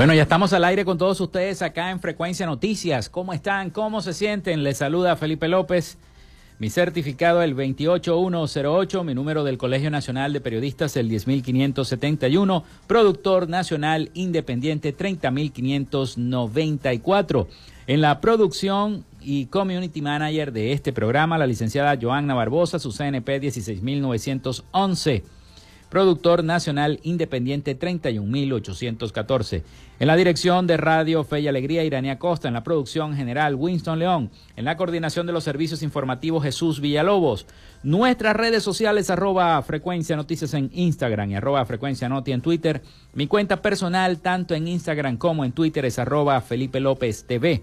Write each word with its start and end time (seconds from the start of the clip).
Bueno, 0.00 0.14
ya 0.14 0.22
estamos 0.22 0.54
al 0.54 0.64
aire 0.64 0.86
con 0.86 0.96
todos 0.96 1.20
ustedes 1.20 1.60
acá 1.60 1.90
en 1.90 2.00
Frecuencia 2.00 2.46
Noticias. 2.46 3.10
¿Cómo 3.10 3.34
están? 3.34 3.68
¿Cómo 3.68 4.00
se 4.00 4.14
sienten? 4.14 4.62
Les 4.62 4.78
saluda 4.78 5.14
Felipe 5.14 5.46
López. 5.46 5.98
Mi 6.58 6.70
certificado 6.70 7.42
el 7.42 7.52
28108, 7.52 9.04
mi 9.04 9.12
número 9.12 9.44
del 9.44 9.58
Colegio 9.58 9.90
Nacional 9.90 10.32
de 10.32 10.40
Periodistas 10.40 10.96
el 10.96 11.10
10571, 11.10 12.64
productor 12.86 13.50
nacional 13.50 14.10
independiente 14.14 14.94
30594. 14.94 17.48
En 17.86 18.00
la 18.00 18.22
producción 18.22 19.04
y 19.20 19.48
community 19.48 20.00
manager 20.00 20.52
de 20.52 20.72
este 20.72 20.94
programa, 20.94 21.36
la 21.36 21.46
licenciada 21.46 21.98
Joanna 22.00 22.32
Barbosa, 22.32 22.78
su 22.78 22.90
CNP 22.90 23.38
16911 23.38 25.24
productor 25.90 26.44
nacional 26.44 27.00
independiente 27.02 27.74
31814. 27.74 29.64
En 30.00 30.06
la 30.06 30.16
dirección 30.16 30.66
de 30.66 30.78
Radio 30.78 31.24
Fe 31.24 31.40
y 31.40 31.48
Alegría, 31.48 31.84
Irania 31.84 32.18
Costa. 32.18 32.48
En 32.48 32.54
la 32.54 32.64
producción 32.64 33.14
general, 33.14 33.54
Winston 33.54 33.98
León. 33.98 34.30
En 34.56 34.64
la 34.64 34.78
coordinación 34.78 35.26
de 35.26 35.34
los 35.34 35.44
servicios 35.44 35.82
informativos, 35.82 36.42
Jesús 36.42 36.80
Villalobos. 36.80 37.46
Nuestras 37.82 38.34
redes 38.34 38.62
sociales, 38.62 39.10
arroba 39.10 39.60
frecuencia 39.60 40.16
noticias 40.16 40.54
en 40.54 40.70
Instagram 40.72 41.32
y 41.32 41.34
arroba 41.34 41.66
frecuencia 41.66 42.08
noti 42.08 42.32
en 42.32 42.40
Twitter. 42.40 42.80
Mi 43.12 43.26
cuenta 43.26 43.60
personal, 43.60 44.20
tanto 44.20 44.54
en 44.54 44.68
Instagram 44.68 45.18
como 45.18 45.44
en 45.44 45.52
Twitter, 45.52 45.84
es 45.84 45.98
arroba 45.98 46.40
Felipe 46.40 46.80
López 46.80 47.26
TV. 47.26 47.62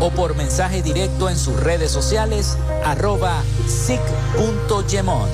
o 0.00 0.10
por 0.10 0.36
mensaje 0.36 0.82
directo 0.82 1.28
en 1.28 1.36
sus 1.36 1.60
redes 1.60 1.90
sociales 1.90 2.56
arroba 2.84 3.42
sic.gemont. 3.66 5.28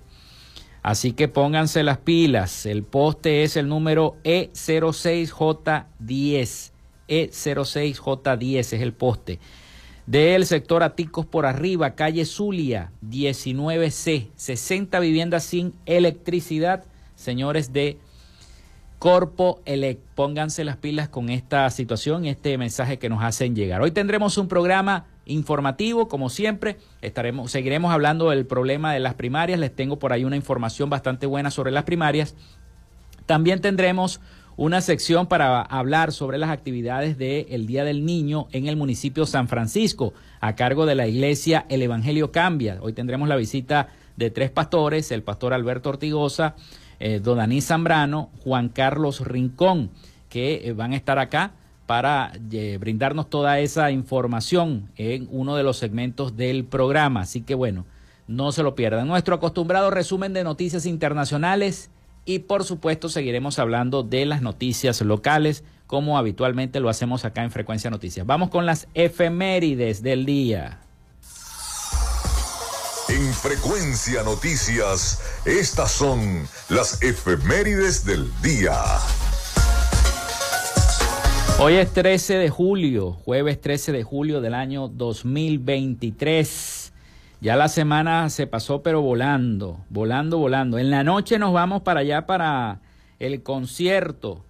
Así 0.83 1.13
que 1.13 1.29
pónganse 1.29 1.83
las 1.83 1.99
pilas. 1.99 2.65
El 2.67 2.85
poste 2.85 3.43
es 3.43 3.57
el 3.57 3.67
número 3.69 4.17
E06J10. 4.25 6.73
E06J10 7.09 8.59
es 8.59 8.73
el 8.73 8.93
poste 8.93 9.39
del 10.09 10.47
sector 10.47 10.83
Aticos 10.83 11.27
por 11.27 11.45
arriba, 11.45 11.91
calle 11.91 12.25
Zulia, 12.25 12.93
19C, 13.07 14.31
60 14.35 15.01
viviendas 15.01 15.45
sin 15.45 15.75
electricidad. 15.85 16.85
Señores 17.15 17.75
de 17.75 17.99
Corpo 18.99 19.61
Elec, 19.67 19.99
pónganse 20.15 20.65
las 20.65 20.79
pilas 20.79 21.11
con 21.11 21.29
esta 21.29 21.69
situación 21.69 22.25
este 22.25 22.57
mensaje 22.57 22.99
que 22.99 23.11
nos 23.11 23.23
hacen 23.23 23.55
llegar. 23.55 23.83
Hoy 23.83 23.91
tendremos 23.91 24.39
un 24.39 24.49
programa 24.49 25.05
informativo, 25.27 26.09
como 26.09 26.31
siempre, 26.31 26.79
estaremos, 27.03 27.51
seguiremos 27.51 27.93
hablando 27.93 28.31
del 28.31 28.47
problema 28.47 28.95
de 28.95 29.01
las 29.01 29.13
primarias. 29.13 29.61
Les 29.61 29.77
tengo 29.77 29.99
por 29.99 30.15
ahí 30.15 30.25
una 30.25 30.37
información 30.37 30.89
bastante 30.89 31.27
buena 31.27 31.51
sobre 31.51 31.71
las 31.71 31.85
primarias. 31.85 32.35
También 33.27 33.61
tendremos 33.61 34.23
una 34.59 34.81
sección 34.81 35.29
para 35.29 35.63
hablar 35.63 36.13
sobre 36.13 36.37
las 36.37 36.51
actividades 36.51 37.17
del 37.17 37.69
Día 37.69 37.85
del 37.85 38.05
Niño 38.05 38.49
en 38.51 38.67
el 38.67 38.77
municipio 38.77 39.25
San 39.25 39.47
Francisco, 39.47 40.15
a 40.41 40.57
cargo 40.57 40.85
de 40.85 40.97
la 40.97 41.07
iglesia 41.07 41.65
El 41.69 41.81
Evangelio 41.81 42.33
Cambia. 42.33 42.77
Hoy 42.81 42.93
tendremos 42.93 43.29
la 43.29 43.37
visita 43.37 43.87
de 44.17 44.33
tres 44.33 44.51
pastores, 44.51 45.13
el 45.13 45.23
pastor 45.23 45.55
Alberto 45.55 45.91
Ortigosa, 45.91 46.57
eh, 46.99 47.21
Dodaní 47.21 47.61
Zambrano, 47.61 48.31
Juan 48.43 48.69
Carlos 48.69 49.21
Rincón, 49.21 49.91
que 50.29 50.63
eh, 50.65 50.73
van 50.73 50.93
a 50.93 50.97
estar 50.97 51.21
acá 51.21 51.53
para 51.87 52.33
eh, 52.51 52.79
brindarnos 52.81 53.31
toda 53.31 53.61
esa 53.61 53.93
información 53.93 54.91
en 54.97 55.29
uno 55.31 55.55
de 55.55 55.63
los 55.63 55.77
segmentos 55.77 56.37
del 56.37 56.65
programa. 56.65 57.21
Así 57.21 57.43
que 57.43 57.55
bueno, 57.55 57.87
no 58.27 58.51
se 58.51 58.65
lo 58.65 58.75
pierdan. 58.75 59.07
Nuestro 59.07 59.37
acostumbrado 59.37 59.93
resumen 59.93 60.33
de 60.33 60.43
noticias 60.43 60.85
internacionales 60.85 61.93
y 62.29 62.41
por 62.41 62.63
supuesto 62.63 63.09
seguiremos 63.09 63.59
hablando 63.59 64.03
de 64.03 64.27
las 64.27 64.43
noticias 64.43 65.01
locales 65.01 65.65
como 65.87 66.19
habitualmente 66.19 66.79
lo 66.79 66.91
hacemos 66.91 67.25
acá 67.25 67.43
en 67.43 67.51
Frecuencia 67.51 67.89
Noticias. 67.89 68.27
Vamos 68.27 68.51
con 68.51 68.67
las 68.67 68.87
efemérides 68.93 70.03
del 70.03 70.27
día. 70.27 70.81
En 73.09 73.33
Frecuencia 73.33 74.23
Noticias, 74.25 75.23
estas 75.47 75.91
son 75.91 76.47
las 76.69 77.03
efemérides 77.03 78.05
del 78.05 78.31
día. 78.43 78.75
Hoy 81.59 81.77
es 81.77 81.91
13 81.95 82.35
de 82.35 82.51
julio, 82.51 83.13
jueves 83.25 83.59
13 83.59 83.93
de 83.93 84.03
julio 84.03 84.43
del 84.43 84.53
año 84.53 84.89
2023. 84.89 86.68
Ya 87.41 87.55
la 87.55 87.69
semana 87.69 88.29
se 88.31 88.49
pasó 88.49 88.83
pero 88.83 89.01
volando, 89.01 89.85
volando, 89.91 90.39
volando. 90.39 90.79
En 90.79 90.91
la 90.91 91.05
noche 91.05 91.39
nos 91.39 91.53
vamos 91.53 91.83
para 91.83 92.01
allá 92.01 92.27
para 92.27 92.81
el 93.21 93.45
concierto 93.45 94.45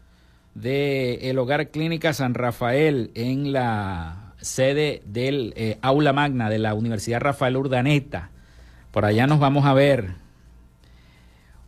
de 0.54 1.30
el 1.30 1.38
Hogar 1.38 1.71
Clínica 1.71 2.14
San 2.14 2.33
Rafael 2.33 3.11
en 3.14 3.52
la 3.52 4.33
sede 4.40 5.02
del 5.04 5.52
eh, 5.57 5.78
Aula 5.83 6.14
Magna 6.14 6.49
de 6.49 6.59
la 6.59 6.73
Universidad 6.73 7.21
Rafael 7.21 7.59
Urdaneta. 7.59 8.30
Por 8.90 9.04
allá 9.04 9.26
nos 9.26 9.38
vamos 9.38 9.66
a 9.66 9.75
ver. 9.75 10.14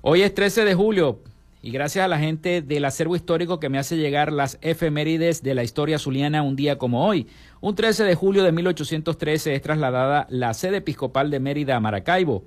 Hoy 0.01 0.23
es 0.23 0.35
13 0.35 0.65
de 0.65 0.75
julio, 0.75 1.23
y 1.63 1.71
gracias 1.71 2.05
a 2.05 2.09
la 2.09 2.19
gente 2.19 2.63
del 2.63 2.85
acervo 2.85 3.17
histórico 3.17 3.61
que 3.61 3.69
me 3.69 3.79
hace 3.79 3.97
llegar 3.97 4.33
las 4.33 4.59
efemérides 4.63 5.43
de 5.43 5.55
la 5.55 5.63
historia 5.63 5.99
zuliana 5.99 6.43
un 6.43 6.57
día 6.57 6.79
como 6.79 7.07
hoy. 7.07 7.27
Un 7.61 7.75
13 7.75 8.05
de 8.05 8.15
julio 8.15 8.43
de 8.43 8.53
1813 8.53 9.55
es 9.55 9.63
trasladada 9.63 10.27
la 10.31 10.55
sede 10.55 10.79
episcopal 10.79 11.31
de 11.31 11.41
Mérida 11.41 11.77
a 11.77 11.81
Maracaibo. 11.81 12.45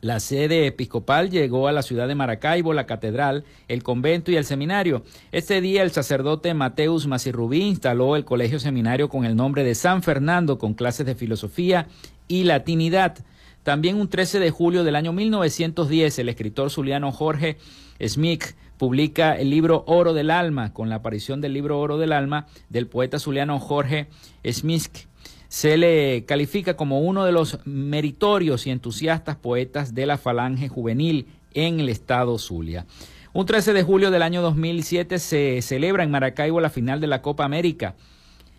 La 0.00 0.20
sede 0.20 0.66
episcopal 0.66 1.30
llegó 1.30 1.68
a 1.68 1.72
la 1.72 1.82
ciudad 1.82 2.06
de 2.06 2.14
Maracaibo, 2.14 2.74
la 2.74 2.86
catedral, 2.86 3.44
el 3.68 3.82
convento 3.82 4.30
y 4.30 4.36
el 4.36 4.44
seminario. 4.44 5.04
Este 5.32 5.60
día 5.60 5.82
el 5.82 5.90
sacerdote 5.90 6.52
Mateus 6.52 7.06
Masirrubí 7.06 7.62
instaló 7.62 8.16
el 8.16 8.24
colegio 8.24 8.58
seminario 8.58 9.08
con 9.08 9.24
el 9.24 9.36
nombre 9.36 9.64
de 9.64 9.74
San 9.74 10.02
Fernando 10.02 10.58
con 10.58 10.74
clases 10.74 11.06
de 11.06 11.14
filosofía 11.14 11.86
y 12.28 12.44
latinidad. 12.44 13.18
También 13.66 14.00
un 14.00 14.06
13 14.06 14.38
de 14.38 14.52
julio 14.52 14.84
del 14.84 14.94
año 14.94 15.12
1910 15.12 16.20
el 16.20 16.28
escritor 16.28 16.70
zuliano 16.70 17.10
Jorge 17.10 17.56
Smith 18.00 18.54
publica 18.78 19.36
el 19.36 19.50
libro 19.50 19.82
Oro 19.88 20.14
del 20.14 20.30
Alma, 20.30 20.72
con 20.72 20.88
la 20.88 20.94
aparición 20.94 21.40
del 21.40 21.54
libro 21.54 21.80
Oro 21.80 21.98
del 21.98 22.12
Alma 22.12 22.46
del 22.68 22.86
poeta 22.86 23.18
zuliano 23.18 23.58
Jorge 23.58 24.06
Smith. 24.48 25.08
Se 25.48 25.76
le 25.76 26.24
califica 26.26 26.76
como 26.76 27.00
uno 27.00 27.24
de 27.24 27.32
los 27.32 27.58
meritorios 27.64 28.68
y 28.68 28.70
entusiastas 28.70 29.34
poetas 29.34 29.96
de 29.96 30.06
la 30.06 30.16
falange 30.16 30.68
juvenil 30.68 31.26
en 31.52 31.80
el 31.80 31.88
estado 31.88 32.38
Zulia. 32.38 32.86
Un 33.32 33.46
13 33.46 33.72
de 33.72 33.82
julio 33.82 34.12
del 34.12 34.22
año 34.22 34.42
2007 34.42 35.18
se 35.18 35.60
celebra 35.60 36.04
en 36.04 36.12
Maracaibo 36.12 36.60
la 36.60 36.70
final 36.70 37.00
de 37.00 37.08
la 37.08 37.20
Copa 37.20 37.44
América. 37.44 37.96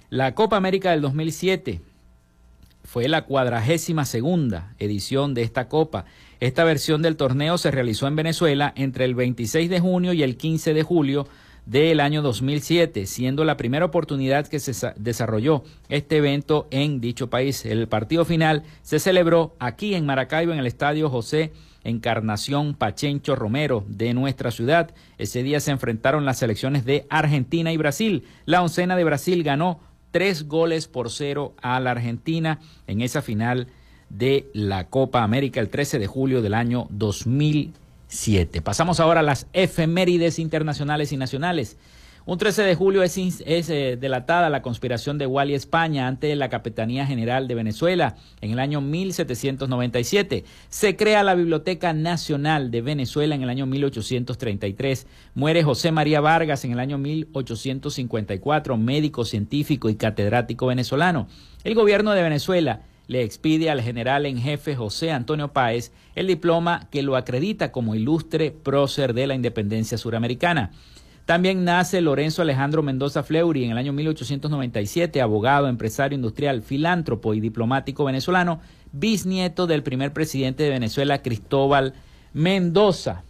La 0.10 0.36
Copa 0.36 0.58
América 0.58 0.92
del 0.92 1.00
2007 1.00 1.80
fue 2.88 3.10
la 3.10 3.26
cuadragésima 3.26 4.06
segunda 4.06 4.74
edición 4.80 5.34
de 5.34 5.42
esta 5.42 5.68
Copa. 5.68 6.06
Esta 6.40 6.64
versión 6.64 7.02
del 7.02 7.18
torneo 7.18 7.58
se 7.58 7.70
realizó 7.70 8.08
en 8.08 8.16
Venezuela 8.16 8.72
entre 8.78 9.04
el 9.04 9.14
26 9.14 9.70
de 9.70 9.82
junio 9.82 10.14
y 10.14 10.24
el 10.24 10.38
15 10.38 10.74
de 10.74 10.84
julio 10.84 11.28
del 11.66 12.00
año 12.00 12.22
2007, 12.22 13.06
siendo 13.06 13.44
la 13.44 13.58
primera 13.58 13.84
oportunidad 13.84 14.48
que 14.48 14.62
se 14.62 14.94
desarrolló 14.96 15.66
este 15.90 16.16
evento 16.16 16.70
en 16.72 17.02
dicho 17.02 17.30
país. 17.30 17.66
El 17.66 17.90
partido 17.90 18.24
final 18.24 18.64
se 18.84 19.00
celebró 19.00 19.58
aquí 19.60 19.94
en 19.94 20.06
Maracaibo, 20.06 20.54
en 20.54 20.60
el 20.60 20.66
Estadio 20.66 21.10
José 21.10 21.52
Encarnación 21.84 22.74
Pachencho 22.74 23.36
Romero 23.36 23.84
de 23.88 24.14
nuestra 24.14 24.52
ciudad. 24.52 24.92
Ese 25.18 25.44
día 25.44 25.60
se 25.60 25.72
enfrentaron 25.72 26.26
las 26.26 26.40
selecciones 26.40 26.86
de 26.86 27.06
Argentina 27.10 27.74
y 27.74 27.78
Brasil. 27.78 28.24
La 28.46 28.62
oncena 28.62 28.96
de 28.96 29.04
Brasil 29.04 29.44
ganó 29.44 29.82
tres 30.12 30.48
goles 30.48 30.88
por 30.88 31.12
cero 31.12 31.54
a 31.62 31.80
la 31.80 31.92
Argentina 31.92 32.60
en 32.88 33.02
esa 33.02 33.22
final 33.22 33.68
de 34.10 34.50
la 34.54 34.88
Copa 34.88 35.24
América 35.24 35.60
el 35.60 35.70
13 35.70 36.00
de 36.00 36.08
julio 36.08 36.42
del 36.42 36.54
año 36.54 36.88
2007. 36.92 38.62
Pasamos 38.62 39.00
ahora 39.00 39.20
a 39.20 39.24
las 39.24 39.48
efemérides 39.54 40.40
internacionales 40.40 41.12
y 41.12 41.18
nacionales. 41.18 41.78
Un 42.30 42.38
13 42.38 42.64
de 42.64 42.76
julio 42.76 43.04
es, 43.04 43.18
eh, 43.18 43.98
delatada 43.98 44.50
la 44.50 44.62
conspiración 44.62 45.18
de 45.18 45.26
Wally 45.26 45.54
España 45.54 46.10
ante 46.10 46.36
la 46.36 46.50
Capitanía 46.50 47.06
General 47.06 47.48
de 47.48 47.56
Venezuela 47.56 48.18
en 48.42 48.52
el 48.52 48.60
año 48.60 48.82
1797. 48.82 50.44
Se 50.68 50.98
crea 50.98 51.24
la 51.24 51.36
Biblioteca 51.36 51.94
Nacional 51.94 52.70
de 52.70 52.82
Venezuela 52.82 53.34
en 53.34 53.44
el 53.44 53.50
año 53.50 53.66
1833. 53.66 55.08
Muere 55.36 55.64
José 55.64 55.94
María 55.94 56.20
Vargas 56.20 56.66
en 56.66 56.74
el 56.74 56.82
año 56.82 56.98
1854, 56.98 58.76
médico, 58.76 59.24
científico 59.24 59.90
y 59.90 59.96
catedrático 59.96 60.68
venezolano. 60.68 61.30
El 61.64 61.76
gobierno 61.76 62.12
de 62.12 62.24
Venezuela 62.24 62.82
le 63.08 63.24
expide 63.24 63.70
al 63.70 63.82
general 63.82 64.26
en 64.26 64.38
jefe 64.38 64.76
José 64.76 65.14
Antonio 65.14 65.54
Páez 65.54 65.94
el 66.14 66.28
diploma 66.28 66.90
que 66.92 67.04
lo 67.04 67.16
acredita 67.16 67.72
como 67.72 67.96
ilustre 67.96 68.52
prócer 68.52 69.14
de 69.14 69.28
la 69.28 69.36
independencia 69.36 69.98
suramericana. 69.98 70.72
También 71.28 71.66
nace 71.66 72.00
Lorenzo 72.00 72.42
Alejandro 72.42 72.82
Mendoza 72.82 73.22
Fleury 73.22 73.66
en 73.66 73.72
el 73.72 73.78
año 73.78 73.92
1897, 73.92 75.20
abogado, 75.20 75.68
empresario 75.68 76.16
industrial, 76.16 76.62
filántropo 76.62 77.34
y 77.34 77.42
diplomático 77.42 78.06
venezolano, 78.06 78.62
bisnieto 78.94 79.68
del 79.68 79.84
primer 79.84 80.14
presidente 80.14 80.64
de 80.64 80.70
Venezuela, 80.70 81.22
Cristóbal 81.22 81.96
Mendoza. 82.32 83.26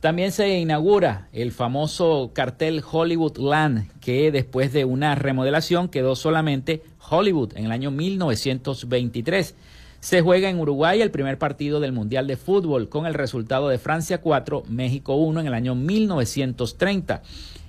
También 0.00 0.32
se 0.32 0.58
inaugura 0.58 1.28
el 1.32 1.52
famoso 1.52 2.32
cartel 2.34 2.82
Hollywood 2.90 3.38
Land, 3.38 3.88
que 4.00 4.32
después 4.32 4.72
de 4.72 4.84
una 4.84 5.14
remodelación 5.14 5.88
quedó 5.88 6.16
solamente 6.16 6.82
Hollywood 7.08 7.56
en 7.56 7.66
el 7.66 7.70
año 7.70 7.92
1923. 7.92 9.54
Se 10.00 10.20
juega 10.20 10.48
en 10.48 10.60
Uruguay 10.60 11.00
el 11.00 11.10
primer 11.10 11.38
partido 11.38 11.80
del 11.80 11.92
Mundial 11.92 12.26
de 12.26 12.36
Fútbol 12.36 12.88
con 12.88 13.06
el 13.06 13.14
resultado 13.14 13.68
de 13.68 13.78
Francia 13.78 14.20
4, 14.20 14.64
México 14.68 15.16
1 15.16 15.40
en 15.40 15.46
el 15.46 15.54
año 15.54 15.74
1930. 15.74 17.22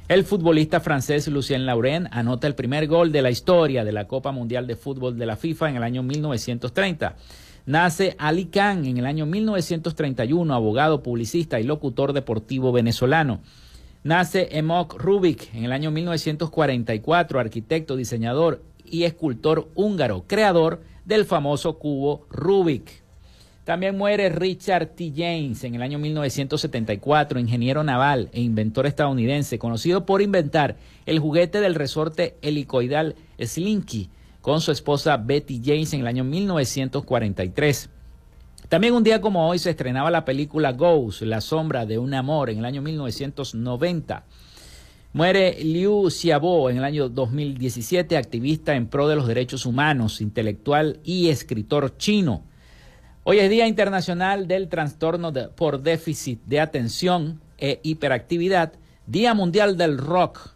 El 0.07 0.23
futbolista 0.23 0.79
francés 0.79 1.27
Lucien 1.27 1.65
Lauren 1.65 2.07
anota 2.11 2.47
el 2.47 2.55
primer 2.55 2.87
gol 2.87 3.11
de 3.11 3.21
la 3.21 3.29
historia 3.29 3.83
de 3.83 3.91
la 3.91 4.07
Copa 4.07 4.31
Mundial 4.31 4.67
de 4.67 4.75
Fútbol 4.75 5.17
de 5.17 5.25
la 5.25 5.35
FIFA 5.35 5.69
en 5.69 5.75
el 5.77 5.83
año 5.83 6.03
1930. 6.03 7.15
Nace 7.65 8.15
Ali 8.17 8.45
Khan 8.45 8.85
en 8.85 8.97
el 8.97 9.05
año 9.05 9.25
1931, 9.25 10.53
abogado, 10.53 11.03
publicista 11.03 11.59
y 11.59 11.63
locutor 11.63 12.13
deportivo 12.13 12.71
venezolano. 12.71 13.41
Nace 14.03 14.47
Emok 14.57 14.93
Rubik 14.97 15.53
en 15.53 15.65
el 15.65 15.73
año 15.73 15.91
1944, 15.91 17.39
arquitecto, 17.41 17.97
diseñador 17.97 18.61
y 18.85 19.03
escultor 19.03 19.67
húngaro, 19.75 20.23
creador 20.27 20.81
del 21.07 21.25
famoso 21.25 21.79
cubo 21.79 22.27
Rubik. 22.29 23.01
También 23.63 23.97
muere 23.97 24.29
Richard 24.29 24.89
T. 24.89 25.13
James 25.15 25.63
en 25.63 25.75
el 25.75 25.81
año 25.81 25.99
1974, 25.99 27.39
ingeniero 27.39 27.83
naval 27.83 28.29
e 28.33 28.41
inventor 28.41 28.85
estadounidense, 28.85 29.57
conocido 29.57 30.05
por 30.05 30.21
inventar 30.21 30.75
el 31.05 31.19
juguete 31.19 31.61
del 31.61 31.75
resorte 31.75 32.37
helicoidal 32.41 33.15
Slinky 33.39 34.09
con 34.41 34.61
su 34.61 34.71
esposa 34.71 35.17
Betty 35.17 35.61
James 35.63 35.93
en 35.93 36.01
el 36.01 36.07
año 36.07 36.23
1943. 36.23 37.89
También 38.69 38.93
un 38.93 39.03
día 39.03 39.21
como 39.21 39.47
hoy 39.47 39.59
se 39.59 39.69
estrenaba 39.69 40.11
la 40.11 40.25
película 40.25 40.73
Ghost, 40.73 41.21
La 41.21 41.39
sombra 41.39 41.85
de 41.85 41.97
un 41.97 42.13
amor, 42.13 42.49
en 42.49 42.59
el 42.59 42.65
año 42.65 42.81
1990. 42.81 44.25
Muere 45.13 45.63
Liu 45.63 46.09
Xiaobo 46.09 46.69
en 46.69 46.77
el 46.77 46.83
año 46.83 47.07
2017, 47.07 48.17
activista 48.17 48.75
en 48.75 48.87
pro 48.87 49.07
de 49.07 49.15
los 49.15 49.25
derechos 49.25 49.65
humanos, 49.65 50.19
intelectual 50.19 50.99
y 51.03 51.29
escritor 51.29 51.97
chino. 51.97 52.43
Hoy 53.23 53.39
es 53.39 53.49
Día 53.49 53.67
Internacional 53.67 54.49
del 54.49 54.67
Trastorno 54.67 55.31
por 55.55 55.81
Déficit 55.81 56.41
de 56.45 56.59
Atención 56.59 57.39
e 57.57 57.79
Hiperactividad, 57.83 58.73
Día 59.05 59.33
Mundial 59.33 59.77
del 59.77 59.97
Rock. 59.97 60.51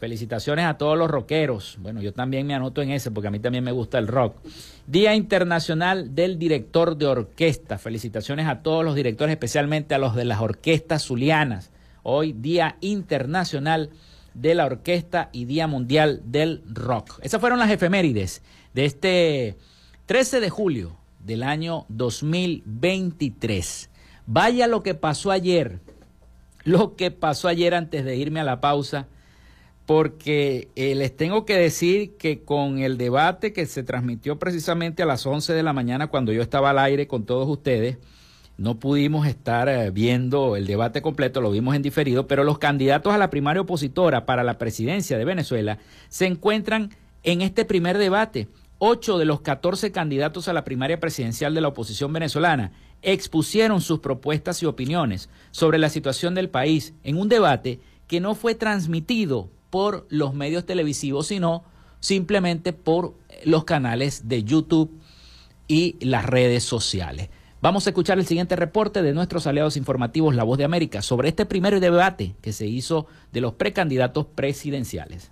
Felicitaciones 0.00 0.66
a 0.66 0.76
todos 0.76 0.98
los 0.98 1.08
rockeros. 1.08 1.78
Bueno, 1.80 2.02
yo 2.02 2.12
también 2.12 2.48
me 2.48 2.54
anoto 2.54 2.82
en 2.82 2.90
ese 2.90 3.12
porque 3.12 3.28
a 3.28 3.30
mí 3.30 3.38
también 3.38 3.62
me 3.62 3.72
gusta 3.72 3.98
el 3.98 4.08
rock. 4.08 4.34
Día 4.88 5.14
Internacional 5.14 6.14
del 6.16 6.40
Director 6.40 6.96
de 6.96 7.06
Orquesta. 7.06 7.78
Felicitaciones 7.78 8.48
a 8.48 8.62
todos 8.62 8.84
los 8.84 8.96
directores, 8.96 9.32
especialmente 9.32 9.94
a 9.94 9.98
los 9.98 10.16
de 10.16 10.24
las 10.24 10.40
orquestas 10.40 11.04
zulianas 11.04 11.70
hoy 12.02 12.32
Día 12.32 12.76
Internacional 12.80 13.90
de 14.34 14.54
la 14.54 14.66
Orquesta 14.66 15.30
y 15.32 15.44
Día 15.44 15.66
Mundial 15.66 16.22
del 16.24 16.62
Rock. 16.72 17.18
Esas 17.22 17.40
fueron 17.40 17.58
las 17.58 17.70
efemérides 17.70 18.42
de 18.74 18.84
este 18.84 19.56
13 20.06 20.40
de 20.40 20.50
julio 20.50 20.96
del 21.24 21.42
año 21.42 21.86
2023. 21.88 23.90
Vaya 24.26 24.66
lo 24.66 24.82
que 24.82 24.94
pasó 24.94 25.30
ayer, 25.30 25.80
lo 26.64 26.96
que 26.96 27.10
pasó 27.10 27.48
ayer 27.48 27.74
antes 27.74 28.04
de 28.04 28.16
irme 28.16 28.40
a 28.40 28.44
la 28.44 28.60
pausa, 28.60 29.08
porque 29.86 30.68
eh, 30.76 30.94
les 30.94 31.16
tengo 31.16 31.44
que 31.44 31.56
decir 31.56 32.16
que 32.16 32.44
con 32.44 32.78
el 32.78 32.96
debate 32.96 33.52
que 33.52 33.66
se 33.66 33.82
transmitió 33.82 34.38
precisamente 34.38 35.02
a 35.02 35.06
las 35.06 35.26
11 35.26 35.52
de 35.52 35.64
la 35.64 35.72
mañana 35.72 36.06
cuando 36.06 36.32
yo 36.32 36.42
estaba 36.42 36.70
al 36.70 36.78
aire 36.78 37.08
con 37.08 37.24
todos 37.24 37.48
ustedes, 37.48 37.98
no 38.60 38.78
pudimos 38.78 39.26
estar 39.26 39.70
eh, 39.70 39.90
viendo 39.90 40.54
el 40.54 40.66
debate 40.66 41.00
completo, 41.00 41.40
lo 41.40 41.50
vimos 41.50 41.74
en 41.74 41.80
diferido, 41.80 42.26
pero 42.26 42.44
los 42.44 42.58
candidatos 42.58 43.14
a 43.14 43.16
la 43.16 43.30
primaria 43.30 43.62
opositora 43.62 44.26
para 44.26 44.44
la 44.44 44.58
presidencia 44.58 45.16
de 45.16 45.24
Venezuela 45.24 45.78
se 46.10 46.26
encuentran 46.26 46.90
en 47.22 47.40
este 47.40 47.64
primer 47.64 47.96
debate. 47.96 48.48
Ocho 48.76 49.16
de 49.16 49.24
los 49.24 49.40
catorce 49.40 49.92
candidatos 49.92 50.46
a 50.46 50.52
la 50.52 50.62
primaria 50.62 51.00
presidencial 51.00 51.54
de 51.54 51.62
la 51.62 51.68
oposición 51.68 52.12
venezolana 52.12 52.72
expusieron 53.00 53.80
sus 53.80 54.00
propuestas 54.00 54.62
y 54.62 54.66
opiniones 54.66 55.30
sobre 55.52 55.78
la 55.78 55.88
situación 55.88 56.34
del 56.34 56.50
país 56.50 56.92
en 57.02 57.16
un 57.16 57.30
debate 57.30 57.80
que 58.08 58.20
no 58.20 58.34
fue 58.34 58.54
transmitido 58.54 59.48
por 59.70 60.06
los 60.10 60.34
medios 60.34 60.66
televisivos, 60.66 61.28
sino 61.28 61.64
simplemente 62.00 62.74
por 62.74 63.14
los 63.42 63.64
canales 63.64 64.28
de 64.28 64.44
YouTube 64.44 65.00
y 65.66 65.96
las 66.00 66.26
redes 66.26 66.62
sociales. 66.62 67.30
Vamos 67.62 67.86
a 67.86 67.90
escuchar 67.90 68.18
el 68.18 68.24
siguiente 68.24 68.56
reporte 68.56 69.02
de 69.02 69.12
nuestros 69.12 69.46
aliados 69.46 69.76
informativos 69.76 70.34
La 70.34 70.44
Voz 70.44 70.56
de 70.56 70.64
América 70.64 71.02
sobre 71.02 71.28
este 71.28 71.44
primer 71.44 71.78
debate 71.78 72.34
que 72.40 72.54
se 72.54 72.66
hizo 72.66 73.06
de 73.32 73.42
los 73.42 73.52
precandidatos 73.52 74.24
presidenciales. 74.34 75.30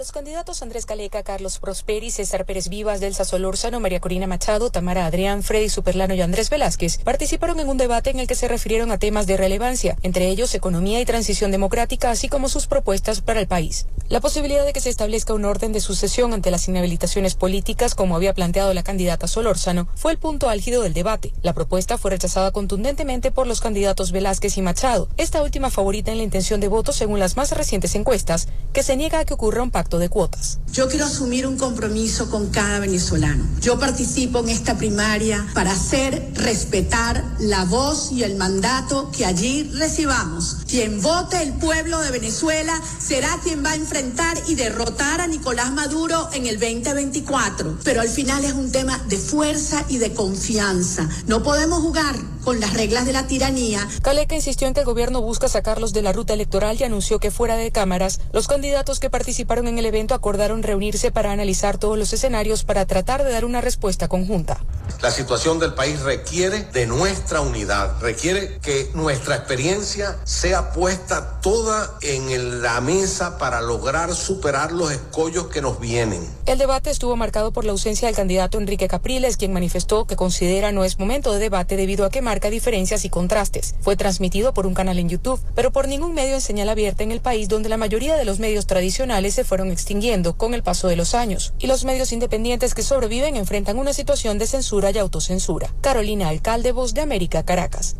Los 0.00 0.12
candidatos 0.12 0.62
Andrés 0.62 0.86
Caleca, 0.86 1.22
Carlos 1.22 1.58
Prosperi, 1.58 2.10
César 2.10 2.46
Pérez 2.46 2.70
Vivas, 2.70 3.00
Delsa 3.00 3.26
Solórzano, 3.26 3.80
María 3.80 4.00
Corina 4.00 4.26
Machado, 4.26 4.70
Tamara 4.70 5.04
Adrián, 5.04 5.42
Freddy 5.42 5.68
Superlano 5.68 6.14
y 6.14 6.22
Andrés 6.22 6.48
Velázquez 6.48 6.96
participaron 7.04 7.60
en 7.60 7.68
un 7.68 7.76
debate 7.76 8.08
en 8.08 8.18
el 8.18 8.26
que 8.26 8.34
se 8.34 8.48
refirieron 8.48 8.92
a 8.92 8.98
temas 8.98 9.26
de 9.26 9.36
relevancia, 9.36 9.98
entre 10.02 10.28
ellos 10.28 10.54
economía 10.54 11.02
y 11.02 11.04
transición 11.04 11.50
democrática, 11.50 12.10
así 12.10 12.30
como 12.30 12.48
sus 12.48 12.66
propuestas 12.66 13.20
para 13.20 13.40
el 13.40 13.46
país. 13.46 13.84
La 14.08 14.22
posibilidad 14.22 14.64
de 14.64 14.72
que 14.72 14.80
se 14.80 14.88
establezca 14.88 15.34
un 15.34 15.44
orden 15.44 15.74
de 15.74 15.80
sucesión 15.80 16.32
ante 16.32 16.50
las 16.50 16.66
inhabilitaciones 16.66 17.34
políticas, 17.34 17.94
como 17.94 18.16
había 18.16 18.32
planteado 18.32 18.72
la 18.72 18.82
candidata 18.82 19.28
Solórzano, 19.28 19.86
fue 19.96 20.12
el 20.12 20.18
punto 20.18 20.48
álgido 20.48 20.82
del 20.82 20.94
debate. 20.94 21.34
La 21.42 21.52
propuesta 21.52 21.98
fue 21.98 22.12
rechazada 22.12 22.52
contundentemente 22.52 23.32
por 23.32 23.46
los 23.46 23.60
candidatos 23.60 24.12
Velázquez 24.12 24.56
y 24.56 24.62
Machado, 24.62 25.10
esta 25.18 25.42
última 25.42 25.68
favorita 25.68 26.10
en 26.10 26.16
la 26.16 26.24
intención 26.24 26.58
de 26.58 26.68
voto 26.68 26.92
según 26.92 27.20
las 27.20 27.36
más 27.36 27.52
recientes 27.52 27.94
encuestas, 27.94 28.48
que 28.72 28.82
se 28.82 28.96
niega 28.96 29.18
a 29.18 29.24
que 29.26 29.34
ocurra 29.34 29.62
un 29.62 29.70
pacto 29.70 29.89
de 29.98 30.08
cuotas. 30.08 30.58
Yo 30.72 30.88
quiero 30.88 31.06
asumir 31.06 31.46
un 31.46 31.56
compromiso 31.56 32.30
con 32.30 32.50
cada 32.50 32.78
venezolano. 32.78 33.44
Yo 33.60 33.78
participo 33.78 34.38
en 34.38 34.50
esta 34.50 34.78
primaria 34.78 35.46
para 35.52 35.72
hacer 35.72 36.30
respetar 36.34 37.24
la 37.40 37.64
voz 37.64 38.12
y 38.12 38.22
el 38.22 38.36
mandato 38.36 39.10
que 39.10 39.26
allí 39.26 39.70
recibamos. 39.74 40.58
Quien 40.68 41.02
vote 41.02 41.42
el 41.42 41.54
pueblo 41.54 41.98
de 41.98 42.12
Venezuela 42.12 42.80
será 43.00 43.28
quien 43.42 43.64
va 43.64 43.72
a 43.72 43.74
enfrentar 43.74 44.38
y 44.46 44.54
derrotar 44.54 45.20
a 45.20 45.26
Nicolás 45.26 45.72
Maduro 45.72 46.28
en 46.32 46.46
el 46.46 46.60
2024. 46.60 47.78
Pero 47.82 48.00
al 48.00 48.08
final 48.08 48.44
es 48.44 48.52
un 48.52 48.70
tema 48.70 48.98
de 49.08 49.18
fuerza 49.18 49.84
y 49.88 49.98
de 49.98 50.14
confianza. 50.14 51.08
No 51.26 51.42
podemos 51.42 51.80
jugar 51.80 52.14
con 52.44 52.60
las 52.60 52.74
reglas 52.74 53.06
de 53.06 53.12
la 53.12 53.26
tiranía. 53.26 53.86
Caleca 54.02 54.34
insistió 54.34 54.66
en 54.66 54.74
que 54.74 54.80
el 54.80 54.86
gobierno 54.86 55.20
busca 55.20 55.48
sacarlos 55.48 55.92
de 55.92 56.02
la 56.02 56.12
ruta 56.12 56.32
electoral 56.32 56.76
y 56.80 56.84
anunció 56.84 57.18
que 57.18 57.30
fuera 57.30 57.56
de 57.56 57.70
cámaras, 57.70 58.20
los 58.32 58.48
candidatos 58.48 59.00
que 59.00 59.10
participaron 59.10 59.68
en 59.68 59.78
el 59.80 59.86
evento 59.86 60.14
acordaron 60.14 60.62
reunirse 60.62 61.10
para 61.10 61.32
analizar 61.32 61.78
todos 61.78 61.98
los 61.98 62.12
escenarios 62.12 62.64
para 62.64 62.86
tratar 62.86 63.24
de 63.24 63.32
dar 63.32 63.44
una 63.44 63.60
respuesta 63.60 64.06
conjunta. 64.08 64.60
La 65.02 65.10
situación 65.10 65.58
del 65.58 65.72
país 65.72 66.00
requiere 66.00 66.64
de 66.72 66.86
nuestra 66.86 67.40
unidad, 67.40 67.98
requiere 68.00 68.58
que 68.58 68.90
nuestra 68.94 69.36
experiencia 69.36 70.18
sea 70.24 70.72
puesta 70.72 71.40
toda 71.40 71.98
en 72.02 72.60
la 72.60 72.80
mesa 72.80 73.38
para 73.38 73.62
lograr 73.62 74.14
superar 74.14 74.72
los 74.72 74.92
escollos 74.92 75.46
que 75.46 75.62
nos 75.62 75.80
vienen. 75.80 76.20
El 76.44 76.58
debate 76.58 76.90
estuvo 76.90 77.16
marcado 77.16 77.52
por 77.52 77.64
la 77.64 77.72
ausencia 77.72 78.08
del 78.08 78.16
candidato 78.16 78.58
Enrique 78.58 78.88
Capriles, 78.88 79.36
quien 79.36 79.52
manifestó 79.52 80.06
que 80.06 80.16
considera 80.16 80.70
no 80.72 80.84
es 80.84 80.98
momento 80.98 81.32
de 81.32 81.38
debate 81.38 81.76
debido 81.76 82.04
a 82.04 82.10
que 82.10 82.20
marca 82.20 82.50
diferencias 82.50 83.04
y 83.04 83.10
contrastes. 83.10 83.74
Fue 83.80 83.96
transmitido 83.96 84.52
por 84.52 84.66
un 84.66 84.74
canal 84.74 84.98
en 84.98 85.08
YouTube, 85.08 85.40
pero 85.54 85.70
por 85.70 85.88
ningún 85.88 86.12
medio 86.12 86.34
en 86.34 86.40
señal 86.40 86.68
abierta 86.68 87.04
en 87.04 87.12
el 87.12 87.20
país 87.20 87.48
donde 87.48 87.68
la 87.68 87.76
mayoría 87.76 88.16
de 88.16 88.24
los 88.24 88.38
medios 88.38 88.66
tradicionales 88.66 89.34
se 89.34 89.44
fueron 89.44 89.59
extinguiendo 89.68 90.36
con 90.36 90.54
el 90.54 90.62
paso 90.62 90.88
de 90.88 90.96
los 90.96 91.14
años. 91.14 91.52
Y 91.58 91.66
los 91.66 91.84
medios 91.84 92.12
independientes 92.12 92.74
que 92.74 92.82
sobreviven 92.82 93.36
enfrentan 93.36 93.78
una 93.78 93.92
situación 93.92 94.38
de 94.38 94.46
censura 94.46 94.90
y 94.90 94.98
autocensura. 94.98 95.72
Carolina 95.80 96.28
Alcalde, 96.28 96.72
Voz 96.72 96.94
de 96.94 97.02
América, 97.02 97.44
Caracas. 97.44 97.96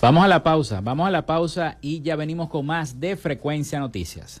Vamos 0.00 0.24
a 0.24 0.28
la 0.28 0.44
pausa, 0.44 0.80
vamos 0.80 1.08
a 1.08 1.10
la 1.10 1.26
pausa 1.26 1.76
y 1.80 2.02
ya 2.02 2.14
venimos 2.14 2.48
con 2.48 2.64
más 2.64 3.00
de 3.00 3.16
Frecuencia 3.16 3.80
Noticias. 3.80 4.40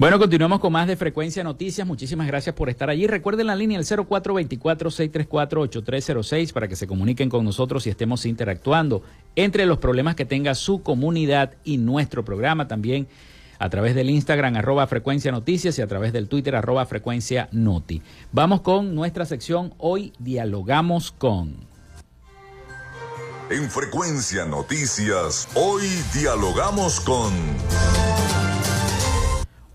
Bueno, 0.00 0.18
continuamos 0.18 0.58
con 0.60 0.72
más 0.72 0.88
de 0.88 0.96
Frecuencia 0.96 1.44
Noticias. 1.44 1.86
Muchísimas 1.86 2.26
gracias 2.26 2.54
por 2.54 2.70
estar 2.70 2.88
allí. 2.88 3.06
Recuerden 3.06 3.48
la 3.48 3.54
línea 3.54 3.78
el 3.78 3.84
0424-634-8306 3.84 6.54
para 6.54 6.68
que 6.68 6.76
se 6.76 6.86
comuniquen 6.86 7.28
con 7.28 7.44
nosotros 7.44 7.86
y 7.86 7.90
estemos 7.90 8.24
interactuando 8.24 9.02
entre 9.36 9.66
los 9.66 9.76
problemas 9.76 10.14
que 10.14 10.24
tenga 10.24 10.54
su 10.54 10.82
comunidad 10.82 11.52
y 11.64 11.76
nuestro 11.76 12.24
programa 12.24 12.66
también 12.66 13.08
a 13.58 13.68
través 13.68 13.94
del 13.94 14.08
Instagram 14.08 14.56
arroba 14.56 14.86
Frecuencia 14.86 15.32
Noticias 15.32 15.78
y 15.78 15.82
a 15.82 15.86
través 15.86 16.14
del 16.14 16.28
Twitter 16.28 16.56
arroba 16.56 16.86
Frecuencia 16.86 17.50
Noti. 17.52 18.00
Vamos 18.32 18.62
con 18.62 18.94
nuestra 18.94 19.26
sección 19.26 19.74
Hoy 19.76 20.14
Dialogamos 20.18 21.12
con. 21.12 21.68
En 23.50 23.70
Frecuencia 23.70 24.46
Noticias, 24.46 25.46
hoy 25.54 25.86
dialogamos 26.14 27.00
con... 27.00 27.34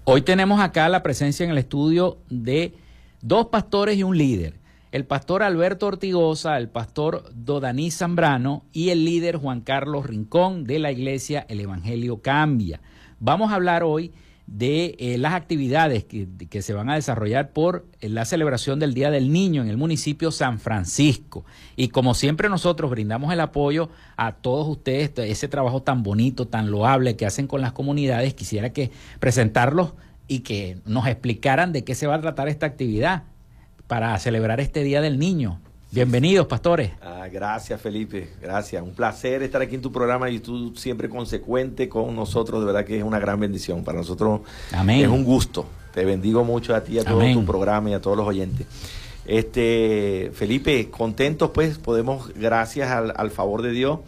Hoy 0.08 0.22
tenemos 0.22 0.60
acá 0.62 0.88
la 0.88 1.02
presencia 1.02 1.44
en 1.44 1.50
el 1.50 1.58
estudio 1.58 2.20
de 2.30 2.76
dos 3.24 3.48
pastores 3.48 3.98
y 3.98 4.04
un 4.04 4.16
líder. 4.16 4.60
El 4.92 5.08
pastor 5.08 5.42
Alberto 5.42 5.88
Ortigosa, 5.88 6.60
el 6.60 6.70
pastor 6.70 7.24
Dodaní 7.34 7.90
Zambrano 7.90 8.66
y 8.72 8.90
el 8.90 9.04
líder 9.04 9.38
Juan 9.38 9.62
Carlos 9.62 10.06
Rincón 10.06 10.64
de 10.64 10.78
la 10.78 10.92
iglesia 10.92 11.44
El 11.50 11.60
Evangelio 11.60 12.22
Cambia. 12.22 12.82
Vamos 13.20 13.52
a 13.52 13.56
hablar 13.56 13.84
hoy 13.84 14.14
de 14.48 14.96
eh, 15.00 15.18
las 15.18 15.34
actividades 15.34 16.04
que, 16.04 16.28
que, 16.50 16.62
se 16.62 16.74
van 16.74 16.90
a 16.90 16.96
desarrollar 16.96 17.52
por 17.52 17.88
eh, 18.00 18.10
la 18.10 18.26
celebración 18.26 18.80
del 18.80 18.94
Día 18.94 19.10
del 19.10 19.32
Niño 19.32 19.64
en 19.64 19.70
el 19.70 19.78
municipio 19.78 20.32
San 20.32 20.60
Francisco. 20.60 21.46
Y 21.76 21.88
como 21.88 22.14
siempre 22.14 22.48
nosotros 22.48 22.92
brindamos 22.92 23.34
el 23.34 23.40
apoyo 23.40 23.90
a 24.18 24.34
todos 24.34 24.68
ustedes, 24.68 25.12
ese 25.18 25.48
trabajo 25.48 25.82
tan 25.82 26.04
bonito, 26.04 26.48
tan 26.48 26.70
loable 26.70 27.16
que 27.16 27.26
hacen 27.26 27.48
con 27.48 27.62
las 27.62 27.72
comunidades, 27.72 28.36
quisiera 28.36 28.72
que 28.72 28.92
presentarlos 29.20 29.94
y 30.28 30.40
que 30.40 30.78
nos 30.86 31.08
explicaran 31.08 31.72
de 31.74 31.84
qué 31.84 31.96
se 31.96 32.08
va 32.08 32.16
a 32.16 32.22
tratar 32.22 32.48
esta 32.48 32.68
actividad 32.68 33.24
para 33.88 34.18
celebrar 34.20 34.60
este 34.60 34.84
Día 34.84 35.02
del 35.02 35.18
Niño. 35.18 35.60
Bienvenidos, 35.96 36.46
pastores. 36.48 36.92
Ah, 37.02 37.30
gracias, 37.32 37.80
Felipe. 37.80 38.28
Gracias. 38.42 38.84
Un 38.84 38.94
placer 38.94 39.42
estar 39.44 39.62
aquí 39.62 39.76
en 39.76 39.82
tu 39.82 39.94
programa 39.94 40.30
y 40.30 40.40
tú 40.40 40.76
siempre 40.76 41.08
consecuente 41.08 41.88
con 41.88 42.14
nosotros. 42.14 42.60
De 42.60 42.66
verdad 42.66 42.84
que 42.84 42.98
es 42.98 43.04
una 43.06 43.18
gran 43.18 43.40
bendición. 43.40 43.82
Para 43.86 44.00
nosotros 44.00 44.42
Amén. 44.74 45.00
es 45.00 45.08
un 45.08 45.24
gusto. 45.24 45.66
Te 45.94 46.04
bendigo 46.04 46.44
mucho 46.44 46.76
a 46.76 46.82
ti, 46.84 47.00
a 47.00 47.06
todo 47.06 47.22
tu 47.22 47.46
programa 47.46 47.92
y 47.92 47.94
a 47.94 48.02
todos 48.02 48.18
los 48.18 48.28
oyentes. 48.28 48.68
Este, 49.26 50.32
Felipe, 50.34 50.90
contentos 50.90 51.52
pues, 51.52 51.78
podemos, 51.78 52.34
gracias 52.36 52.92
al, 52.92 53.32
favor 53.32 53.62
de 53.62 53.72
Dios, 53.72 54.00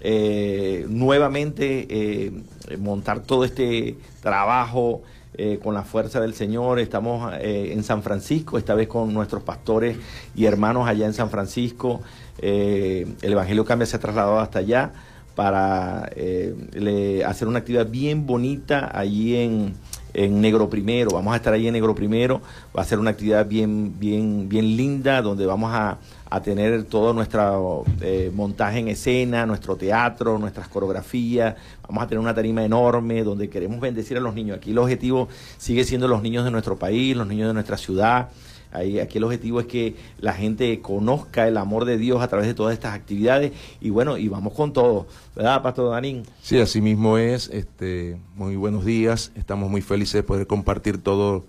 eh, 0.00 0.86
nuevamente 0.88 1.88
eh, 1.90 2.32
montar 2.78 3.24
todo 3.24 3.44
este 3.44 3.96
trabajo 4.22 5.02
eh, 5.34 5.58
con 5.62 5.74
la 5.74 5.82
fuerza 5.82 6.20
del 6.20 6.34
Señor. 6.34 6.78
Estamos 6.78 7.32
eh, 7.40 7.72
en 7.72 7.82
San 7.82 8.02
Francisco, 8.02 8.58
esta 8.58 8.74
vez 8.74 8.88
con 8.88 9.12
nuestros 9.14 9.42
pastores 9.42 9.96
y 10.34 10.44
hermanos 10.44 10.88
allá 10.88 11.06
en 11.06 11.14
San 11.14 11.30
Francisco. 11.30 12.00
Eh, 12.38 13.06
el 13.22 13.32
Evangelio 13.32 13.64
Cambia 13.64 13.86
se 13.86 13.96
ha 13.96 14.00
trasladado 14.00 14.38
hasta 14.38 14.58
allá 14.58 14.92
para 15.34 16.10
eh, 16.14 17.22
hacer 17.26 17.48
una 17.48 17.60
actividad 17.60 17.86
bien 17.88 18.26
bonita 18.26 18.90
allí 18.92 19.36
en, 19.36 19.74
en 20.14 20.40
Negro 20.40 20.68
Primero. 20.68 21.12
Vamos 21.12 21.32
a 21.32 21.36
estar 21.36 21.54
ahí 21.54 21.66
en 21.66 21.72
Negro 21.72 21.94
Primero. 21.94 22.42
Va 22.76 22.82
a 22.82 22.84
ser 22.84 22.98
una 22.98 23.10
actividad 23.10 23.46
bien, 23.46 23.98
bien, 23.98 24.48
bien 24.48 24.76
linda 24.76 25.22
donde 25.22 25.46
vamos 25.46 25.72
a, 25.72 25.98
tener 26.40 26.84
todo 26.84 27.12
nuestro 27.12 27.84
eh, 28.00 28.30
montaje 28.32 28.78
en 28.78 28.88
escena, 28.88 29.44
nuestro 29.44 29.76
teatro, 29.76 30.38
nuestras 30.38 30.68
coreografías. 30.68 31.56
Vamos 31.86 32.04
a 32.04 32.06
tener 32.06 32.20
una 32.20 32.34
tarima 32.34 32.64
enorme 32.64 33.24
donde 33.24 33.50
queremos 33.50 33.80
bendecir 33.80 34.16
a 34.16 34.20
los 34.20 34.34
niños. 34.34 34.56
Aquí 34.56 34.70
el 34.70 34.78
objetivo 34.78 35.28
sigue 35.58 35.84
siendo 35.84 36.08
los 36.08 36.22
niños 36.22 36.44
de 36.44 36.50
nuestro 36.50 36.78
país, 36.78 37.16
los 37.16 37.26
niños 37.26 37.48
de 37.48 37.54
nuestra 37.54 37.76
ciudad 37.76 38.28
aquí 38.72 39.18
el 39.18 39.24
objetivo 39.24 39.60
es 39.60 39.66
que 39.66 39.96
la 40.18 40.32
gente 40.32 40.80
conozca 40.80 41.46
el 41.46 41.56
amor 41.56 41.84
de 41.84 41.98
Dios 41.98 42.22
a 42.22 42.28
través 42.28 42.46
de 42.46 42.54
todas 42.54 42.72
estas 42.72 42.94
actividades 42.94 43.52
y 43.80 43.90
bueno, 43.90 44.16
y 44.16 44.28
vamos 44.28 44.54
con 44.54 44.72
todo, 44.72 45.06
¿verdad, 45.36 45.62
Pastor 45.62 45.90
Danín? 45.90 46.22
Sí, 46.40 46.58
así 46.58 46.80
mismo 46.80 47.18
es. 47.18 47.48
Este, 47.52 48.16
muy 48.34 48.56
buenos 48.56 48.84
días. 48.84 49.32
Estamos 49.34 49.70
muy 49.70 49.82
felices 49.82 50.14
de 50.14 50.22
poder 50.22 50.46
compartir 50.46 50.98
todo 50.98 51.44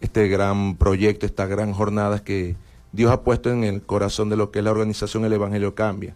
este 0.00 0.28
gran 0.28 0.76
proyecto, 0.76 1.26
estas 1.26 1.48
gran 1.48 1.72
jornadas 1.72 2.20
que 2.20 2.56
Dios 2.92 3.10
ha 3.10 3.22
puesto 3.22 3.50
en 3.50 3.64
el 3.64 3.82
corazón 3.82 4.28
de 4.28 4.36
lo 4.36 4.50
que 4.50 4.60
es 4.60 4.64
la 4.64 4.70
organización 4.70 5.24
El 5.24 5.32
Evangelio 5.32 5.74
Cambia. 5.74 6.14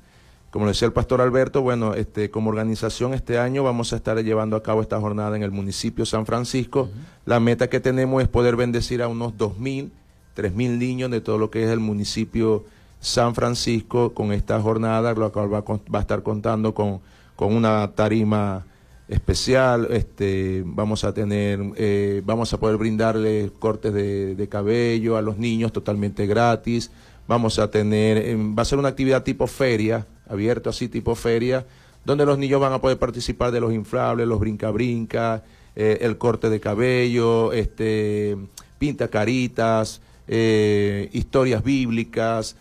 Como 0.51 0.67
decía 0.67 0.87
el 0.87 0.93
pastor 0.93 1.21
Alberto, 1.21 1.63
bueno, 1.63 1.95
este, 1.95 2.31
como 2.31 2.51
organización 2.51 3.15
este 3.15 3.39
año 3.39 3.63
vamos 3.63 3.93
a 3.93 3.97
estar 3.97 4.23
llevando 4.23 4.55
a 4.57 4.63
cabo 4.63 4.83
esta 4.83 5.01
jornada 5.01 5.35
en 5.35 5.43
el 5.43 5.51
municipio 5.51 6.05
San 6.05 6.27
Francisco. 6.27 6.91
La 7.25 7.41
meta 7.41 7.71
que 7.71 7.81
tenemos 7.81 8.23
es 8.23 8.29
poder 8.29 8.57
bendecir 8.57 9.03
a 9.03 9.09
unos 9.09 9.33
2.000 9.33 9.91
3.000 10.37 10.79
niños 10.79 11.11
de 11.11 11.21
todo 11.21 11.39
lo 11.39 11.51
que 11.51 11.65
es 11.65 11.71
el 11.71 11.81
municipio 11.81 12.65
San 13.01 13.35
Francisco 13.35 14.15
con 14.15 14.33
esta 14.33 14.61
jornada, 14.61 15.13
lo 15.13 15.33
cual 15.33 15.53
va, 15.53 15.65
a, 15.99 16.01
estar 16.01 16.23
contando 16.23 16.75
con, 16.75 17.01
con 17.37 17.55
una 17.55 17.91
tarima 17.95 18.65
especial, 19.13 19.89
este, 19.91 20.63
vamos 20.65 21.05
a 21.05 21.13
tener, 21.13 21.61
eh, 21.77 22.23
vamos 22.25 22.53
a 22.55 22.59
poder 22.59 22.79
brindarle 22.79 23.51
cortes 23.59 23.93
de, 23.93 24.49
cabello 24.51 25.19
a 25.19 25.23
los 25.23 25.37
niños 25.37 25.71
totalmente 25.71 26.27
gratis, 26.27 26.91
vamos 27.29 27.59
a 27.59 27.71
tener, 27.71 28.17
em, 28.17 28.57
va 28.57 28.63
a 28.63 28.65
ser 28.65 28.79
una 28.79 28.89
actividad 28.89 29.23
tipo 29.23 29.47
feria, 29.47 30.07
abierto 30.27 30.71
así 30.71 30.89
tipo 30.89 31.15
feria, 31.15 31.67
donde 32.07 32.25
los 32.25 32.39
niños 32.39 32.61
van 32.61 32.73
a 32.73 32.81
poder 32.81 32.99
participar 32.99 33.53
de 33.53 33.61
los 33.61 33.75
inflables, 33.75 34.27
los 34.27 34.41
brinca-brinca, 34.41 35.43
eh, 35.77 35.99
el 36.01 36.17
corte 36.17 36.49
de 36.49 36.59
cabello, 36.59 37.53
este, 37.53 38.39
pinta 38.79 39.09
caritas, 39.09 40.01
eh, 40.27 41.11
historias 41.13 41.63
bíblicas, 41.63 42.57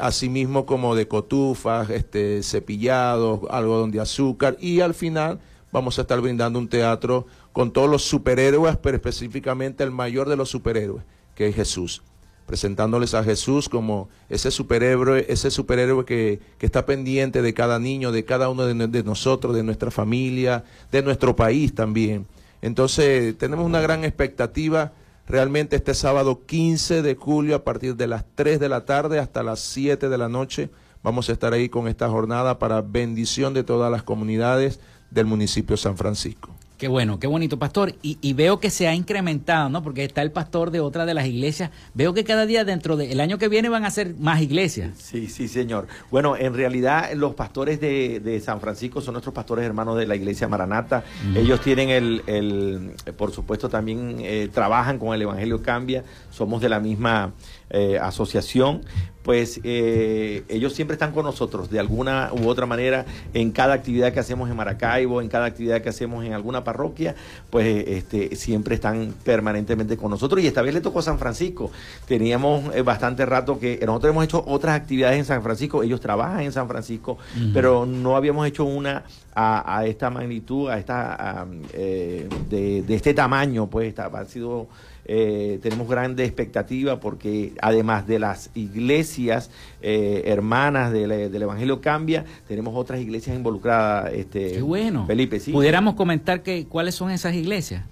asimismo 0.00 0.64
como 0.64 0.94
de 0.94 1.08
cotufas, 1.08 1.90
este, 1.90 2.42
cepillados, 2.42 3.40
algodón 3.50 3.90
de 3.90 4.00
azúcar 4.00 4.56
y 4.60 4.80
al 4.80 4.94
final 4.94 5.40
vamos 5.72 5.98
a 5.98 6.02
estar 6.02 6.20
brindando 6.20 6.58
un 6.58 6.68
teatro 6.68 7.26
con 7.52 7.72
todos 7.72 7.88
los 7.88 8.02
superhéroes, 8.04 8.76
pero 8.76 8.96
específicamente 8.96 9.84
el 9.84 9.90
mayor 9.90 10.28
de 10.28 10.36
los 10.36 10.48
superhéroes, 10.48 11.04
que 11.34 11.48
es 11.48 11.54
Jesús 11.54 12.02
presentándoles 12.46 13.12
a 13.12 13.22
Jesús 13.22 13.68
como 13.68 14.08
ese 14.30 14.50
superhéroe, 14.50 15.26
ese 15.28 15.50
superhéroe 15.50 16.06
que, 16.06 16.40
que 16.56 16.64
está 16.64 16.86
pendiente 16.86 17.42
de 17.42 17.52
cada 17.52 17.78
niño, 17.78 18.10
de 18.10 18.24
cada 18.24 18.48
uno 18.48 18.64
de, 18.64 18.86
de, 18.86 19.02
nosotros, 19.02 19.54
de 19.54 19.62
nuestra 19.62 19.90
familia, 19.90 20.64
de 20.90 21.02
nuestro 21.02 21.36
país 21.36 21.74
también. 21.74 22.26
Entonces 22.62 23.36
tenemos 23.36 23.66
una 23.66 23.82
gran 23.82 24.02
expectativa 24.02 24.92
Realmente 25.28 25.76
este 25.76 25.92
sábado 25.92 26.46
15 26.46 27.02
de 27.02 27.14
julio 27.14 27.54
a 27.54 27.62
partir 27.62 27.96
de 27.96 28.06
las 28.06 28.24
3 28.34 28.58
de 28.58 28.70
la 28.70 28.86
tarde 28.86 29.18
hasta 29.18 29.42
las 29.42 29.60
7 29.60 30.08
de 30.08 30.16
la 30.16 30.30
noche 30.30 30.70
vamos 31.02 31.28
a 31.28 31.32
estar 31.32 31.52
ahí 31.52 31.68
con 31.68 31.86
esta 31.86 32.08
jornada 32.08 32.58
para 32.58 32.80
bendición 32.80 33.52
de 33.52 33.62
todas 33.62 33.92
las 33.92 34.02
comunidades 34.02 34.80
del 35.10 35.26
municipio 35.26 35.74
de 35.76 35.82
San 35.82 35.96
Francisco. 35.96 36.54
Qué 36.78 36.86
bueno, 36.86 37.18
qué 37.18 37.26
bonito, 37.26 37.58
pastor. 37.58 37.96
Y, 38.02 38.32
veo 38.34 38.60
que 38.60 38.70
se 38.70 38.86
ha 38.86 38.94
incrementado, 38.94 39.68
¿no? 39.68 39.82
Porque 39.82 40.04
está 40.04 40.22
el 40.22 40.30
pastor 40.30 40.70
de 40.70 40.78
otra 40.78 41.06
de 41.06 41.14
las 41.14 41.26
iglesias. 41.26 41.72
Veo 41.92 42.14
que 42.14 42.22
cada 42.22 42.46
día 42.46 42.64
dentro 42.64 42.96
del 42.96 43.18
año 43.18 43.36
que 43.36 43.48
viene 43.48 43.68
van 43.68 43.84
a 43.84 43.90
ser 43.90 44.14
más 44.14 44.40
iglesias. 44.40 44.92
Sí, 44.96 45.26
sí, 45.26 45.48
señor. 45.48 45.88
Bueno, 46.12 46.36
en 46.36 46.54
realidad 46.54 47.12
los 47.14 47.34
pastores 47.34 47.80
de, 47.80 48.40
San 48.44 48.60
Francisco 48.60 49.00
son 49.00 49.14
nuestros 49.14 49.34
pastores 49.34 49.64
hermanos 49.64 49.98
de 49.98 50.06
la 50.06 50.14
iglesia 50.14 50.46
Maranata. 50.46 51.02
Ellos 51.34 51.60
tienen 51.60 51.90
el, 51.90 52.22
el, 52.28 52.92
por 53.16 53.32
supuesto, 53.32 53.68
también 53.68 54.18
eh, 54.20 54.48
trabajan 54.54 55.00
con 55.00 55.12
el 55.12 55.22
Evangelio 55.22 55.60
Cambia. 55.60 56.04
Somos 56.30 56.62
de 56.62 56.68
la 56.68 56.78
misma 56.78 57.32
eh, 57.70 57.98
asociación, 58.00 58.80
pues 59.22 59.60
eh, 59.62 60.42
ellos 60.48 60.72
siempre 60.72 60.94
están 60.94 61.12
con 61.12 61.26
nosotros 61.26 61.68
de 61.68 61.78
alguna 61.78 62.30
u 62.32 62.48
otra 62.48 62.64
manera 62.64 63.04
en 63.34 63.50
cada 63.50 63.74
actividad 63.74 64.10
que 64.10 64.20
hacemos 64.20 64.48
en 64.48 64.56
Maracaibo, 64.56 65.20
en 65.20 65.28
cada 65.28 65.44
actividad 65.44 65.82
que 65.82 65.90
hacemos 65.90 66.24
en 66.24 66.32
alguna 66.32 66.64
parroquia, 66.64 67.14
pues 67.50 67.84
este, 67.86 68.36
siempre 68.36 68.76
están 68.76 69.12
permanentemente 69.24 69.98
con 69.98 70.10
nosotros. 70.10 70.42
Y 70.42 70.46
esta 70.46 70.62
vez 70.62 70.72
le 70.72 70.80
tocó 70.80 71.00
a 71.00 71.02
San 71.02 71.18
Francisco. 71.18 71.70
Teníamos 72.06 72.74
eh, 72.74 72.80
bastante 72.80 73.26
rato 73.26 73.58
que 73.58 73.78
nosotros 73.84 74.12
hemos 74.12 74.24
hecho 74.24 74.42
otras 74.46 74.74
actividades 74.74 75.18
en 75.18 75.26
San 75.26 75.42
Francisco, 75.42 75.82
ellos 75.82 76.00
trabajan 76.00 76.40
en 76.40 76.52
San 76.52 76.66
Francisco, 76.66 77.18
pero 77.52 77.84
no 77.84 78.16
habíamos 78.16 78.46
hecho 78.46 78.64
una 78.64 79.04
a, 79.34 79.84
esta 79.84 80.08
magnitud, 80.08 80.70
a 80.70 80.78
esta 80.78 81.46
de, 81.70 82.82
de, 82.82 82.94
este 82.94 83.12
tamaño, 83.12 83.68
pues 83.68 83.94
ha 83.98 84.24
sido 84.24 84.68
eh, 85.10 85.58
tenemos 85.62 85.88
grandes 85.88 86.26
expectativas 86.26 86.98
porque 86.98 87.54
además 87.62 88.06
de 88.06 88.18
las 88.18 88.50
iglesias 88.54 89.50
eh, 89.80 90.24
hermanas 90.26 90.92
del, 90.92 91.10
Evangelio 91.10 91.80
Cambia, 91.80 92.26
tenemos 92.46 92.74
otras 92.76 93.00
iglesias 93.00 93.34
involucradas. 93.34 94.12
Este, 94.12 94.52
Qué 94.52 94.62
bueno. 94.62 95.06
Felipe, 95.06 95.40
sí. 95.40 95.50
¿Pudiéramos 95.50 95.94
comentar 95.94 96.42
que, 96.42 96.66
cuáles 96.66 96.94
son 96.94 97.10
esas 97.10 97.34
iglesias? 97.34 97.84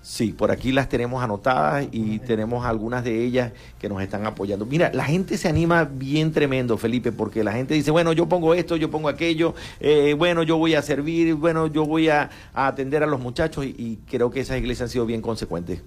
Sí, 0.00 0.32
por 0.32 0.50
aquí 0.50 0.72
las 0.72 0.88
tenemos 0.88 1.22
anotadas 1.22 1.86
y 1.92 2.18
tenemos 2.20 2.64
algunas 2.64 3.04
de 3.04 3.24
ellas 3.24 3.52
que 3.78 3.88
nos 3.90 4.02
están 4.02 4.26
apoyando. 4.26 4.64
Mira, 4.64 4.90
la 4.92 5.04
gente 5.04 5.36
se 5.36 5.48
anima 5.48 5.84
bien 5.84 6.32
tremendo, 6.32 6.76
Felipe, 6.78 7.12
porque 7.12 7.44
la 7.44 7.52
gente 7.52 7.74
dice, 7.74 7.90
bueno, 7.90 8.12
yo 8.12 8.28
pongo 8.28 8.54
esto, 8.54 8.76
yo 8.76 8.90
pongo 8.90 9.08
aquello, 9.08 9.54
eh, 9.80 10.14
bueno, 10.18 10.42
yo 10.42 10.56
voy 10.56 10.74
a 10.74 10.82
servir, 10.82 11.34
bueno, 11.34 11.66
yo 11.66 11.84
voy 11.84 12.08
a, 12.08 12.30
atender 12.52 13.02
a 13.02 13.06
los 13.06 13.20
muchachos 13.20 13.64
y, 13.64 13.74
y 13.78 13.98
creo 14.10 14.30
que 14.30 14.40
esas 14.40 14.58
iglesias 14.58 14.88
han 14.88 14.92
sido 14.92 15.06
bien 15.06 15.22
consecuentes. 15.22 15.82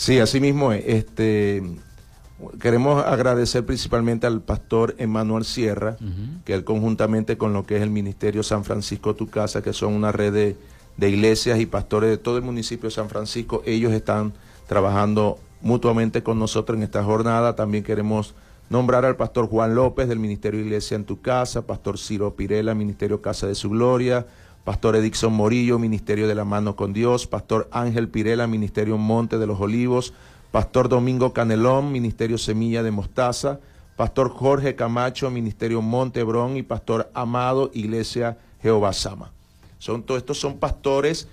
Sí, 0.00 0.18
así 0.18 0.40
mismo 0.40 0.72
es. 0.72 0.82
Este, 0.86 1.62
queremos 2.58 3.04
agradecer 3.04 3.66
principalmente 3.66 4.26
al 4.26 4.40
pastor 4.40 4.94
Emanuel 4.96 5.44
Sierra, 5.44 5.98
que 6.46 6.54
él 6.54 6.64
conjuntamente 6.64 7.36
con 7.36 7.52
lo 7.52 7.66
que 7.66 7.76
es 7.76 7.82
el 7.82 7.90
Ministerio 7.90 8.42
San 8.42 8.64
Francisco 8.64 9.14
Tu 9.14 9.28
Casa, 9.28 9.60
que 9.60 9.74
son 9.74 9.92
una 9.92 10.10
red 10.10 10.32
de, 10.32 10.56
de, 10.96 11.10
iglesias 11.10 11.60
y 11.60 11.66
pastores 11.66 12.08
de 12.08 12.16
todo 12.16 12.38
el 12.38 12.42
municipio 12.42 12.88
de 12.88 12.94
San 12.94 13.10
Francisco, 13.10 13.62
ellos 13.66 13.92
están 13.92 14.32
trabajando 14.66 15.38
mutuamente 15.60 16.22
con 16.22 16.38
nosotros 16.38 16.78
en 16.78 16.82
esta 16.82 17.04
jornada. 17.04 17.54
También 17.54 17.84
queremos 17.84 18.34
nombrar 18.70 19.04
al 19.04 19.16
pastor 19.16 19.48
Juan 19.48 19.74
López 19.74 20.08
del 20.08 20.18
Ministerio 20.18 20.60
Iglesia 20.60 20.94
en 20.94 21.04
Tu 21.04 21.20
Casa, 21.20 21.66
pastor 21.66 21.98
Ciro 21.98 22.34
Pirela, 22.34 22.74
Ministerio 22.74 23.20
Casa 23.20 23.46
de 23.46 23.54
Su 23.54 23.68
Gloria, 23.68 24.26
Pastor 24.70 24.94
Edixon 24.94 25.32
Morillo, 25.32 25.80
Ministerio 25.80 26.28
de 26.28 26.34
la 26.36 26.44
Mano 26.44 26.76
con 26.76 26.92
Dios, 26.92 27.26
Pastor 27.26 27.68
Ángel 27.72 28.08
Pirela, 28.08 28.46
Ministerio 28.46 28.98
Monte 28.98 29.36
de 29.36 29.48
los 29.48 29.60
Olivos, 29.60 30.14
Pastor 30.52 30.88
Domingo 30.88 31.32
Canelón, 31.32 31.90
Ministerio 31.90 32.38
Semilla 32.38 32.84
de 32.84 32.92
Mostaza, 32.92 33.58
Pastor 33.96 34.30
Jorge 34.30 34.76
Camacho, 34.76 35.28
Ministerio 35.28 35.82
Montebrón 35.82 36.56
y 36.56 36.62
Pastor 36.62 37.10
Amado, 37.14 37.72
Iglesia 37.74 38.38
Jehová 38.62 38.92
Sama. 38.92 39.32
Son, 39.80 40.04
todos 40.04 40.20
estos 40.20 40.38
son 40.38 40.58
pastores 40.58 41.26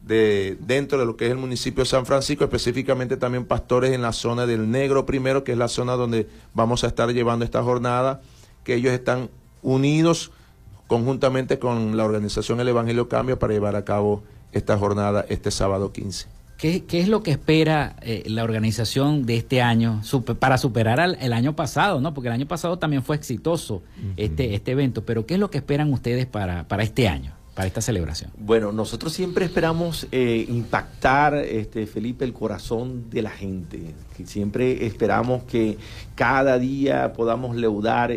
de, 0.00 0.56
dentro 0.60 0.96
de 0.96 1.04
lo 1.04 1.16
que 1.16 1.24
es 1.24 1.32
el 1.32 1.38
municipio 1.38 1.82
de 1.82 1.90
San 1.90 2.06
Francisco, 2.06 2.44
específicamente 2.44 3.16
también 3.16 3.44
pastores 3.44 3.90
en 3.90 4.02
la 4.02 4.12
zona 4.12 4.46
del 4.46 4.70
Negro 4.70 5.04
primero, 5.04 5.42
que 5.42 5.50
es 5.50 5.58
la 5.58 5.66
zona 5.66 5.94
donde 5.94 6.28
vamos 6.54 6.84
a 6.84 6.86
estar 6.86 7.12
llevando 7.12 7.44
esta 7.44 7.60
jornada, 7.60 8.22
que 8.62 8.76
ellos 8.76 8.92
están 8.92 9.30
unidos 9.62 10.30
conjuntamente 10.94 11.58
con 11.58 11.96
la 11.96 12.04
organización 12.04 12.60
El 12.60 12.68
Evangelio 12.68 13.08
Cambio 13.08 13.36
para 13.36 13.52
llevar 13.52 13.74
a 13.74 13.84
cabo 13.84 14.22
esta 14.52 14.78
jornada 14.78 15.26
este 15.28 15.50
sábado 15.50 15.92
15. 15.92 16.28
¿Qué, 16.56 16.84
es 16.88 17.08
lo 17.08 17.24
que 17.24 17.32
espera 17.32 17.96
eh, 18.00 18.22
la 18.28 18.44
organización 18.44 19.26
de 19.26 19.36
este 19.36 19.60
año 19.60 20.02
para 20.38 20.56
superar 20.56 21.16
el 21.20 21.32
año 21.32 21.56
pasado? 21.56 22.00
¿no? 22.00 22.14
Porque 22.14 22.28
el 22.28 22.34
año 22.34 22.46
pasado 22.46 22.78
también 22.78 23.02
fue 23.02 23.16
exitoso 23.16 23.82
este, 24.16 24.54
este 24.54 24.70
evento, 24.70 25.04
pero 25.04 25.26
¿qué 25.26 25.34
es 25.34 25.40
lo 25.40 25.50
que 25.50 25.58
esperan 25.58 25.92
ustedes 25.92 26.26
para, 26.26 26.68
para 26.68 26.84
este 26.84 27.08
año? 27.08 27.32
para 27.54 27.68
esta 27.68 27.80
celebración? 27.80 28.30
Bueno, 28.36 28.72
nosotros 28.72 29.12
siempre 29.12 29.44
esperamos 29.44 30.08
eh, 30.10 30.44
impactar, 30.48 31.34
este, 31.36 31.86
Felipe, 31.86 32.24
el 32.24 32.32
corazón 32.32 33.08
de 33.10 33.22
la 33.22 33.30
gente. 33.30 33.94
siempre 34.24 34.86
esperamos 34.86 35.44
que 35.44 35.78
cada 36.16 36.58
día 36.58 37.12
podamos 37.12 37.54
leudar 37.54 38.12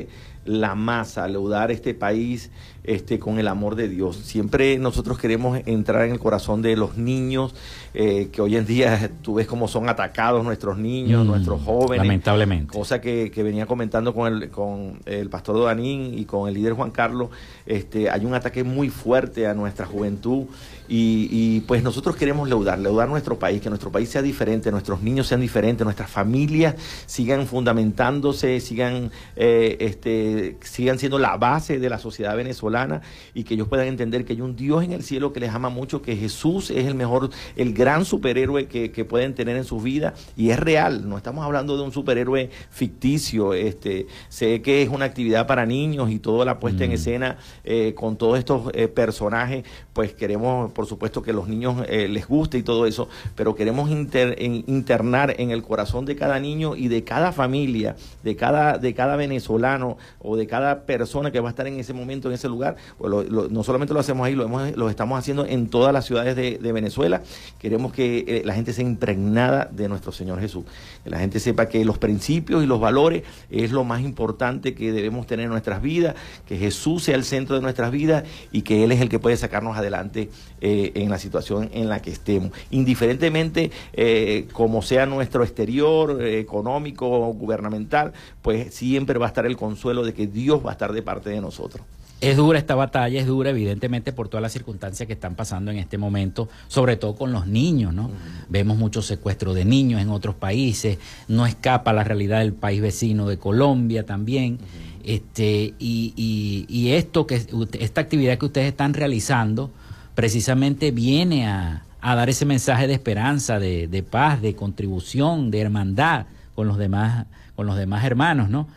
la 0.48 0.76
masa, 0.76 1.28
leudar 1.28 1.72
este 1.72 1.94
país 1.94 2.50
este, 2.84 3.20
con 3.20 3.38
el 3.38 3.48
amor 3.48 3.76
de 3.76 3.90
Dios. 3.90 4.16
Siempre 4.16 4.78
nosotros 4.78 5.20
queremos 5.20 5.60
entrar 5.66 6.06
en 6.06 6.14
el 6.14 6.20
corazón 6.20 6.62
de 6.62 6.76
los 6.78 6.98
niños, 6.98 7.54
eh, 7.94 8.30
que 8.32 8.42
hoy 8.42 8.56
en 8.56 8.66
día 8.66 9.12
tú 9.22 9.36
ves 9.36 9.46
cómo 9.46 9.68
son 9.68 9.90
atacados 9.90 10.44
nuestros 10.44 10.78
niños, 10.78 11.26
mm, 11.26 11.28
nuestros 11.28 11.62
jóvenes. 11.62 12.06
Lamentablemente. 12.06 12.74
Cosa 12.74 13.02
que, 13.02 13.30
que, 13.30 13.44
venía 13.44 13.66
comentando 13.66 14.14
con 14.14 14.34
el, 14.34 14.50
con 14.50 15.00
el 15.06 15.30
pastor 15.30 15.64
Danín 15.66 16.18
y 16.18 16.26
con 16.26 16.48
el 16.48 16.54
líder 16.54 16.74
Juan 16.74 16.92
Carlos. 16.92 17.30
Este, 17.66 18.10
hay 18.10 18.26
un 18.26 18.34
ataque 18.34 18.64
muy 18.64 18.90
fuerte 18.90 19.48
a 19.48 19.54
nuestra 19.54 19.86
juventud 19.86 20.46
y, 20.88 21.62
pues 21.62 21.84
nosotros 21.84 22.15
queremos 22.15 22.47
leudar, 22.47 22.80
leudar 22.80 23.10
nuestro 23.10 23.38
país, 23.38 23.62
que 23.62 23.69
nuestro 23.69 23.91
país 23.91 24.10
sea 24.10 24.21
diferente, 24.21 24.71
nuestros 24.71 25.02
niños 25.02 25.28
sean 25.28 25.41
diferentes, 25.41 25.84
nuestras 25.84 26.10
familias 26.10 26.76
sigan 27.06 27.47
fundamentándose, 27.47 28.60
sigan, 28.60 29.12
eh, 29.36 29.78
este, 29.80 30.58
sigan 30.62 31.00
siendo 31.00 31.19
la 31.19 31.38
base 31.38 31.80
de 31.80 31.89
la 31.89 32.00
sociedad 32.00 32.36
venezolana 32.36 33.02
y 33.34 33.43
que 33.43 33.56
ellos 33.56 33.67
puedan 33.67 33.88
entender 33.88 34.26
que 34.26 34.34
hay 34.34 34.41
un 34.41 34.56
Dios 34.56 34.84
en 34.84 34.93
el 34.93 35.04
cielo 35.04 35.34
que 35.34 35.39
les 35.39 35.54
ama 35.54 35.69
mucho, 35.69 36.02
que 36.02 36.15
Jesús 36.15 36.71
es 36.71 36.86
el 36.86 36.95
mejor, 36.95 37.30
el 37.56 37.73
gran 37.73 38.06
superhéroe 38.06 38.67
que, 38.67 38.88
pueden 39.08 39.36
tener 39.36 39.56
en 39.56 39.63
su 39.63 39.80
vida 39.80 40.15
y 40.36 40.50
es 40.50 40.60
real, 40.60 41.08
no 41.08 41.17
estamos 41.17 41.45
hablando 41.45 41.78
de 41.78 41.84
un 41.84 41.91
superhéroe 41.91 42.50
ficticio, 42.69 43.54
este, 43.54 44.08
sé 44.28 44.62
que 44.62 44.82
es 44.82 44.89
una 44.89 45.06
actividad 45.06 45.47
para 45.47 45.65
niños 45.65 46.10
y 46.12 46.19
toda 46.19 46.43
la 46.43 46.60
puesta 46.60 46.84
en 46.84 46.89
mm. 46.89 46.93
escena 46.93 47.38
eh, 47.63 47.93
con 47.95 48.17
todos 48.17 48.38
estos 48.38 48.69
eh, 48.73 48.88
personajes, 48.88 49.63
pues 49.93 50.13
queremos 50.13 50.71
por 50.78 50.86
supuesto 50.86 51.24
que 51.24 51.34
los 51.34 51.48
niños 51.48 51.84
eh, 51.90 52.08
les 52.08 52.28
guste 52.28 52.60
y 52.60 52.62
todo 52.62 52.86
eso, 52.86 53.10
pero 53.36 53.56
queremos 53.56 53.90
internar 53.90 55.34
en 55.40 55.50
el 55.50 55.63
corazón 55.63 56.06
de 56.06 56.16
cada 56.16 56.40
niño 56.40 56.76
y 56.76 56.88
de 56.88 57.04
cada 57.04 57.32
familia, 57.32 57.96
de 58.24 58.36
cada, 58.36 58.78
de 58.78 58.94
cada 58.94 59.16
venezolano 59.16 59.98
o 60.20 60.38
de 60.38 60.46
cada 60.46 60.86
persona 60.86 61.32
que 61.32 61.40
va 61.40 61.50
a 61.50 61.50
estar 61.50 61.66
en 61.66 61.80
ese 61.80 61.94
momento, 61.94 62.28
en 62.28 62.36
ese 62.36 62.48
lugar. 62.48 62.76
Pues 63.00 63.28
no 63.28 63.63
solamente 63.63 63.96
lo 63.96 64.00
hacemos 64.00 64.28
ahí, 64.28 64.36
lo, 64.36 64.44
hemos, 64.44 64.78
lo 64.78 64.88
estamos 64.92 65.18
haciendo 65.18 65.48
en 65.48 65.68
todas 65.68 65.92
las 65.92 66.06
ciudades 66.06 66.36
de, 66.36 66.72
Venezuela. 66.72 67.24
Queremos 67.58 67.92
que 67.92 68.24
eh, 68.28 68.42
la 68.46 68.54
gente 68.54 68.72
sea 68.72 68.86
impregnada 68.86 69.68
de 69.72 69.90
nuestro 69.90 70.12
Señor 70.12 70.40
Jesús, 70.40 70.63
que 71.04 71.10
la 71.10 71.18
gente 71.18 71.40
sepa 71.40 71.70
que 71.70 71.84
los 71.86 71.98
principios 71.98 72.63
y 72.63 72.68
los 72.68 72.80
valores 72.80 73.24
es 73.50 73.72
lo 73.72 73.84
más 73.84 74.02
importante 74.02 74.76
que 74.76 74.92
debemos 74.92 75.26
tener 75.26 75.46
en 75.46 75.52
nuestras 75.52 75.82
vidas, 75.82 76.13
que 76.46 76.56
Jesús 76.56 77.02
sea 77.02 77.16
el 77.16 77.24
centro 77.24 77.56
de 77.56 77.63
nuestras 77.63 77.90
vidas 77.90 78.26
y 78.52 78.62
que 78.62 78.84
Él 78.84 78.92
es 78.92 79.02
el 79.02 79.10
que 79.10 79.18
puede 79.18 79.38
sacarnos 79.38 79.76
adelante 79.76 80.30
eh, 80.60 80.66
en 80.95 81.10
la 81.10 81.17
situación 81.19 81.69
en 81.73 81.89
la 81.89 82.01
que 82.01 82.12
estemos. 82.12 82.51
Indiferentemente 82.71 83.71
eh, 83.93 84.47
como 84.53 84.82
sea 84.82 85.06
nuestro 85.06 85.43
exterior, 85.43 86.21
eh, 86.21 86.39
económico, 86.39 87.08
gubernamental, 87.34 88.13
pues 88.41 88.73
siempre 88.73 89.19
va 89.19 89.27
a 89.27 89.30
estar 89.30 89.45
el 89.45 89.58
consuelo 89.58 90.03
de 90.03 90.13
que 90.13 90.27
Dios 90.27 90.65
va 90.65 90.71
a 90.71 90.73
estar 90.73 90.93
de 90.93 91.01
parte 91.01 91.30
de 91.30 91.41
nosotros. 91.41 91.86
Es 92.19 92.36
dura 92.36 92.58
esta 92.58 92.73
batalla, 92.73 93.19
es 93.19 93.27
dura 93.27 93.51
evidentemente 93.51 94.12
por 94.12 94.27
todas 94.27 94.41
las 94.41 94.51
circunstancias 94.51 95.06
que 95.06 95.13
están 95.13 95.36
pasando 95.36 95.69
en 95.69 95.77
este 95.77 95.99
momento, 95.99 96.49
sobre 96.67 96.97
todo 96.97 97.15
con 97.15 97.32
los 97.32 97.45
niños, 97.45 97.93
¿no? 97.93 98.10
Vemos 98.49 98.75
muchos 98.75 99.06
secuestros 99.06 99.53
de 99.53 99.65
niños 99.65 100.01
en 100.01 100.10
otros 100.10 100.34
países, 100.34 100.97
no 101.27 101.45
escapa 101.45 101.93
la 101.93 102.03
realidad 102.03 102.39
del 102.39 102.53
país 102.53 102.82
vecino 102.82 103.27
de 103.27 103.38
Colombia 103.38 104.03
también. 104.03 104.58
Este, 105.03 105.75
y, 105.77 106.13
y, 106.17 106.65
y, 106.67 106.93
esto 106.93 107.27
que 107.27 107.36
esta 107.80 108.01
actividad 108.01 108.38
que 108.38 108.45
ustedes 108.47 108.67
están 108.67 108.93
realizando, 108.93 109.71
precisamente 110.17 110.89
viene 110.89 111.45
a, 111.45 111.84
dar 112.01 112.27
ese 112.27 112.43
mensaje 112.43 112.88
de 112.88 112.93
esperanza, 112.93 113.60
de, 113.60 114.03
paz, 114.10 114.41
de 114.41 114.56
contribución, 114.56 115.51
de 115.51 115.62
hermandad 115.62 116.25
con 116.56 116.67
los 116.67 116.80
demás, 116.80 117.27
con 117.56 117.67
los 117.67 117.77
demás 117.77 118.03
hermanos, 118.03 118.49
¿no? 118.49 118.67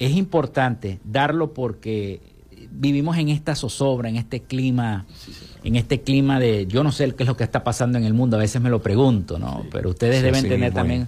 Es 0.00 0.16
importante 0.16 0.98
darlo 1.04 1.54
porque 1.54 2.20
vivimos 2.72 3.18
en 3.18 3.28
esta 3.28 3.54
zozobra, 3.54 4.08
en 4.08 4.16
este 4.16 4.40
clima, 4.40 5.06
en 5.62 5.76
este 5.76 6.00
clima 6.00 6.40
de, 6.40 6.66
yo 6.66 6.82
no 6.82 6.90
sé 6.90 7.14
qué 7.14 7.22
es 7.22 7.28
lo 7.28 7.36
que 7.36 7.44
está 7.44 7.62
pasando 7.62 7.96
en 7.96 8.02
el 8.02 8.12
mundo, 8.12 8.36
a 8.36 8.40
veces 8.40 8.60
me 8.60 8.68
lo 8.68 8.82
pregunto, 8.82 9.38
¿no? 9.38 9.66
Pero 9.70 9.90
ustedes 9.90 10.24
deben 10.24 10.48
tener 10.48 10.74
también, 10.74 11.06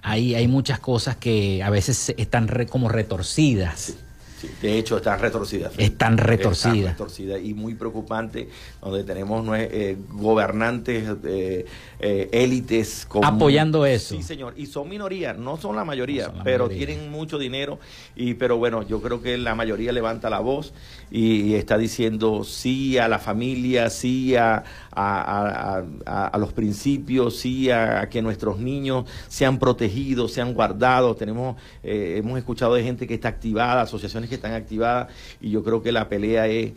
hay, 0.00 0.36
hay 0.36 0.46
muchas 0.46 0.78
cosas 0.78 1.16
que 1.16 1.60
a 1.64 1.70
veces 1.70 2.14
están 2.16 2.48
como 2.70 2.88
retorcidas 2.88 3.96
de 4.62 4.78
hecho, 4.78 4.98
están 4.98 5.18
retorcidas. 5.20 5.72
Están 5.78 6.18
retorcidas. 6.18 6.92
retorcidas 6.92 7.40
y 7.42 7.54
muy 7.54 7.74
preocupante, 7.74 8.48
donde 8.80 9.04
tenemos 9.04 9.46
eh, 9.56 9.96
gobernantes, 10.10 11.08
eh, 11.24 11.66
eh, 11.98 12.28
élites. 12.32 13.08
Apoyando 13.22 13.84
eso. 13.86 14.14
Sí, 14.14 14.22
señor. 14.22 14.54
Y 14.56 14.66
son 14.66 14.88
minorías, 14.88 15.36
no 15.36 15.56
son 15.56 15.76
la 15.76 15.84
mayoría, 15.84 16.32
pero 16.44 16.68
tienen 16.68 17.10
mucho 17.10 17.38
dinero. 17.38 17.78
y 18.14 18.34
Pero 18.34 18.58
bueno, 18.58 18.82
yo 18.86 19.00
creo 19.00 19.20
que 19.22 19.36
la 19.38 19.54
mayoría 19.54 19.92
levanta 19.92 20.30
la 20.30 20.40
voz 20.40 20.72
y, 21.10 21.54
está 21.54 21.78
diciendo 21.78 22.44
sí 22.44 22.98
a 22.98 23.08
la 23.08 23.18
familia, 23.18 23.90
sí 23.90 24.36
a, 24.36 24.64
a, 24.92 25.82
los 26.38 26.52
principios, 26.52 27.36
sí 27.36 27.70
a, 27.70 28.08
que 28.08 28.22
nuestros 28.22 28.58
niños 28.58 29.04
sean 29.28 29.58
protegidos, 29.58 30.32
sean 30.32 30.54
guardados. 30.54 31.16
Tenemos, 31.16 31.56
hemos 31.82 32.38
escuchado 32.38 32.74
de 32.74 32.82
gente 32.82 33.06
que 33.06 33.14
está 33.14 33.28
activada, 33.28 33.82
asociaciones 33.82 34.28
que 34.28 34.36
están 34.36 34.52
activadas 34.52 35.08
y 35.40 35.50
yo 35.50 35.62
creo 35.62 35.82
que 35.82 35.92
la 35.92 36.08
pelea 36.08 36.46
es, 36.48 36.72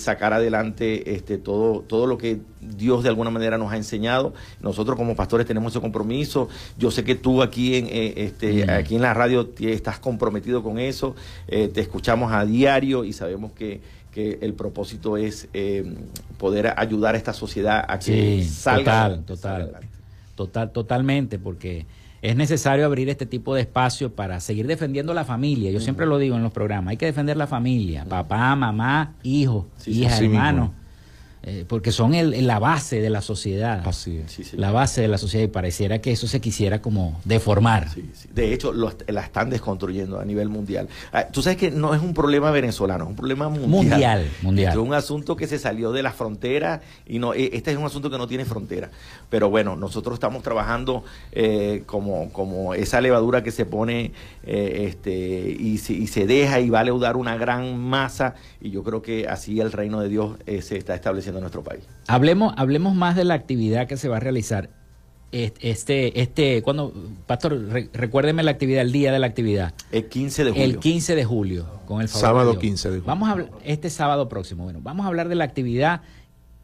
sacar 0.00 0.32
adelante 0.32 1.14
este, 1.14 1.38
todo, 1.38 1.80
todo 1.82 2.06
lo 2.06 2.18
que 2.18 2.40
Dios 2.60 3.02
de 3.02 3.08
alguna 3.08 3.30
manera 3.30 3.58
nos 3.58 3.72
ha 3.72 3.76
enseñado. 3.76 4.34
Nosotros 4.60 4.96
como 4.96 5.16
pastores 5.16 5.46
tenemos 5.46 5.72
ese 5.72 5.80
compromiso. 5.80 6.48
Yo 6.78 6.90
sé 6.90 7.04
que 7.04 7.14
tú 7.14 7.42
aquí 7.42 7.76
en, 7.76 7.86
eh, 7.86 8.14
este, 8.16 8.66
mm. 8.66 8.70
aquí 8.70 8.96
en 8.96 9.02
la 9.02 9.14
radio 9.14 9.50
estás 9.60 9.98
comprometido 9.98 10.62
con 10.62 10.78
eso. 10.78 11.14
Eh, 11.48 11.68
te 11.68 11.80
escuchamos 11.80 12.32
a 12.32 12.44
diario 12.44 13.04
y 13.04 13.12
sabemos 13.12 13.52
que, 13.52 13.80
que 14.10 14.38
el 14.42 14.54
propósito 14.54 15.16
es 15.16 15.48
eh, 15.52 15.94
poder 16.38 16.74
ayudar 16.76 17.14
a 17.14 17.18
esta 17.18 17.32
sociedad 17.32 17.84
a 17.86 17.98
que 17.98 18.44
salga. 18.44 19.08
Total, 19.08 19.24
total, 19.24 19.80
total, 20.34 20.72
totalmente, 20.72 21.38
porque 21.38 21.86
es 22.22 22.36
necesario 22.36 22.84
abrir 22.84 23.08
este 23.08 23.26
tipo 23.26 23.54
de 23.54 23.62
espacio 23.62 24.14
para 24.14 24.40
seguir 24.40 24.66
defendiendo 24.66 25.14
la 25.14 25.24
familia. 25.24 25.70
Yo 25.70 25.80
siempre 25.80 26.06
lo 26.06 26.18
digo 26.18 26.36
en 26.36 26.42
los 26.42 26.52
programas, 26.52 26.92
hay 26.92 26.96
que 26.96 27.06
defender 27.06 27.36
la 27.36 27.46
familia, 27.46 28.04
papá, 28.04 28.54
mamá, 28.56 29.14
hijo, 29.22 29.68
hija, 29.86 30.18
hermano. 30.18 30.74
Eh, 31.42 31.64
porque 31.66 31.90
son 31.90 32.12
el, 32.12 32.46
la 32.46 32.58
base 32.58 33.00
de 33.00 33.08
la 33.08 33.22
sociedad. 33.22 33.82
Así 33.86 34.18
es. 34.18 34.52
La 34.52 34.72
base 34.72 35.00
de 35.00 35.08
la 35.08 35.16
sociedad 35.16 35.42
y 35.42 35.48
pareciera 35.48 35.98
que 36.00 36.12
eso 36.12 36.26
se 36.26 36.38
quisiera 36.38 36.82
como 36.82 37.18
deformar. 37.24 37.88
De 38.34 38.52
hecho, 38.52 38.74
la 38.74 39.22
están 39.22 39.48
desconstruyendo 39.48 40.20
a 40.20 40.24
nivel 40.26 40.50
mundial. 40.50 40.88
Ah, 41.12 41.28
tú 41.28 41.40
sabes 41.40 41.56
que 41.56 41.70
no 41.70 41.94
es 41.94 42.02
un 42.02 42.12
problema 42.12 42.50
venezolano, 42.50 43.04
es 43.04 43.10
un 43.10 43.16
problema 43.16 43.48
mundial. 43.48 43.70
Mundial, 43.70 44.30
mundial. 44.42 44.72
Es 44.72 44.78
un 44.78 44.92
asunto 44.92 45.34
que 45.34 45.46
se 45.46 45.58
salió 45.58 45.92
de 45.92 46.02
la 46.02 46.12
frontera 46.12 46.82
y 47.06 47.18
no, 47.18 47.32
e, 47.32 47.48
este 47.54 47.70
es 47.70 47.78
un 47.78 47.86
asunto 47.86 48.10
que 48.10 48.18
no 48.18 48.28
tiene 48.28 48.44
frontera. 48.44 48.90
Pero 49.30 49.48
bueno, 49.48 49.76
nosotros 49.76 50.14
estamos 50.14 50.42
trabajando 50.42 51.04
eh, 51.32 51.84
como, 51.86 52.30
como 52.32 52.74
esa 52.74 53.00
levadura 53.00 53.42
que 53.42 53.50
se 53.50 53.64
pone 53.64 54.12
eh, 54.44 54.84
este, 54.88 55.56
y, 55.58 55.78
se, 55.78 55.94
y 55.94 56.06
se 56.06 56.26
deja 56.26 56.60
y 56.60 56.68
va 56.68 56.80
a 56.80 56.84
leudar 56.84 57.16
una 57.16 57.38
gran 57.38 57.78
masa 57.78 58.34
y 58.60 58.70
yo 58.70 58.82
creo 58.82 59.00
que 59.00 59.26
así 59.26 59.58
el 59.58 59.72
reino 59.72 60.02
de 60.02 60.10
Dios 60.10 60.36
se 60.60 60.76
está 60.76 60.94
estableciendo 60.94 61.29
en 61.38 61.42
nuestro 61.42 61.62
país. 61.62 61.82
Hablemos, 62.06 62.54
hablemos 62.56 62.94
más 62.94 63.16
de 63.16 63.24
la 63.24 63.34
actividad 63.34 63.86
que 63.86 63.96
se 63.96 64.08
va 64.08 64.18
a 64.18 64.20
realizar. 64.20 64.70
Este, 65.32 66.20
este, 66.20 66.60
cuando, 66.62 66.92
Pastor, 67.26 67.56
recuérdeme 67.92 68.42
la 68.42 68.50
actividad, 68.50 68.82
el 68.82 68.90
día 68.90 69.12
de 69.12 69.20
la 69.20 69.28
actividad. 69.28 69.74
El 69.92 70.08
15 70.08 70.44
de 70.44 70.50
julio. 70.50 70.64
El 70.64 70.78
15 70.78 71.14
de 71.14 71.24
julio, 71.24 71.66
con 71.86 72.00
el 72.00 72.08
Sábado 72.08 72.58
15 72.58 72.88
de 72.88 72.94
julio. 72.96 73.06
Vamos 73.06 73.28
a 73.28 73.32
hablar, 73.32 73.50
este 73.64 73.90
sábado 73.90 74.28
próximo, 74.28 74.64
bueno, 74.64 74.80
vamos 74.82 75.04
a 75.04 75.08
hablar 75.08 75.28
de 75.28 75.36
la 75.36 75.44
actividad. 75.44 76.02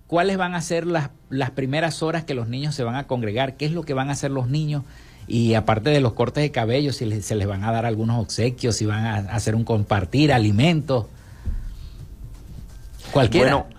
¿Cuáles 0.08 0.36
van 0.36 0.54
a 0.54 0.60
ser 0.62 0.86
las, 0.86 1.10
las 1.30 1.50
primeras 1.50 2.02
horas 2.02 2.24
que 2.24 2.34
los 2.34 2.48
niños 2.48 2.74
se 2.74 2.82
van 2.82 2.96
a 2.96 3.06
congregar? 3.06 3.56
¿Qué 3.56 3.66
es 3.66 3.72
lo 3.72 3.84
que 3.84 3.94
van 3.94 4.08
a 4.08 4.12
hacer 4.12 4.32
los 4.32 4.48
niños? 4.48 4.82
Y 5.28 5.54
aparte 5.54 5.90
de 5.90 6.00
los 6.00 6.12
cortes 6.12 6.42
de 6.42 6.50
cabello, 6.50 6.92
si 6.92 7.22
se 7.22 7.34
les 7.34 7.46
van 7.46 7.64
a 7.64 7.72
dar 7.72 7.86
algunos 7.86 8.20
obsequios, 8.20 8.76
si 8.76 8.86
van 8.86 9.04
a 9.04 9.16
hacer 9.32 9.54
un 9.54 9.64
compartir 9.64 10.32
alimentos. 10.32 11.06
Cualquiera. 13.12 13.56
Bueno, 13.56 13.75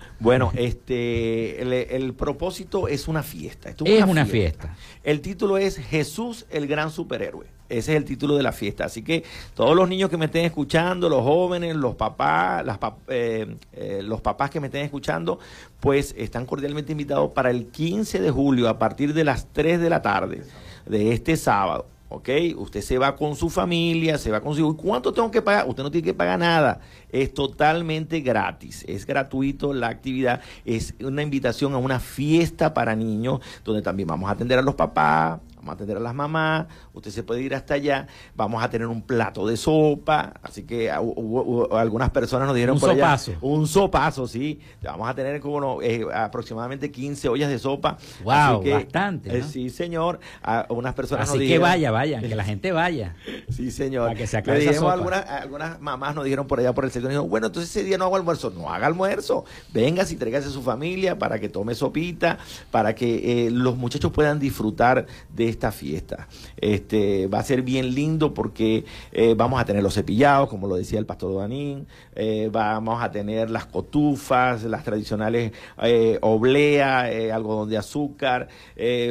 este, 0.54 1.62
el, 1.96 2.14
propósito 2.14 2.88
es 2.88 3.08
una 3.08 3.22
fiesta. 3.22 3.70
es 3.70 4.04
una, 4.04 4.26
fiesta. 4.26 4.76
El 5.04 5.20
título 5.20 5.58
es 5.58 5.76
Jesús 5.76 6.46
el 6.50 6.66
gran 6.66 6.90
superhéroe. 6.90 7.46
Ese 7.68 7.92
es 7.92 7.98
el 7.98 8.04
título 8.04 8.36
de 8.36 8.42
la 8.42 8.52
fiesta. 8.52 8.86
Así 8.86 9.02
que 9.02 9.24
todos 9.54 9.76
los 9.76 9.88
niños 9.88 10.08
que 10.10 10.16
me 10.16 10.24
estén 10.24 10.44
escuchando, 10.44 11.08
los 11.08 11.22
jóvenes, 11.22 11.76
los 11.76 11.94
papás, 11.94 12.64
las, 12.64 12.78
eh, 13.08 13.56
eh, 13.72 14.00
los 14.02 14.20
papás 14.20 14.50
que 14.50 14.58
me 14.58 14.68
estén 14.68 14.84
escuchando, 14.84 15.38
pues 15.78 16.14
están 16.16 16.46
cordialmente 16.46 16.92
invitados 16.92 17.30
para 17.32 17.50
el 17.50 17.66
15 17.66 18.20
de 18.20 18.30
julio 18.30 18.68
a 18.68 18.78
partir 18.78 19.12
de 19.12 19.24
las 19.24 19.52
3 19.52 19.80
de 19.80 19.90
la 19.90 20.02
tarde 20.02 20.42
de 20.86 21.12
este 21.12 21.36
sábado 21.36 21.86
¿ok? 22.08 22.28
Usted 22.56 22.80
se 22.80 22.98
va 22.98 23.16
con 23.16 23.36
su 23.36 23.50
familia, 23.50 24.18
se 24.18 24.30
va 24.30 24.40
con 24.40 24.54
su 24.54 24.76
¿Cuánto 24.76 25.12
tengo 25.12 25.30
que 25.30 25.42
pagar? 25.42 25.68
Usted 25.68 25.82
no 25.82 25.90
tiene 25.90 26.04
que 26.04 26.14
pagar 26.14 26.38
nada. 26.38 26.80
Es 27.10 27.32
totalmente 27.32 28.20
gratis. 28.20 28.84
Es 28.88 29.06
gratuito 29.06 29.72
la 29.72 29.88
actividad. 29.88 30.40
Es 30.64 30.94
una 31.02 31.22
invitación 31.22 31.74
a 31.74 31.78
una 31.78 32.00
fiesta 32.00 32.74
para 32.74 32.94
niños 32.94 33.40
donde 33.64 33.82
también 33.82 34.08
vamos 34.08 34.28
a 34.28 34.32
atender 34.32 34.58
a 34.58 34.62
los 34.62 34.74
papás, 34.74 35.40
vamos 35.58 35.70
a 35.70 35.74
atender 35.74 35.96
a 35.98 36.00
las 36.00 36.14
mamás, 36.14 36.66
usted 36.92 37.10
se 37.10 37.22
puede 37.22 37.42
ir 37.42 37.54
hasta 37.54 37.74
allá, 37.74 38.06
vamos 38.34 38.62
a 38.62 38.70
tener 38.70 38.86
un 38.86 39.02
plato 39.02 39.46
de 39.46 39.56
sopa, 39.56 40.34
así 40.42 40.64
que 40.64 40.90
algunas 40.90 42.10
personas 42.10 42.46
nos 42.46 42.56
dieron 42.56 42.74
un 42.74 42.80
sopazo. 42.80 43.32
un 43.40 43.66
sopazo, 43.66 44.26
sí, 44.26 44.60
vamos 44.82 45.08
a 45.08 45.14
tener 45.14 45.40
como 45.40 45.82
eh, 45.82 46.06
aproximadamente 46.12 46.90
15 46.90 47.28
ollas 47.28 47.50
de 47.50 47.58
sopa. 47.58 47.98
Wow, 48.24 48.62
bastante. 48.64 49.38
Eh, 49.38 49.42
sí, 49.42 49.70
señor, 49.70 50.20
a, 50.42 50.66
unas 50.70 50.94
personas 50.94 51.28
así 51.28 51.46
que 51.46 51.58
vaya, 51.58 51.90
vaya, 51.90 52.20
que 52.20 52.34
la 52.34 52.44
gente 52.44 52.72
vaya. 52.72 53.14
sí, 53.50 53.70
señor. 53.70 54.08
Para 54.08 54.18
que 54.18 54.26
se 54.26 54.38
acabe 54.38 54.62
esa 54.64 54.80
sopa. 54.80 54.94
Algunas, 54.94 55.28
algunas 55.28 55.80
mamás 55.80 56.14
nos 56.14 56.24
dijeron 56.24 56.46
por 56.46 56.60
allá 56.60 56.72
por 56.72 56.84
el 56.84 56.90
sector, 56.90 57.12
bueno, 57.28 57.48
entonces 57.48 57.70
ese 57.70 57.84
día 57.84 57.98
no 57.98 58.06
hago 58.06 58.16
almuerzo, 58.16 58.50
no 58.50 58.72
haga 58.72 58.86
almuerzo, 58.86 59.44
venga 59.72 59.98
y 60.08 60.16
tráigase 60.16 60.48
a 60.48 60.50
su 60.50 60.62
familia 60.62 61.18
para 61.18 61.38
que 61.38 61.48
tome 61.48 61.74
sopita, 61.74 62.38
para 62.70 62.94
que 62.94 63.46
eh, 63.46 63.50
los 63.50 63.76
muchachos 63.76 64.12
puedan 64.12 64.38
disfrutar 64.38 65.06
de 65.34 65.48
esta 65.58 65.72
fiesta. 65.72 66.28
Este, 66.56 67.26
va 67.26 67.40
a 67.40 67.42
ser 67.42 67.62
bien 67.62 67.94
lindo 67.94 68.32
porque 68.32 68.84
eh, 69.10 69.34
vamos 69.36 69.60
a 69.60 69.64
tener 69.64 69.82
los 69.82 69.94
cepillados, 69.94 70.48
como 70.48 70.68
lo 70.68 70.76
decía 70.76 71.00
el 71.00 71.06
pastor 71.06 71.36
Danín, 71.36 71.86
eh, 72.14 72.48
vamos 72.52 73.02
a 73.02 73.10
tener 73.10 73.50
las 73.50 73.66
cotufas, 73.66 74.62
las 74.62 74.84
tradicionales 74.84 75.52
eh, 75.82 76.18
oblea, 76.22 77.10
algodón 77.34 77.68
de 77.68 77.76
azúcar, 77.76 78.48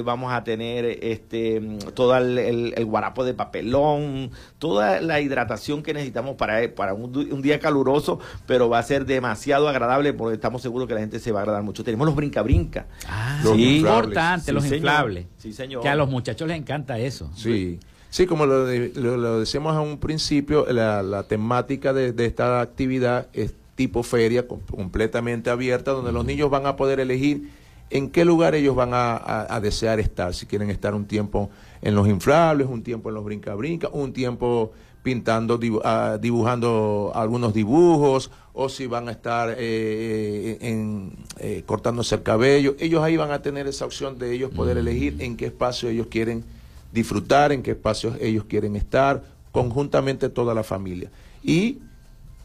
vamos 0.03 0.31
a 0.31 0.43
tener 0.43 0.85
este, 0.85 1.61
todo 1.93 2.15
el, 2.15 2.85
guarapo 2.85 3.25
de 3.25 3.33
papelón, 3.33 4.31
toda 4.57 5.01
la 5.01 5.19
hidratación 5.19 5.83
que 5.83 5.93
necesitamos 5.93 6.35
para, 6.35 6.73
para 6.73 6.93
un, 6.93 7.41
día 7.41 7.59
caluroso, 7.59 8.19
pero 8.45 8.69
va 8.69 8.79
a 8.79 8.83
ser 8.83 9.05
demasiado 9.05 9.67
agradable 9.67 10.13
porque 10.13 10.35
estamos 10.35 10.61
seguros 10.61 10.87
que 10.87 10.93
la 10.93 11.01
gente 11.01 11.19
se 11.19 11.31
va 11.31 11.39
a 11.39 11.41
agradar 11.43 11.63
mucho. 11.63 11.83
Tenemos 11.83 12.05
los 12.05 12.15
brinca-brinca. 12.15 12.87
Ah, 13.07 13.41
sí, 13.43 13.77
importante, 13.77 14.53
los 14.53 14.65
inflables. 14.71 15.25
Sí, 15.37 15.51
señor. 15.51 15.81
Que 15.81 15.89
a 15.89 15.95
los 15.95 16.09
muchachos 16.09 16.26
les 16.33 16.57
encanta 16.57 16.99
eso. 16.99 17.29
Sí. 17.35 17.79
Sí, 18.09 18.25
como 18.25 18.45
lo, 18.45 18.65
lo, 18.65 19.39
decíamos 19.39 19.75
a 19.75 19.81
un 19.81 19.97
principio, 19.99 20.65
la, 20.71 21.23
temática 21.27 21.93
de, 21.93 22.13
esta 22.25 22.61
actividad 22.61 23.27
es 23.33 23.53
tipo 23.75 24.01
feria, 24.01 24.47
completamente 24.47 25.49
abierta, 25.49 25.91
donde 25.91 26.11
los 26.11 26.25
niños 26.25 26.49
van 26.49 26.65
a 26.65 26.75
poder 26.77 26.99
elegir 26.99 27.51
en 27.89 28.09
qué 28.09 28.25
lugar 28.25 28.55
ellos 28.55 28.75
van 28.75 28.91
a, 28.93 29.59
desear 29.61 29.99
estar, 29.99 30.33
si 30.33 30.45
quieren 30.45 30.69
estar 30.69 30.95
un 30.95 31.05
tiempo 31.05 31.49
en 31.81 31.95
los 31.95 32.07
inflables, 32.07 32.67
un 32.67 32.81
tiempo 32.81 33.09
en 33.09 33.15
los 33.15 33.23
brinca-brinca, 33.23 33.89
un 33.89 34.13
tiempo 34.13 34.71
pintando, 35.07 35.57
ah, 35.85 36.17
dibujando 36.19 37.13
algunos 37.15 37.53
dibujos, 37.53 38.29
o 38.51 38.67
si 38.67 38.87
van 38.87 39.07
a 39.07 39.11
estar 39.11 39.55
eh, 39.57 40.57
en, 40.59 41.13
eh, 41.39 41.63
cortándose 41.65 42.15
el 42.15 42.23
cabello. 42.23 42.75
Ellos 42.77 43.01
ahí 43.01 43.15
van 43.15 43.31
a 43.31 43.41
tener 43.41 43.67
esa 43.67 43.85
opción 43.85 44.19
de 44.19 44.33
ellos 44.33 44.51
poder 44.51 44.75
mm. 44.75 44.79
elegir 44.79 45.15
en 45.19 45.37
qué 45.37 45.45
espacio 45.45 45.87
ellos 45.87 46.07
quieren 46.07 46.43
disfrutar, 46.91 47.53
en 47.53 47.63
qué 47.63 47.71
espacios 47.71 48.17
ellos 48.19 48.43
quieren 48.49 48.75
estar, 48.75 49.23
conjuntamente 49.53 50.27
toda 50.27 50.53
la 50.53 50.63
familia. 50.63 51.09
Y 51.41 51.77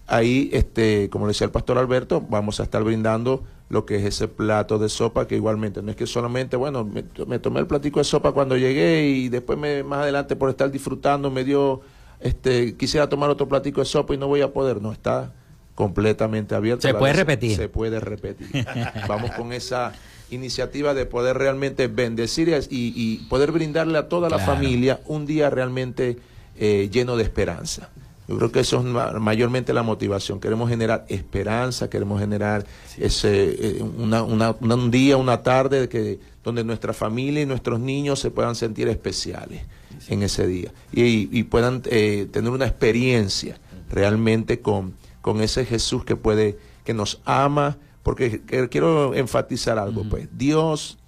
ahí, 0.07 0.49
este, 0.53 1.11
como 1.11 1.27
decía 1.27 1.47
el 1.47 1.51
pastor 1.51 1.79
Alberto, 1.79 2.21
vamos 2.21 2.61
a 2.61 2.63
estar 2.63 2.85
brindando 2.85 3.43
lo 3.71 3.87
que 3.87 3.97
es 3.97 4.05
ese 4.05 4.29
plato 4.29 4.79
de 4.79 4.89
sopa, 4.89 5.27
que 5.27 5.35
igualmente 5.35 5.83
no 5.83 5.91
es 5.91 5.97
que 5.97 6.07
solamente, 6.07 6.57
bueno, 6.57 6.85
me, 6.85 7.03
tomé 7.41 7.59
el 7.59 7.67
platico 7.67 7.99
de 7.99 8.05
sopa 8.05 8.31
cuando 8.31 8.57
llegué 8.57 9.09
y 9.09 9.29
después 9.31 9.59
me, 9.59 9.83
más 9.83 10.03
adelante 10.03 10.37
por 10.37 10.49
estar 10.49 10.71
disfrutando 10.71 11.29
me 11.29 11.43
dio, 11.43 11.81
este, 12.23 12.77
quisiera 12.77 13.09
tomar 13.09 13.31
otro 13.31 13.49
platico 13.49 13.81
de 13.81 13.87
sopa 13.87 14.15
y 14.15 14.19
no 14.19 14.29
voy 14.29 14.41
a 14.41 14.53
poder, 14.53 14.81
no, 14.81 14.93
está 14.93 15.33
completamente 15.75 16.55
abierto. 16.55 16.83
Se 16.83 16.95
puede 16.95 17.13
repetir. 17.15 17.57
Se 17.57 17.69
puede 17.69 18.01
repetir. 18.01 18.67
Vamos 19.09 19.33
con 19.33 19.53
esa 19.53 19.93
iniciativa 20.31 20.95
de 20.95 21.07
poder 21.07 21.37
realmente 21.39 21.89
bendecir 21.89 22.55
y, 22.71 23.19
poder 23.29 23.53
brindarle 23.53 23.99
a 23.99 24.09
toda 24.09 24.29
la 24.31 24.39
familia 24.39 25.01
un 25.07 25.27
día 25.27 25.51
realmente 25.51 26.19
eh, 26.59 26.89
lleno 26.91 27.17
de 27.17 27.23
esperanza. 27.23 27.91
Yo 28.29 28.39
creo 28.39 28.53
que 28.53 28.61
eso 28.61 28.79
es 28.79 28.85
mayormente 29.21 29.73
la 29.73 29.83
motivación. 29.83 30.41
Queremos 30.41 30.71
generar 30.71 31.05
esperanza, 31.09 31.91
queremos 31.91 32.21
generar 32.21 32.65
ese, 32.97 33.79
eh, 33.79 33.83
un 33.83 34.91
día, 34.91 35.17
una 35.17 35.43
tarde 35.43 35.89
que, 35.89 36.21
donde 36.45 36.65
nuestra 36.65 36.93
familia 36.93 37.43
y 37.43 37.47
nuestros 37.47 37.81
niños 37.81 38.21
se 38.21 38.31
puedan 38.31 38.55
sentir 38.55 38.89
especiales 38.89 39.63
en 40.09 40.23
ese 40.23 40.47
día 40.47 40.73
y, 40.93 41.43
puedan 41.45 41.83
eh, 41.87 42.29
tener 42.31 42.51
una 42.51 42.67
experiencia 42.67 43.59
realmente 43.91 44.61
con, 44.61 44.95
con 45.21 45.41
ese 45.41 45.65
Jesús 45.65 46.05
que 46.05 46.17
puede, 46.17 46.59
que 46.85 46.95
nos 46.95 47.21
ama, 47.25 47.79
porque 48.03 48.41
quiero 48.71 49.15
enfatizar 49.15 49.79
algo, 49.79 50.05
pues. 50.05 50.29
Dios 50.37 50.99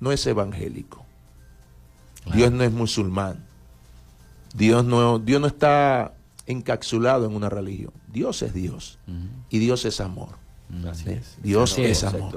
no 0.00 0.12
es 0.12 0.26
evangélico. 0.26 1.04
Dios 2.32 2.50
no 2.50 2.64
es 2.64 2.72
musulmán. 2.72 3.44
Dios 4.54 4.84
no, 4.84 5.18
Dios 5.18 5.40
no 5.40 5.46
está 5.46 6.14
encapsulado 6.46 7.26
en 7.26 7.34
una 7.34 7.48
religión. 7.48 7.92
Dios 8.12 8.42
es 8.42 8.54
Dios. 8.54 8.98
Y 9.50 9.58
Dios 9.58 9.84
es 9.84 10.00
amor. 10.00 10.44
Dios 11.42 11.78
es, 11.78 12.04
amor. 12.04 12.36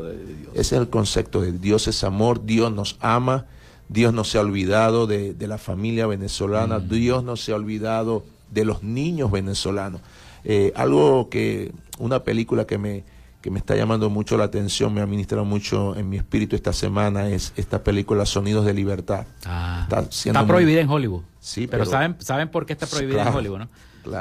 Ese 0.53 0.59
es 0.61 0.71
el 0.73 0.89
concepto 0.89 1.41
de 1.41 1.53
Dios 1.53 1.87
es 1.87 2.03
amor. 2.03 2.45
Dios 2.45 2.71
nos 2.71 2.97
ama. 2.99 3.45
Dios 3.89 4.13
no 4.13 4.23
se 4.23 4.37
ha 4.37 4.41
olvidado 4.41 5.07
de, 5.07 5.35
la 5.39 5.57
familia 5.57 6.07
venezolana. 6.07 6.79
Dios 6.79 7.23
no 7.23 7.35
se 7.35 7.51
ha 7.51 7.55
olvidado 7.55 8.25
de 8.51 8.65
los 8.65 8.83
niños 8.83 9.31
venezolanos. 9.31 10.01
Eh, 10.43 10.71
algo 10.75 11.29
que, 11.29 11.71
una 11.99 12.23
película 12.23 12.65
que 12.65 12.77
me, 12.77 13.03
que 13.41 13.51
me 13.51 13.59
está 13.59 13.75
llamando 13.75 14.09
mucho 14.09 14.37
la 14.37 14.45
atención, 14.45 14.93
me 14.93 15.01
ha 15.01 15.05
ministrado 15.05 15.45
mucho 15.45 15.95
en 15.95 16.09
mi 16.09 16.17
espíritu 16.17 16.55
esta 16.55 16.73
semana, 16.73 17.29
es 17.29 17.53
esta 17.55 17.83
película 17.83 18.25
Sonidos 18.25 18.65
de 18.65 18.73
Libertad. 18.73 19.25
Ah, 19.45 19.87
está, 19.89 20.45
prohibida 20.45 20.81
en 20.81 20.89
Hollywood. 20.89 21.23
Sí, 21.39 21.67
pero, 21.67 21.85
saben, 21.85 22.15
saben 22.19 22.49
por 22.49 22.65
qué 22.65 22.73
está 22.73 22.87
prohibida 22.87 23.21
en 23.23 23.33
Hollywood, 23.33 23.59
¿no? 23.59 23.69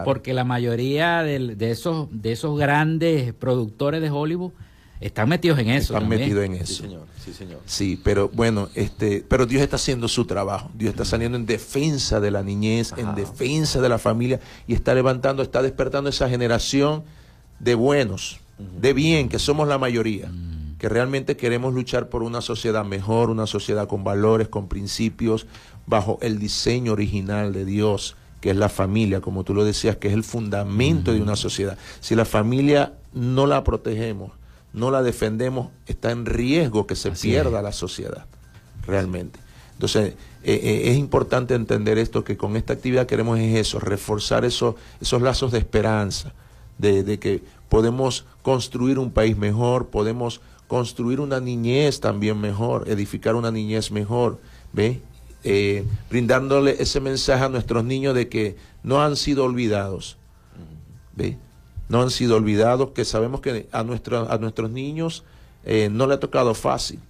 Porque 0.05 0.35
la 0.35 0.45
mayoría 0.45 1.23
de, 1.23 1.57
esos, 1.71 2.09
de 2.11 2.33
esos 2.33 2.59
grandes 2.59 3.33
productores 3.35 4.03
de 4.03 4.11
Hollywood 4.11 4.53
están 5.01 5.29
metidos 5.29 5.59
en 5.59 5.71
eso. 5.71 5.95
Están 5.95 6.09
metidos 6.09 6.45
en 6.45 6.55
eso. 6.55 6.67
Sí, 6.67 6.83
señor. 6.83 7.07
Sí, 7.25 7.33
señor. 7.33 7.61
Sí, 7.67 8.01
pero 8.03 8.31
bueno, 8.31 8.69
este, 8.75 9.25
pero 9.29 9.47
Dios 9.47 9.63
está 9.63 9.77
haciendo 9.77 10.09
su 10.09 10.25
trabajo. 10.25 10.71
Dios 10.75 10.91
está 10.91 11.05
saliendo 11.05 11.37
en 11.37 11.47
defensa 11.47 12.21
de 12.21 12.31
la 12.31 12.43
niñez, 12.43 12.95
en 12.97 13.15
defensa 13.15 13.81
de 13.81 13.89
la 13.89 13.99
familia 13.99 14.41
y 14.67 14.75
está 14.75 14.95
levantando, 14.95 15.43
está 15.43 15.63
despertando 15.63 16.09
esa 16.09 16.29
generación 16.29 17.05
de 17.59 17.75
buenos, 17.75 18.41
de 18.59 18.93
bien, 18.93 19.29
que 19.29 19.39
somos 19.39 19.69
la 19.69 19.79
mayoría, 19.79 20.29
mm. 20.29 20.79
que 20.79 20.89
realmente 20.89 21.37
queremos 21.37 21.75
luchar 21.75 22.09
por 22.09 22.23
una 22.23 22.41
sociedad 22.41 22.85
mejor, 22.85 23.31
una 23.31 23.47
sociedad 23.47 23.89
con 23.89 24.05
valores, 24.05 24.49
con 24.49 24.69
principios, 24.69 25.47
bajo 25.87 26.19
el 26.23 26.39
diseño 26.39 26.93
original 26.93 27.53
de 27.53 27.65
Dios, 27.65 28.17
que 28.41 28.51
es 28.51 28.57
la 28.57 28.69
familia, 28.69 29.21
como 29.21 29.45
tú 29.45 29.55
lo 29.55 29.65
decías, 29.65 29.97
que 29.97 30.09
es 30.09 30.15
el 30.15 30.25
fundamento 30.25 31.13
de 31.13 31.21
una 31.21 31.37
sociedad. 31.37 31.79
Si 32.01 32.15
la 32.15 32.25
familia 32.25 32.95
no 33.13 33.47
la 33.47 33.65
protegemos, 33.65 34.33
no 34.77 34.91
la 34.91 35.03
defendemos, 35.03 35.71
está 35.87 36.11
en 36.11 36.27
riesgo 36.27 36.87
que 36.87 36.95
se 36.97 37.11
pierda 37.11 37.63
la 37.63 37.73
sociedad, 37.73 38.27
realmente. 38.87 39.41
Entonces, 39.73 40.15
eh, 40.45 40.61
eh, 40.63 40.91
es 40.91 40.99
importante 40.99 41.55
entender 41.55 41.97
esto, 41.97 42.23
que 42.25 42.37
con 42.37 42.57
esta 42.57 42.75
actividad 42.75 43.07
queremos 43.07 43.39
es 43.39 43.57
eso, 43.57 43.81
reforzar 43.81 44.45
esos 44.45 44.75
lazos 45.21 45.51
de 45.51 45.59
esperanza, 45.59 46.35
de, 46.77 47.19
que 47.19 47.43
podemos 47.71 48.27
construir 48.43 48.99
un 48.99 49.11
país 49.11 49.37
mejor, 49.37 49.89
podemos 49.89 50.43
construir 50.69 51.21
una 51.21 51.41
niñez 51.41 52.01
también 52.01 52.39
mejor, 52.39 52.87
edificar 52.87 53.35
una 53.35 53.51
niñez 53.51 53.91
mejor, 53.91 54.39
¿ve? 54.75 55.01
Eh, 55.43 55.85
brindándole 56.11 56.77
ese 56.79 57.01
mensaje 57.01 57.45
a 57.45 57.49
nuestros 57.49 57.83
niños 57.83 58.15
de 58.15 58.29
que 58.29 58.57
no 58.83 59.03
han 59.03 59.17
sido 59.17 59.45
olvidados, 59.45 60.19
¿ve? 61.15 61.39
No 61.89 62.03
han 62.03 62.11
sido 62.11 62.37
olvidados, 62.37 62.91
que 62.91 63.05
sabemos 63.05 63.41
que 63.41 63.69
a, 63.73 63.83
nuestro, 63.85 64.31
a 64.31 64.39
nuestros 64.39 64.71
niños 64.71 65.25
eh, 65.65 65.89
no 65.91 66.07
le 66.07 66.15
ha 66.15 66.21
tocado 66.21 66.55
fácil. 66.55 67.01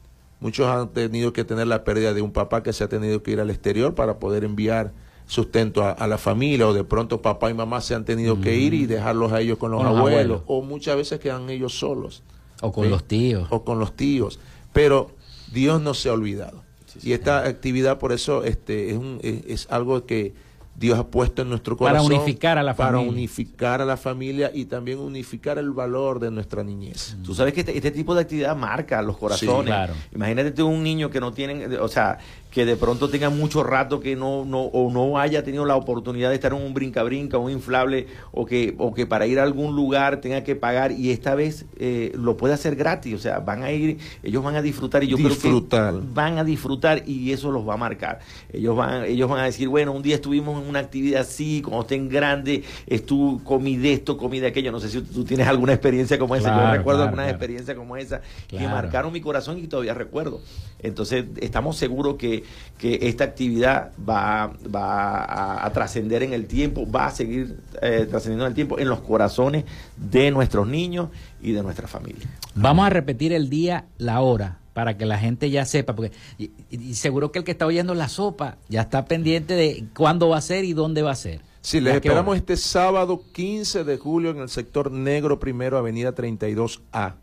Muchos 0.40 0.66
han 0.66 0.88
tenido 0.88 1.32
que 1.32 1.44
tener 1.44 1.66
la 1.66 1.84
pérdida 1.84 2.12
de 2.12 2.22
un 2.22 2.30
papá 2.30 2.62
que 2.62 2.72
se 2.72 2.84
ha 2.84 2.88
tenido 2.88 3.22
que 3.22 3.30
ir 3.30 3.40
al 3.40 3.50
exterior 3.50 3.94
para 3.94 4.18
poder 4.18 4.44
enviar 4.44 4.92
sustento 5.26 5.82
a, 5.82 6.06
la 6.06 6.18
familia 6.18 6.68
o 6.68 6.72
de 6.72 6.84
pronto 6.84 7.20
papá 7.20 7.50
y 7.50 7.54
mamá 7.54 7.80
se 7.80 7.94
han 7.94 8.04
tenido 8.04 8.40
que 8.40 8.56
ir 8.56 8.74
y 8.74 8.84
mm. 8.84 8.88
dejarlos 8.88 9.32
a 9.32 9.40
ellos 9.40 9.58
con 9.58 9.72
los, 9.72 9.82
abuelos, 9.84 10.42
o 10.46 10.62
muchas 10.62 10.96
veces 10.96 11.18
quedan 11.18 11.50
ellos 11.50 11.78
solos. 11.78 12.22
O 12.60 12.70
con 12.70 12.88
los 12.88 13.04
tíos. 13.04 13.48
O 13.50 13.64
con 13.64 13.78
los 13.78 13.94
tíos. 13.94 14.38
Pero 14.72 15.10
Dios 15.52 15.80
no 15.80 15.94
se 15.94 16.08
ha 16.08 16.12
olvidado. 16.12 16.62
y 17.02 17.12
esta 17.12 17.44
actividad 17.44 17.98
por 17.98 18.12
eso 18.12 18.44
este, 18.44 18.90
es, 18.90 18.96
un, 18.96 19.18
es 19.22 19.66
algo 19.70 20.06
que 20.06 20.34
Dios 20.78 20.98
ha 20.98 21.06
puesto 21.06 21.42
en 21.42 21.48
nuestro 21.48 21.76
corazón. 21.76 22.08
Para 22.08 22.20
unificar 22.20 22.58
a 22.58 22.62
la 22.62 22.74
familia. 22.74 22.98
Para 22.98 23.10
unificar 23.10 23.80
a 23.80 23.84
la 23.84 23.96
familia 23.96 24.50
y 24.52 24.66
también 24.66 24.98
unificar 24.98 25.58
el 25.58 25.70
valor 25.70 26.20
de 26.20 26.30
nuestra 26.30 26.62
niñez. 26.62 27.16
Tú 27.24 27.34
sabes 27.34 27.54
que 27.54 27.60
este, 27.60 27.76
este 27.76 27.90
tipo 27.90 28.14
de 28.14 28.22
actividad 28.22 28.54
marca 28.54 29.00
los 29.02 29.16
corazones. 29.16 29.74
Imagínate 30.14 30.50
tú 30.50 30.66
un 30.66 30.82
niño 30.82 31.08
que 31.10 31.20
no 31.20 31.32
tiene, 31.32 31.78
o 31.78 31.88
sea, 31.88 32.18
que 32.56 32.64
de 32.64 32.78
pronto 32.78 33.10
tenga 33.10 33.28
mucho 33.28 33.62
rato 33.62 34.00
que 34.00 34.16
no, 34.16 34.46
no, 34.46 34.62
o 34.62 34.90
no 34.90 35.18
haya 35.18 35.44
tenido 35.44 35.66
la 35.66 35.76
oportunidad 35.76 36.30
de 36.30 36.36
estar 36.36 36.54
en 36.54 36.62
un 36.62 36.72
brinca-brinca, 36.72 37.36
un 37.36 37.50
inflable, 37.50 38.06
o 38.32 38.46
que, 38.46 38.74
o 38.78 38.94
que 38.94 39.04
para 39.04 39.26
ir 39.26 39.38
a 39.38 39.42
algún 39.42 39.76
lugar 39.76 40.22
tenga 40.22 40.42
que 40.42 40.56
pagar 40.56 40.90
y 40.90 41.10
esta 41.10 41.34
vez 41.34 41.66
eh, 41.78 42.12
lo 42.14 42.38
puede 42.38 42.54
hacer 42.54 42.74
gratis. 42.74 43.12
O 43.12 43.18
sea, 43.18 43.40
van 43.40 43.62
a 43.62 43.72
ir, 43.72 43.98
ellos 44.22 44.42
van 44.42 44.56
a 44.56 44.62
disfrutar 44.62 45.04
y 45.04 45.08
yo 45.08 45.18
creo 45.18 45.38
que 45.38 46.02
van 46.14 46.38
a 46.38 46.44
disfrutar 46.44 47.02
y 47.06 47.30
eso 47.30 47.50
los 47.50 47.68
va 47.68 47.74
a 47.74 47.76
marcar. 47.76 48.20
Ellos 48.50 48.74
van, 48.74 49.04
ellos 49.04 49.28
van 49.28 49.40
a 49.40 49.44
decir, 49.44 49.68
bueno, 49.68 49.92
un 49.92 50.00
día 50.00 50.14
estuvimos 50.14 50.62
en 50.62 50.66
una 50.66 50.78
actividad 50.78 51.20
así, 51.20 51.60
cuando 51.60 51.82
estén 51.82 52.08
grande, 52.08 52.64
estuve, 52.86 53.44
comí 53.44 53.76
de 53.76 53.92
esto, 53.92 54.16
comí 54.16 54.40
de 54.40 54.46
aquello. 54.46 54.72
No 54.72 54.80
sé 54.80 54.88
si 54.88 55.02
tú 55.02 55.24
tienes 55.24 55.46
alguna 55.46 55.74
experiencia 55.74 56.18
como 56.18 56.34
esa. 56.34 56.58
yo 56.58 56.72
recuerdo 56.78 57.02
alguna 57.02 57.28
experiencia 57.28 57.74
como 57.74 57.98
esa 57.98 58.22
que 58.48 58.66
marcaron 58.66 59.12
mi 59.12 59.20
corazón 59.20 59.58
y 59.58 59.66
todavía 59.66 59.92
recuerdo. 59.92 60.40
Entonces, 60.80 61.24
estamos 61.40 61.76
seguros 61.76 62.16
que, 62.16 62.44
que 62.78 62.98
esta 63.02 63.24
actividad 63.24 63.92
va, 63.98 64.52
va 64.74 65.64
a, 65.64 65.72
trascender 65.72 66.22
en 66.22 66.32
el 66.32 66.46
tiempo, 66.46 66.90
va 66.90 67.06
a 67.06 67.10
seguir 67.10 67.58
eh, 67.82 68.06
trascendiendo 68.08 68.44
en 68.44 68.50
el 68.50 68.54
tiempo 68.54 68.78
en 68.78 68.88
los 68.88 69.00
corazones 69.00 69.64
de 69.96 70.30
nuestros 70.30 70.66
niños 70.66 71.08
y 71.40 71.52
de 71.52 71.62
nuestra 71.62 71.88
familia. 71.88 72.28
Vamos 72.54 72.86
a 72.86 72.90
repetir 72.90 73.32
el 73.32 73.48
día, 73.48 73.86
la 73.98 74.20
hora, 74.20 74.58
para 74.74 74.98
que 74.98 75.06
la 75.06 75.18
gente 75.18 75.50
ya 75.50 75.64
sepa, 75.64 75.94
porque 75.94 76.12
y 76.38 76.94
seguro 76.94 77.32
que 77.32 77.38
el 77.38 77.44
que 77.44 77.52
está 77.52 77.66
oyendo 77.66 77.94
la 77.94 78.08
sopa 78.08 78.58
ya 78.68 78.82
está 78.82 79.06
pendiente 79.06 79.54
de 79.54 79.86
cuándo 79.96 80.28
va 80.28 80.36
a 80.36 80.42
ser 80.42 80.64
y 80.64 80.74
dónde 80.74 81.02
va 81.02 81.12
a 81.12 81.16
ser. 81.16 81.40
Sí, 81.66 81.80
les 81.80 81.96
esperamos 81.96 82.36
este 82.36 82.56
sábado 82.56 83.24
15 83.32 83.82
de 83.82 83.98
julio 83.98 84.30
en 84.30 84.38
el 84.38 84.48
sector 84.48 84.92
negro 84.92 85.40
primero, 85.40 85.76
avenida 85.76 86.14
32A. 86.14 87.14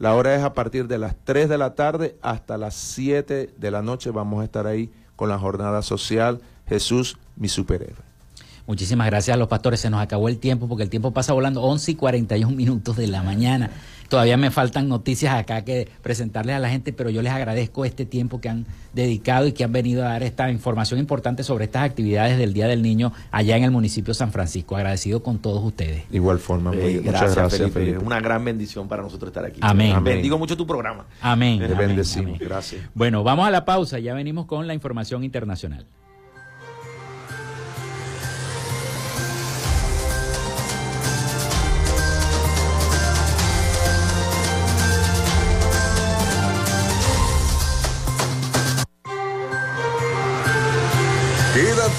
La 0.00 0.16
hora 0.16 0.34
es 0.34 0.42
a 0.42 0.52
partir 0.52 0.88
de 0.88 0.98
las 0.98 1.14
3 1.22 1.48
de 1.48 1.58
la 1.58 1.76
tarde 1.76 2.16
hasta 2.20 2.58
las 2.58 2.74
7 2.74 3.54
de 3.56 3.70
la 3.70 3.80
noche. 3.80 4.10
Vamos 4.10 4.40
a 4.42 4.44
estar 4.44 4.66
ahí 4.66 4.90
con 5.14 5.28
la 5.28 5.38
jornada 5.38 5.82
social 5.82 6.40
Jesús, 6.66 7.18
mi 7.36 7.48
superhéroe. 7.48 8.02
Muchísimas 8.66 9.06
gracias 9.06 9.36
a 9.36 9.38
los 9.38 9.46
pastores. 9.46 9.78
Se 9.78 9.90
nos 9.90 10.00
acabó 10.00 10.28
el 10.28 10.38
tiempo 10.38 10.66
porque 10.66 10.82
el 10.82 10.90
tiempo 10.90 11.12
pasa 11.12 11.32
volando 11.32 11.62
11 11.62 11.92
y 11.92 11.94
41 11.94 12.56
minutos 12.56 12.96
de 12.96 13.06
la 13.06 13.22
mañana. 13.22 13.70
Todavía 14.08 14.36
me 14.36 14.50
faltan 14.50 14.88
noticias 14.88 15.34
acá 15.34 15.64
que 15.64 15.88
presentarles 16.02 16.56
a 16.56 16.58
la 16.58 16.70
gente, 16.70 16.92
pero 16.92 17.10
yo 17.10 17.20
les 17.20 17.32
agradezco 17.32 17.84
este 17.84 18.06
tiempo 18.06 18.40
que 18.40 18.48
han 18.48 18.66
dedicado 18.94 19.46
y 19.46 19.52
que 19.52 19.64
han 19.64 19.72
venido 19.72 20.02
a 20.04 20.08
dar 20.08 20.22
esta 20.22 20.50
información 20.50 20.98
importante 20.98 21.44
sobre 21.44 21.66
estas 21.66 21.82
actividades 21.82 22.38
del 22.38 22.54
Día 22.54 22.66
del 22.66 22.82
Niño 22.82 23.12
allá 23.30 23.56
en 23.56 23.64
el 23.64 23.70
municipio 23.70 24.12
de 24.12 24.18
San 24.18 24.32
Francisco. 24.32 24.76
Agradecido 24.76 25.22
con 25.22 25.38
todos 25.38 25.62
ustedes. 25.62 26.04
Igual 26.10 26.38
forma, 26.38 26.72
eh, 26.74 27.02
muchas 27.04 27.34
gracias, 27.34 27.70
Felipe. 27.70 27.98
Una 27.98 28.20
gran 28.20 28.44
bendición 28.44 28.88
para 28.88 29.02
nosotros 29.02 29.28
estar 29.28 29.44
aquí. 29.44 29.60
Amén. 29.62 30.02
Bendigo 30.02 30.38
mucho 30.38 30.56
tu 30.56 30.66
programa. 30.66 31.04
Amén. 31.20 31.58
Te 31.58 31.74
bendecimos. 31.74 32.38
Gracias. 32.38 32.82
Bueno, 32.94 33.22
vamos 33.22 33.46
a 33.46 33.50
la 33.50 33.64
pausa. 33.64 33.98
Ya 33.98 34.14
venimos 34.14 34.46
con 34.46 34.66
la 34.66 34.74
información 34.74 35.22
internacional. 35.22 35.84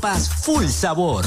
full 0.00 0.66
sabor. 0.66 1.24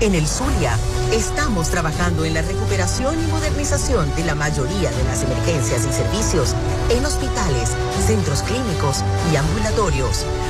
En 0.00 0.14
el 0.14 0.26
Zulia, 0.26 0.76
estamos 1.12 1.68
trabajando 1.70 2.24
en 2.24 2.34
la 2.34 2.42
recuperación 2.42 3.14
y 3.14 3.26
modernización 3.30 4.12
de 4.16 4.24
la 4.24 4.34
mayoría 4.34 4.90
de 4.90 5.04
las 5.04 5.22
emergencias 5.22 5.86
y 5.86 5.92
servicios 5.92 6.54
en 6.90 7.06
hospitales, 7.06 7.70
centros 8.04 8.42
clínicos 8.42 9.04
y 9.32 9.36
ambulatorios 9.36 10.26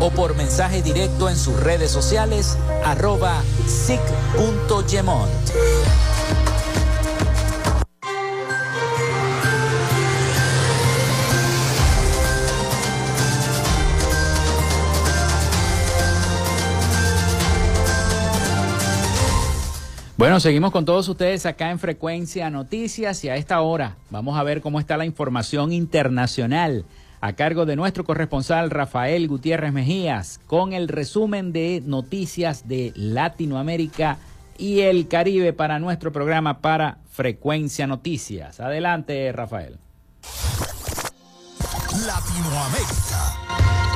o 0.00 0.10
por 0.10 0.34
mensaje 0.34 0.82
directo 0.82 1.28
en 1.28 1.36
sus 1.36 1.58
redes 1.60 1.90
sociales 1.90 2.56
arroba 2.84 3.42
sic.gemont. 3.66 5.30
Bueno, 20.20 20.38
seguimos 20.38 20.70
con 20.70 20.84
todos 20.84 21.08
ustedes 21.08 21.46
acá 21.46 21.70
en 21.70 21.78
Frecuencia 21.78 22.50
Noticias 22.50 23.24
y 23.24 23.30
a 23.30 23.36
esta 23.36 23.62
hora 23.62 23.96
vamos 24.10 24.38
a 24.38 24.42
ver 24.42 24.60
cómo 24.60 24.78
está 24.78 24.98
la 24.98 25.06
información 25.06 25.72
internacional 25.72 26.84
a 27.20 27.34
cargo 27.34 27.66
de 27.66 27.76
nuestro 27.76 28.04
corresponsal 28.04 28.70
Rafael 28.70 29.28
Gutiérrez 29.28 29.72
Mejías, 29.72 30.40
con 30.46 30.72
el 30.72 30.88
resumen 30.88 31.52
de 31.52 31.82
noticias 31.84 32.66
de 32.66 32.92
Latinoamérica 32.96 34.18
y 34.56 34.80
el 34.80 35.08
Caribe 35.08 35.52
para 35.52 35.78
nuestro 35.78 36.12
programa 36.12 36.60
para 36.60 36.98
Frecuencia 37.10 37.86
Noticias. 37.86 38.60
Adelante, 38.60 39.30
Rafael. 39.32 39.78
Latinoamérica. 42.06 43.89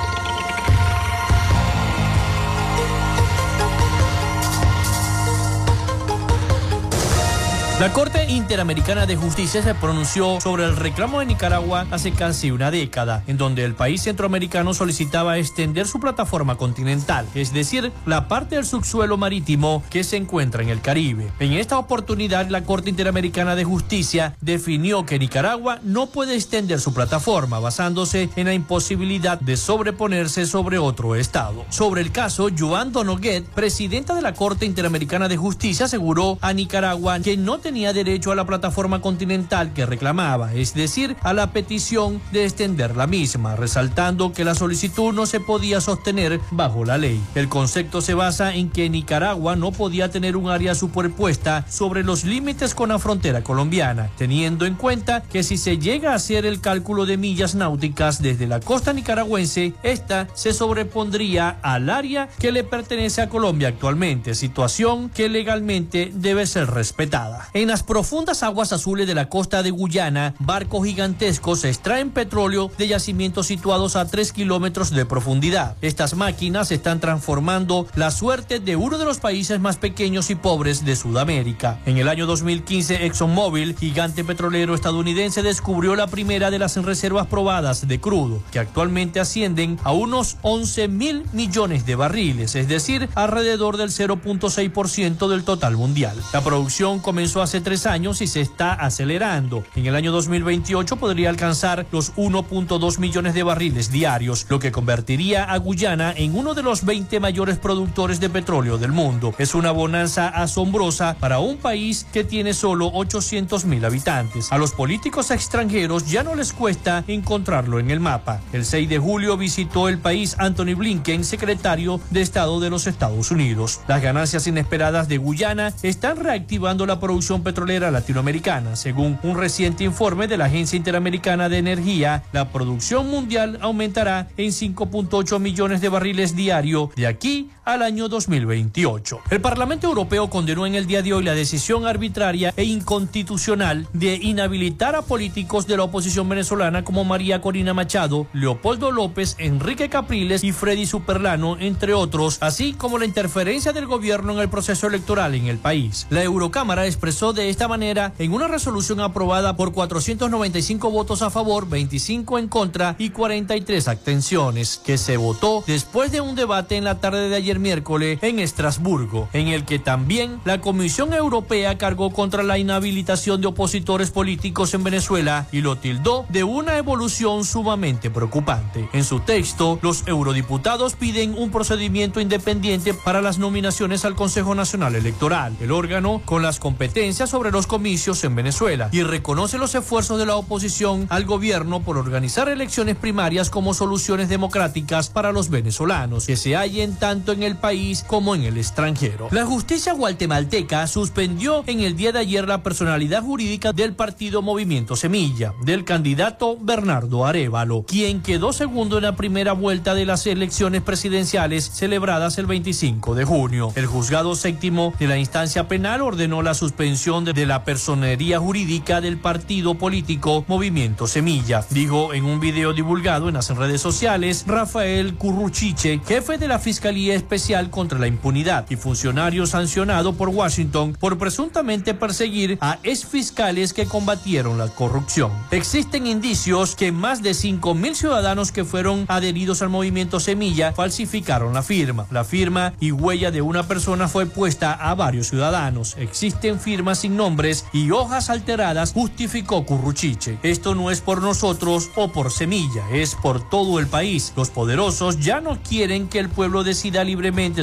La 7.80 7.92
Corte 7.92 8.24
Interamericana 8.28 9.04
de 9.04 9.16
Justicia 9.16 9.60
se 9.60 9.74
pronunció 9.74 10.40
sobre 10.40 10.64
el 10.64 10.76
reclamo 10.76 11.18
de 11.18 11.26
Nicaragua 11.26 11.88
hace 11.90 12.12
casi 12.12 12.52
una 12.52 12.70
década, 12.70 13.24
en 13.26 13.36
donde 13.36 13.64
el 13.64 13.74
país 13.74 14.00
centroamericano 14.00 14.74
solicitaba 14.74 15.38
extender 15.38 15.88
su 15.88 15.98
plataforma 15.98 16.56
continental, 16.56 17.26
es 17.34 17.52
decir, 17.52 17.90
la 18.06 18.28
parte 18.28 18.54
del 18.54 18.64
subsuelo 18.64 19.16
marítimo 19.16 19.82
que 19.90 20.04
se 20.04 20.16
encuentra 20.16 20.62
en 20.62 20.68
el 20.68 20.82
Caribe. 20.82 21.32
En 21.40 21.52
esta 21.54 21.76
oportunidad, 21.76 22.48
la 22.48 22.62
Corte 22.62 22.90
Interamericana 22.90 23.56
de 23.56 23.64
Justicia 23.64 24.36
definió 24.40 25.04
que 25.04 25.18
Nicaragua 25.18 25.80
no 25.82 26.06
puede 26.06 26.36
extender 26.36 26.80
su 26.80 26.94
plataforma 26.94 27.58
basándose 27.58 28.30
en 28.36 28.46
la 28.46 28.54
imposibilidad 28.54 29.40
de 29.40 29.56
sobreponerse 29.56 30.46
sobre 30.46 30.78
otro 30.78 31.16
Estado. 31.16 31.64
Sobre 31.70 32.02
el 32.02 32.12
caso, 32.12 32.50
Joan 32.56 32.92
Donoguet, 32.92 33.44
presidenta 33.46 34.14
de 34.14 34.22
la 34.22 34.32
Corte 34.32 34.64
Interamericana 34.64 35.26
de 35.26 35.36
Justicia, 35.36 35.86
aseguró 35.86 36.38
a 36.40 36.52
Nicaragua 36.52 37.18
que 37.18 37.36
no 37.36 37.63
tenía 37.64 37.94
derecho 37.94 38.30
a 38.30 38.34
la 38.34 38.44
plataforma 38.44 39.00
continental 39.00 39.72
que 39.72 39.86
reclamaba, 39.86 40.52
es 40.52 40.74
decir, 40.74 41.16
a 41.22 41.32
la 41.32 41.50
petición 41.50 42.20
de 42.30 42.44
extender 42.44 42.94
la 42.94 43.06
misma, 43.06 43.56
resaltando 43.56 44.34
que 44.34 44.44
la 44.44 44.54
solicitud 44.54 45.14
no 45.14 45.24
se 45.24 45.40
podía 45.40 45.80
sostener 45.80 46.40
bajo 46.50 46.84
la 46.84 46.98
ley. 46.98 47.18
El 47.34 47.48
concepto 47.48 48.02
se 48.02 48.12
basa 48.12 48.54
en 48.54 48.68
que 48.68 48.90
Nicaragua 48.90 49.56
no 49.56 49.72
podía 49.72 50.10
tener 50.10 50.36
un 50.36 50.50
área 50.50 50.74
superpuesta 50.74 51.64
sobre 51.66 52.04
los 52.04 52.24
límites 52.24 52.74
con 52.74 52.90
la 52.90 52.98
frontera 52.98 53.42
colombiana, 53.42 54.10
teniendo 54.18 54.66
en 54.66 54.74
cuenta 54.74 55.22
que 55.22 55.42
si 55.42 55.56
se 55.56 55.78
llega 55.78 56.12
a 56.12 56.16
hacer 56.16 56.44
el 56.44 56.60
cálculo 56.60 57.06
de 57.06 57.16
millas 57.16 57.54
náuticas 57.54 58.20
desde 58.20 58.46
la 58.46 58.60
costa 58.60 58.92
nicaragüense, 58.92 59.72
esta 59.82 60.28
se 60.34 60.52
sobrepondría 60.52 61.56
al 61.62 61.88
área 61.88 62.28
que 62.38 62.52
le 62.52 62.62
pertenece 62.62 63.22
a 63.22 63.30
Colombia 63.30 63.68
actualmente, 63.68 64.34
situación 64.34 65.08
que 65.08 65.30
legalmente 65.30 66.12
debe 66.14 66.46
ser 66.46 66.70
respetada. 66.70 67.48
En 67.56 67.68
las 67.68 67.84
profundas 67.84 68.42
aguas 68.42 68.72
azules 68.72 69.06
de 69.06 69.14
la 69.14 69.28
costa 69.28 69.62
de 69.62 69.70
Guyana, 69.70 70.34
barcos 70.40 70.84
gigantescos 70.84 71.64
extraen 71.64 72.10
petróleo 72.10 72.68
de 72.78 72.88
yacimientos 72.88 73.46
situados 73.46 73.94
a 73.94 74.08
3 74.08 74.32
kilómetros 74.32 74.90
de 74.90 75.06
profundidad. 75.06 75.76
Estas 75.80 76.16
máquinas 76.16 76.72
están 76.72 76.98
transformando 76.98 77.86
la 77.94 78.10
suerte 78.10 78.58
de 78.58 78.74
uno 78.74 78.98
de 78.98 79.04
los 79.04 79.20
países 79.20 79.60
más 79.60 79.76
pequeños 79.76 80.30
y 80.30 80.34
pobres 80.34 80.84
de 80.84 80.96
Sudamérica. 80.96 81.78
En 81.86 81.96
el 81.96 82.08
año 82.08 82.26
2015, 82.26 83.06
ExxonMobil, 83.06 83.76
gigante 83.78 84.24
petrolero 84.24 84.74
estadounidense, 84.74 85.44
descubrió 85.44 85.94
la 85.94 86.08
primera 86.08 86.50
de 86.50 86.58
las 86.58 86.76
reservas 86.78 87.28
probadas 87.28 87.86
de 87.86 88.00
crudo, 88.00 88.42
que 88.50 88.58
actualmente 88.58 89.20
ascienden 89.20 89.78
a 89.84 89.92
unos 89.92 90.38
11 90.42 90.88
mil 90.88 91.22
millones 91.32 91.86
de 91.86 91.94
barriles, 91.94 92.56
es 92.56 92.66
decir, 92.66 93.08
alrededor 93.14 93.76
del 93.76 93.90
0.6% 93.90 95.28
del 95.28 95.44
total 95.44 95.76
mundial. 95.76 96.20
La 96.32 96.40
producción 96.40 96.98
comenzó 96.98 97.43
hace 97.44 97.60
tres 97.60 97.86
años 97.86 98.20
y 98.22 98.26
se 98.26 98.40
está 98.40 98.72
acelerando. 98.72 99.64
En 99.76 99.86
el 99.86 99.94
año 99.94 100.10
2028 100.12 100.96
podría 100.96 101.28
alcanzar 101.30 101.86
los 101.92 102.14
1.2 102.16 102.98
millones 102.98 103.34
de 103.34 103.42
barriles 103.42 103.92
diarios, 103.92 104.46
lo 104.48 104.58
que 104.58 104.72
convertiría 104.72 105.44
a 105.44 105.56
Guyana 105.58 106.12
en 106.16 106.36
uno 106.36 106.54
de 106.54 106.62
los 106.62 106.84
20 106.84 107.20
mayores 107.20 107.58
productores 107.58 108.18
de 108.18 108.30
petróleo 108.30 108.78
del 108.78 108.92
mundo. 108.92 109.34
Es 109.38 109.54
una 109.54 109.70
bonanza 109.70 110.28
asombrosa 110.28 111.16
para 111.20 111.38
un 111.38 111.58
país 111.58 112.06
que 112.12 112.24
tiene 112.24 112.54
solo 112.54 112.90
800 112.92 113.66
mil 113.66 113.84
habitantes. 113.84 114.50
A 114.50 114.58
los 114.58 114.72
políticos 114.72 115.30
extranjeros 115.30 116.10
ya 116.10 116.22
no 116.22 116.34
les 116.34 116.52
cuesta 116.52 117.04
encontrarlo 117.06 117.78
en 117.78 117.90
el 117.90 118.00
mapa. 118.00 118.40
El 118.52 118.64
6 118.64 118.88
de 118.88 118.98
julio 118.98 119.36
visitó 119.36 119.88
el 119.88 119.98
país 119.98 120.34
Anthony 120.38 120.74
Blinken, 120.74 121.24
secretario 121.24 122.00
de 122.10 122.22
Estado 122.22 122.58
de 122.60 122.70
los 122.70 122.86
Estados 122.86 123.30
Unidos. 123.30 123.80
Las 123.86 124.02
ganancias 124.02 124.46
inesperadas 124.46 125.08
de 125.08 125.18
Guyana 125.18 125.72
están 125.82 126.16
reactivando 126.16 126.86
la 126.86 127.00
producción 127.00 127.33
petrolera 127.42 127.90
latinoamericana. 127.90 128.76
Según 128.76 129.18
un 129.22 129.36
reciente 129.36 129.84
informe 129.84 130.26
de 130.26 130.36
la 130.36 130.46
Agencia 130.46 130.76
Interamericana 130.76 131.48
de 131.48 131.58
Energía, 131.58 132.22
la 132.32 132.50
producción 132.50 133.10
mundial 133.10 133.58
aumentará 133.60 134.28
en 134.36 134.48
5.8 134.50 135.40
millones 135.40 135.80
de 135.80 135.88
barriles 135.88 136.36
diario 136.36 136.90
de 136.96 137.06
aquí 137.06 137.50
al 137.64 137.82
año 137.82 138.08
2028. 138.08 139.20
El 139.30 139.40
Parlamento 139.40 139.86
Europeo 139.86 140.28
condenó 140.28 140.66
en 140.66 140.74
el 140.74 140.86
día 140.86 141.02
de 141.02 141.12
hoy 141.12 141.24
la 141.24 141.34
decisión 141.34 141.86
arbitraria 141.86 142.52
e 142.56 142.64
inconstitucional 142.64 143.88
de 143.92 144.16
inhabilitar 144.16 144.94
a 144.96 145.02
políticos 145.02 145.66
de 145.66 145.76
la 145.76 145.84
oposición 145.84 146.28
venezolana 146.28 146.84
como 146.84 147.04
María 147.04 147.40
Corina 147.40 147.74
Machado, 147.74 148.26
Leopoldo 148.32 148.90
López, 148.90 149.36
Enrique 149.38 149.88
Capriles 149.88 150.44
y 150.44 150.52
Freddy 150.52 150.86
Superlano, 150.86 151.56
entre 151.58 151.94
otros, 151.94 152.38
así 152.40 152.72
como 152.72 152.98
la 152.98 153.06
interferencia 153.06 153.72
del 153.72 153.86
gobierno 153.86 154.32
en 154.32 154.40
el 154.40 154.48
proceso 154.48 154.86
electoral 154.86 155.34
en 155.34 155.46
el 155.46 155.58
país. 155.58 156.06
La 156.10 156.22
Eurocámara 156.22 156.86
expresó 156.86 157.32
de 157.32 157.48
esta 157.48 157.68
manera 157.68 158.12
en 158.18 158.32
una 158.32 158.48
resolución 158.48 159.00
aprobada 159.00 159.56
por 159.56 159.72
495 159.72 160.90
votos 160.90 161.22
a 161.22 161.30
favor, 161.30 161.68
25 161.68 162.38
en 162.38 162.48
contra 162.48 162.96
y 162.98 163.10
43 163.10 163.88
abstenciones, 163.88 164.80
que 164.84 164.98
se 164.98 165.16
votó 165.16 165.64
después 165.66 166.12
de 166.12 166.20
un 166.20 166.34
debate 166.34 166.76
en 166.76 166.84
la 166.84 167.00
tarde 167.00 167.28
de 167.28 167.36
ayer 167.36 167.53
miércoles 167.58 168.18
en 168.22 168.38
Estrasburgo, 168.38 169.28
en 169.32 169.48
el 169.48 169.64
que 169.64 169.78
también 169.78 170.40
la 170.44 170.60
Comisión 170.60 171.12
Europea 171.12 171.78
cargó 171.78 172.10
contra 172.10 172.42
la 172.42 172.58
inhabilitación 172.58 173.40
de 173.40 173.48
opositores 173.48 174.10
políticos 174.10 174.74
en 174.74 174.84
Venezuela 174.84 175.46
y 175.52 175.60
lo 175.60 175.76
tildó 175.76 176.26
de 176.28 176.44
una 176.44 176.76
evolución 176.76 177.44
sumamente 177.44 178.10
preocupante. 178.10 178.88
En 178.92 179.04
su 179.04 179.20
texto, 179.20 179.78
los 179.82 180.06
eurodiputados 180.06 180.94
piden 180.94 181.34
un 181.38 181.50
procedimiento 181.50 182.20
independiente 182.20 182.94
para 182.94 183.22
las 183.22 183.38
nominaciones 183.38 184.04
al 184.04 184.14
Consejo 184.14 184.54
Nacional 184.54 184.94
Electoral, 184.94 185.56
el 185.60 185.70
órgano 185.70 186.20
con 186.24 186.42
las 186.42 186.58
competencias 186.58 187.30
sobre 187.30 187.50
los 187.50 187.66
comicios 187.66 188.24
en 188.24 188.34
Venezuela, 188.34 188.88
y 188.92 189.02
reconoce 189.02 189.58
los 189.58 189.74
esfuerzos 189.74 190.18
de 190.18 190.26
la 190.26 190.36
oposición 190.36 191.06
al 191.10 191.24
gobierno 191.24 191.80
por 191.80 191.96
organizar 191.96 192.48
elecciones 192.48 192.96
primarias 192.96 193.50
como 193.50 193.74
soluciones 193.74 194.28
democráticas 194.28 195.10
para 195.10 195.32
los 195.32 195.50
venezolanos, 195.50 196.26
que 196.26 196.36
se 196.36 196.56
hallen 196.56 196.96
tanto 196.96 197.32
en 197.32 197.42
el 197.44 197.56
país 197.56 198.02
como 198.06 198.34
en 198.34 198.42
el 198.42 198.56
extranjero. 198.56 199.28
La 199.30 199.44
justicia 199.44 199.92
guatemalteca 199.92 200.86
suspendió 200.86 201.62
en 201.66 201.80
el 201.80 201.96
día 201.96 202.12
de 202.12 202.18
ayer 202.18 202.48
la 202.48 202.62
personalidad 202.62 203.22
jurídica 203.22 203.72
del 203.72 203.94
partido 203.94 204.42
Movimiento 204.42 204.96
Semilla, 204.96 205.54
del 205.62 205.84
candidato 205.84 206.56
Bernardo 206.60 207.26
Arevalo, 207.26 207.84
quien 207.86 208.22
quedó 208.22 208.52
segundo 208.52 208.96
en 208.96 209.04
la 209.04 209.16
primera 209.16 209.52
vuelta 209.52 209.94
de 209.94 210.06
las 210.06 210.26
elecciones 210.26 210.82
presidenciales 210.82 211.70
celebradas 211.70 212.38
el 212.38 212.46
25 212.46 213.14
de 213.14 213.24
junio. 213.24 213.72
El 213.76 213.86
juzgado 213.86 214.34
séptimo 214.34 214.94
de 214.98 215.06
la 215.06 215.18
instancia 215.18 215.68
penal 215.68 216.02
ordenó 216.02 216.42
la 216.42 216.54
suspensión 216.54 217.24
de 217.24 217.46
la 217.46 217.64
personería 217.64 218.40
jurídica 218.40 219.00
del 219.00 219.18
partido 219.18 219.74
político 219.74 220.44
Movimiento 220.48 221.06
Semilla, 221.06 221.64
dijo 221.70 222.14
en 222.14 222.24
un 222.24 222.40
video 222.40 222.72
divulgado 222.72 223.28
en 223.28 223.34
las 223.34 223.54
redes 223.54 223.80
sociales 223.80 224.44
Rafael 224.46 225.14
Curruchiche, 225.14 226.00
jefe 226.06 226.38
de 226.38 226.48
la 226.48 226.58
Fiscalía 226.58 227.14
Especial 227.14 227.33
contra 227.70 227.98
la 227.98 228.06
Impunidad 228.06 228.64
y 228.70 228.76
funcionario 228.76 229.44
sancionado 229.46 230.14
por 230.14 230.28
Washington 230.28 230.96
por 231.00 231.18
presuntamente 231.18 231.92
perseguir 231.92 232.58
a 232.60 232.78
exfiscales 232.84 233.72
que 233.72 233.86
combatieron 233.86 234.56
la 234.56 234.68
corrupción. 234.68 235.32
Existen 235.50 236.06
indicios 236.06 236.76
que 236.76 236.92
más 236.92 237.24
de 237.24 237.34
5 237.34 237.74
mil 237.74 237.96
ciudadanos 237.96 238.52
que 238.52 238.64
fueron 238.64 239.04
adheridos 239.08 239.62
al 239.62 239.68
movimiento 239.68 240.20
Semilla 240.20 240.72
falsificaron 240.72 241.54
la 241.54 241.64
firma. 241.64 242.06
La 242.12 242.22
firma 242.22 242.72
y 242.78 242.92
huella 242.92 243.32
de 243.32 243.42
una 243.42 243.66
persona 243.66 244.06
fue 244.06 244.26
puesta 244.26 244.72
a 244.72 244.94
varios 244.94 245.26
ciudadanos. 245.26 245.96
Existen 245.98 246.60
firmas 246.60 247.00
sin 247.00 247.16
nombres 247.16 247.66
y 247.72 247.90
hojas 247.90 248.30
alteradas, 248.30 248.92
justificó 248.92 249.66
Curruchiche. 249.66 250.38
Esto 250.44 250.76
no 250.76 250.92
es 250.92 251.00
por 251.00 251.20
nosotros 251.20 251.90
o 251.96 252.12
por 252.12 252.30
Semilla, 252.30 252.88
es 252.92 253.16
por 253.16 253.48
todo 253.50 253.80
el 253.80 253.88
país. 253.88 254.32
Los 254.36 254.50
poderosos 254.50 255.18
ya 255.18 255.40
no 255.40 255.58
quieren 255.68 256.06
que 256.06 256.20
el 256.20 256.28
pueblo 256.28 256.62
decida 256.62 257.02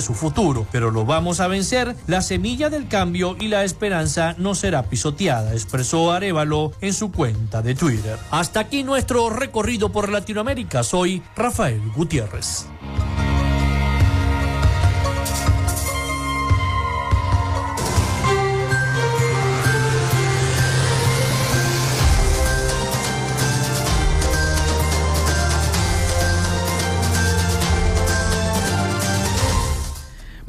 su 0.02 0.14
futuro, 0.14 0.66
pero 0.72 0.90
lo 0.90 1.06
vamos 1.06 1.40
a 1.40 1.48
vencer. 1.48 1.96
La 2.08 2.22
semilla 2.22 2.70
del 2.70 2.88
cambio 2.88 3.36
y 3.40 3.48
la 3.48 3.64
esperanza 3.64 4.34
no 4.38 4.56
será 4.56 4.84
pisoteada, 4.84 5.54
expresó 5.54 6.12
Arevalo 6.12 6.72
en 6.82 6.94
su 6.94 7.12
cuenta 7.12 7.62
de 7.62 7.76
Twitter. 7.76 8.18
Hasta 8.32 8.62
aquí 8.62 8.84
nuestro 8.84 9.30
recorrido 9.30 9.92
por 9.92 10.10
Latinoamérica. 10.10 10.84
Soy 10.84 11.22
Rafael 11.36 11.82
Gutiérrez. 11.96 12.71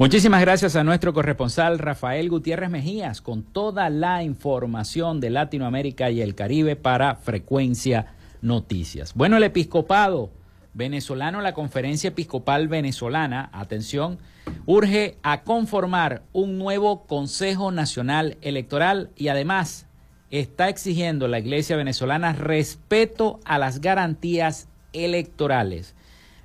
Muchísimas 0.03 0.41
gracias 0.41 0.75
a 0.75 0.83
nuestro 0.83 1.13
corresponsal 1.13 1.79
Rafael 1.79 2.29
Gutiérrez 2.29 2.69
Mejías 2.69 3.21
con 3.21 3.41
toda 3.41 3.89
la 3.89 4.21
información 4.21 5.21
de 5.21 5.29
Latinoamérica 5.29 6.11
y 6.11 6.21
el 6.21 6.35
Caribe 6.35 6.75
para 6.75 7.15
Frecuencia 7.15 8.07
Noticias. 8.41 9.13
Bueno, 9.13 9.37
el 9.37 9.43
episcopado 9.43 10.29
venezolano, 10.73 11.39
la 11.39 11.53
conferencia 11.53 12.09
episcopal 12.09 12.67
venezolana, 12.67 13.49
atención, 13.53 14.19
urge 14.65 15.15
a 15.23 15.43
conformar 15.43 16.23
un 16.33 16.57
nuevo 16.57 17.05
Consejo 17.05 17.71
Nacional 17.71 18.35
Electoral 18.41 19.09
y 19.15 19.29
además 19.29 19.87
está 20.31 20.67
exigiendo 20.67 21.29
la 21.29 21.39
Iglesia 21.39 21.77
venezolana 21.77 22.33
respeto 22.33 23.39
a 23.45 23.57
las 23.57 23.79
garantías 23.79 24.67
electorales. 24.91 25.95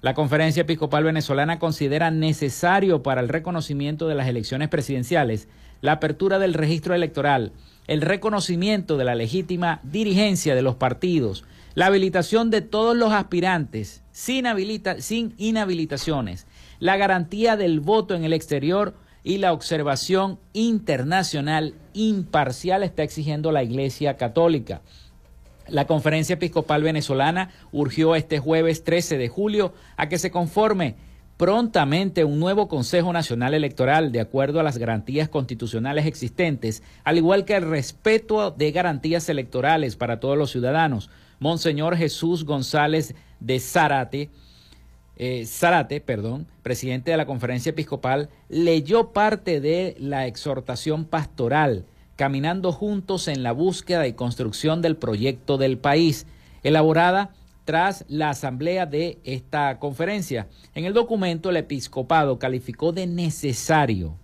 La 0.01 0.15
Conferencia 0.15 0.61
Episcopal 0.61 1.03
Venezolana 1.03 1.59
considera 1.59 2.13
necesario 2.13 3.03
para 3.03 3.21
el 3.21 3.29
reconocimiento 3.29 4.07
de 4.07 4.15
las 4.15 4.29
elecciones 4.29 4.69
presidenciales 4.69 5.49
la 5.81 5.93
apertura 5.93 6.39
del 6.39 6.55
registro 6.55 6.95
electoral, 6.95 7.51
el 7.89 8.03
reconocimiento 8.03 8.97
de 8.97 9.05
la 9.05 9.17
legítima 9.17 9.81
dirigencia 9.83 10.55
de 10.55 10.63
los 10.63 10.77
partidos, 10.77 11.45
la 11.75 11.87
habilitación 11.87 12.51
de 12.51 12.61
todos 12.61 12.97
los 12.97 13.13
aspirantes 13.13 14.05
sin, 14.13 14.45
sin 14.99 15.35
inhabilitaciones, 15.37 16.47
la 16.79 16.97
garantía 16.97 17.57
del 17.57 17.81
voto 17.81 18.15
en 18.15 18.23
el 18.23 18.35
exterior 18.35 18.95
y 19.25 19.39
la 19.39 19.53
observación 19.53 20.39
internacional 20.53 21.75
imparcial 21.93 22.85
está 22.85 23.03
exigiendo 23.03 23.51
la 23.51 23.65
Iglesia 23.65 24.17
Católica. 24.17 24.81
La 25.69 25.87
Conferencia 25.87 26.35
Episcopal 26.35 26.83
Venezolana 26.83 27.51
urgió 27.73 28.14
este 28.14 28.39
jueves 28.39 28.85
13 28.85 29.19
de 29.19 29.29
julio 29.29 29.75
a 29.97 30.09
que 30.09 30.19
se 30.19 30.31
conforme 30.31 30.97
prontamente 31.37 32.25
un 32.25 32.41
nuevo 32.41 32.69
Consejo 32.69 33.12
Nacional 33.12 33.55
Electoral 33.55 34.11
de 34.11 34.21
acuerdo 34.21 34.59
a 34.59 34.62
las 34.64 34.79
garantías 34.79 35.29
constitucionales 35.29 36.07
existentes, 36.07 36.83
al 37.05 37.16
igual 37.16 37.45
que 37.45 37.55
el 37.55 37.69
respeto 37.69 38.51
de 38.51 38.73
garantías 38.73 39.29
electorales 39.29 39.95
para 39.95 40.21
todos 40.21 40.37
los 40.37 40.51
ciudadanos. 40.51 41.11
Monseñor 41.39 41.97
Jesús 41.97 42.45
González 42.45 43.14
de 43.39 43.61
Zárate, 43.61 44.31
eh, 45.16 46.03
perdón, 46.05 46.47
presidente 46.62 47.12
de 47.12 47.16
la 47.16 47.27
Conferencia 47.27 47.71
Episcopal, 47.71 48.31
leyó 48.49 49.12
parte 49.12 49.61
de 49.61 49.97
la 50.01 50.27
exhortación 50.27 51.05
pastoral 51.05 51.85
caminando 52.19 52.73
juntos 52.73 53.29
en 53.29 53.45
la 53.45 53.53
búsqueda 53.53 54.09
y 54.09 54.12
construcción 54.12 54.83
del 54.83 54.97
proyecto 54.97 55.57
del 55.57 55.79
país, 55.79 56.27
elaborada 56.64 57.31
tras 57.64 58.05
la 58.09 58.31
asamblea 58.31 58.87
de 58.87 59.21
esta 59.23 59.79
conferencia. 59.79 60.49
En 60.75 60.85
el 60.85 60.95
documento 60.95 61.49
el 61.49 61.59
episcopado 61.59 62.41
calificó 62.41 62.91
de 62.91 63.07
necesario 63.07 64.16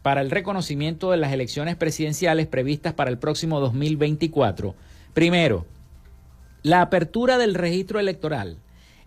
para 0.00 0.22
el 0.22 0.30
reconocimiento 0.30 1.10
de 1.10 1.18
las 1.18 1.30
elecciones 1.30 1.76
presidenciales 1.76 2.46
previstas 2.46 2.94
para 2.94 3.10
el 3.10 3.18
próximo 3.18 3.60
2024. 3.60 4.74
Primero, 5.12 5.66
la 6.62 6.80
apertura 6.80 7.36
del 7.36 7.54
registro 7.54 8.00
electoral 8.00 8.56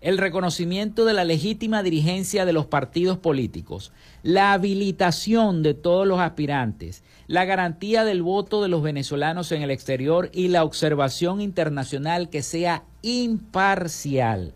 el 0.00 0.18
reconocimiento 0.18 1.04
de 1.04 1.14
la 1.14 1.24
legítima 1.24 1.82
dirigencia 1.82 2.44
de 2.44 2.52
los 2.52 2.66
partidos 2.66 3.18
políticos, 3.18 3.92
la 4.22 4.52
habilitación 4.52 5.62
de 5.64 5.74
todos 5.74 6.06
los 6.06 6.20
aspirantes, 6.20 7.02
la 7.26 7.44
garantía 7.44 8.04
del 8.04 8.22
voto 8.22 8.62
de 8.62 8.68
los 8.68 8.82
venezolanos 8.82 9.52
en 9.52 9.62
el 9.62 9.70
exterior 9.70 10.30
y 10.32 10.48
la 10.48 10.64
observación 10.64 11.40
internacional 11.40 12.30
que 12.30 12.42
sea 12.42 12.84
imparcial. 13.02 14.54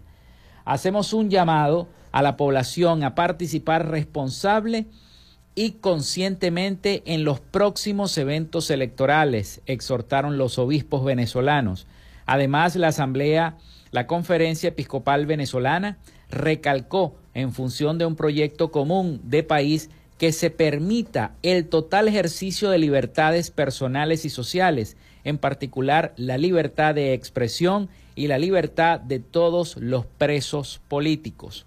Hacemos 0.65 1.13
un 1.13 1.31
llamado 1.31 1.89
a 2.13 2.23
la 2.23 2.37
población 2.37 3.03
a 3.03 3.15
participar 3.15 3.89
responsable 3.89 4.87
y 5.55 5.73
conscientemente 5.73 7.03
en 7.07 7.25
los 7.25 7.41
próximos 7.41 8.17
eventos 8.19 8.71
electorales, 8.71 9.63
exhortaron 9.67 10.39
los 10.39 10.59
obispos 10.59 11.05
venezolanos. 11.05 11.87
Además, 12.27 12.77
la 12.77 12.89
Asamblea 12.89 13.57
la 13.91 14.07
Conferencia 14.07 14.69
Episcopal 14.69 15.27
Venezolana 15.27 15.99
recalcó 16.31 17.17
en 17.35 17.53
función 17.53 17.99
de 17.99 18.07
un 18.07 18.15
proyecto 18.15 18.71
común 18.71 19.21
de 19.25 19.43
país 19.43 19.91
que 20.21 20.33
se 20.33 20.51
permita 20.51 21.35
el 21.43 21.67
total 21.71 22.07
ejercicio 22.07 22.69
de 22.69 22.77
libertades 22.77 23.51
personales 23.51 24.27
y 24.27 24.29
sociales, 24.29 24.99
en 25.25 25.39
particular 25.39 26.13
la 26.19 26.37
libertad 26.37 26.95
de 26.95 27.15
expresión 27.15 27.89
y 28.15 28.27
la 28.27 28.39
libertad 28.39 29.01
de 29.01 29.19
todos 29.19 29.79
los 29.79 30.05
presos 30.05 30.83
políticos. 30.89 31.65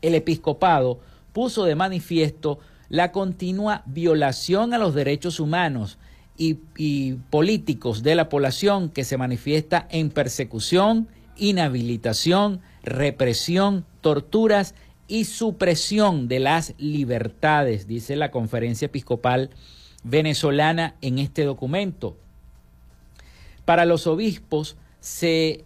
El 0.00 0.16
episcopado 0.16 0.98
puso 1.32 1.64
de 1.64 1.76
manifiesto 1.76 2.58
la 2.88 3.12
continua 3.12 3.84
violación 3.86 4.74
a 4.74 4.78
los 4.78 4.92
derechos 4.92 5.38
humanos 5.38 5.98
y, 6.36 7.14
políticos 7.30 8.02
de 8.02 8.16
la 8.16 8.28
población 8.28 8.88
que 8.88 9.04
se 9.04 9.16
manifiesta 9.16 9.86
en 9.88 10.10
persecución, 10.10 11.06
inhabilitación, 11.36 12.60
represión, 12.82 13.84
torturas 14.00 14.74
y 15.08 15.24
supresión 15.24 16.28
de 16.28 16.38
las 16.38 16.74
libertades, 16.78 17.86
dice 17.86 18.16
la 18.16 18.30
Conferencia 18.30 18.86
Episcopal 18.86 19.50
venezolana 20.04 20.96
en 21.00 21.18
este 21.18 21.44
documento. 21.44 22.16
Para 23.64 23.84
los 23.84 24.06
obispos 24.06 24.76
se 25.00 25.64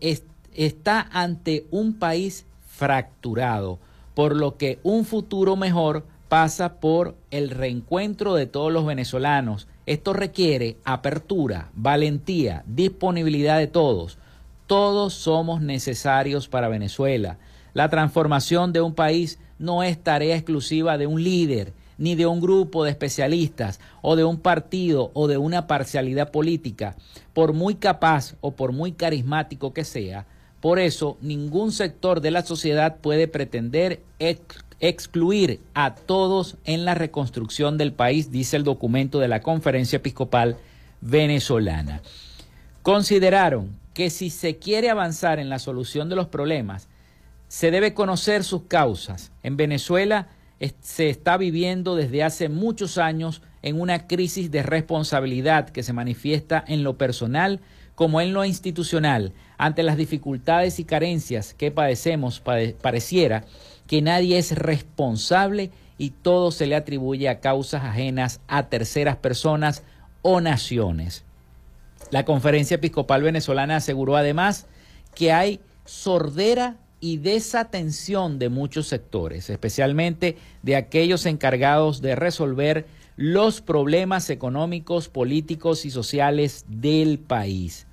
está 0.54 1.08
ante 1.12 1.66
un 1.70 1.94
país 1.94 2.46
fracturado, 2.66 3.78
por 4.14 4.36
lo 4.36 4.56
que 4.56 4.78
un 4.82 5.04
futuro 5.04 5.56
mejor 5.56 6.04
pasa 6.28 6.80
por 6.80 7.16
el 7.30 7.50
reencuentro 7.50 8.34
de 8.34 8.46
todos 8.46 8.72
los 8.72 8.84
venezolanos. 8.84 9.68
Esto 9.86 10.12
requiere 10.12 10.76
apertura, 10.84 11.70
valentía, 11.74 12.64
disponibilidad 12.66 13.58
de 13.58 13.68
todos. 13.68 14.18
Todos 14.66 15.14
somos 15.14 15.60
necesarios 15.60 16.48
para 16.48 16.68
Venezuela. 16.68 17.38
La 17.76 17.90
transformación 17.90 18.72
de 18.72 18.80
un 18.80 18.94
país 18.94 19.38
no 19.58 19.82
es 19.82 20.02
tarea 20.02 20.34
exclusiva 20.34 20.96
de 20.96 21.06
un 21.06 21.22
líder, 21.22 21.74
ni 21.98 22.14
de 22.14 22.24
un 22.24 22.40
grupo 22.40 22.84
de 22.84 22.90
especialistas, 22.90 23.80
o 24.00 24.16
de 24.16 24.24
un 24.24 24.40
partido, 24.40 25.10
o 25.12 25.28
de 25.28 25.36
una 25.36 25.66
parcialidad 25.66 26.30
política, 26.30 26.96
por 27.34 27.52
muy 27.52 27.74
capaz 27.74 28.34
o 28.40 28.52
por 28.52 28.72
muy 28.72 28.92
carismático 28.92 29.74
que 29.74 29.84
sea. 29.84 30.24
Por 30.62 30.78
eso, 30.78 31.18
ningún 31.20 31.70
sector 31.70 32.22
de 32.22 32.30
la 32.30 32.40
sociedad 32.40 32.96
puede 32.96 33.28
pretender 33.28 34.00
excluir 34.80 35.60
a 35.74 35.96
todos 35.96 36.56
en 36.64 36.86
la 36.86 36.94
reconstrucción 36.94 37.76
del 37.76 37.92
país, 37.92 38.30
dice 38.30 38.56
el 38.56 38.64
documento 38.64 39.18
de 39.18 39.28
la 39.28 39.42
Conferencia 39.42 39.98
Episcopal 39.98 40.56
Venezolana. 41.02 42.00
Consideraron 42.80 43.76
que 43.92 44.08
si 44.08 44.30
se 44.30 44.56
quiere 44.56 44.88
avanzar 44.88 45.38
en 45.38 45.50
la 45.50 45.58
solución 45.58 46.08
de 46.08 46.16
los 46.16 46.28
problemas, 46.28 46.88
se 47.48 47.70
debe 47.70 47.94
conocer 47.94 48.44
sus 48.44 48.64
causas. 48.64 49.32
En 49.42 49.56
Venezuela 49.56 50.28
se 50.80 51.10
está 51.10 51.36
viviendo 51.36 51.96
desde 51.96 52.22
hace 52.22 52.48
muchos 52.48 52.98
años 52.98 53.42
en 53.62 53.80
una 53.80 54.06
crisis 54.06 54.50
de 54.50 54.62
responsabilidad 54.62 55.68
que 55.68 55.82
se 55.82 55.92
manifiesta 55.92 56.64
en 56.66 56.82
lo 56.82 56.96
personal 56.96 57.60
como 57.94 58.20
en 58.20 58.32
lo 58.32 58.44
institucional. 58.44 59.32
Ante 59.58 59.82
las 59.82 59.96
dificultades 59.96 60.78
y 60.78 60.84
carencias 60.84 61.54
que 61.54 61.70
padecemos, 61.70 62.40
pareciera 62.40 63.44
que 63.86 64.02
nadie 64.02 64.38
es 64.38 64.52
responsable 64.52 65.70
y 65.98 66.10
todo 66.10 66.50
se 66.50 66.66
le 66.66 66.76
atribuye 66.76 67.28
a 67.28 67.40
causas 67.40 67.84
ajenas 67.84 68.40
a 68.48 68.68
terceras 68.68 69.16
personas 69.16 69.82
o 70.22 70.40
naciones. 70.40 71.24
La 72.10 72.24
Conferencia 72.24 72.76
Episcopal 72.76 73.22
Venezolana 73.22 73.76
aseguró 73.76 74.16
además 74.16 74.66
que 75.14 75.32
hay 75.32 75.60
sordera 75.84 76.76
y 77.00 77.18
desatención 77.18 78.38
de 78.38 78.48
muchos 78.48 78.88
sectores, 78.88 79.50
especialmente 79.50 80.36
de 80.62 80.76
aquellos 80.76 81.26
encargados 81.26 82.00
de 82.00 82.16
resolver 82.16 82.86
los 83.16 83.60
problemas 83.60 84.30
económicos, 84.30 85.08
políticos 85.08 85.84
y 85.84 85.90
sociales 85.90 86.64
del 86.68 87.18
país. 87.18 87.85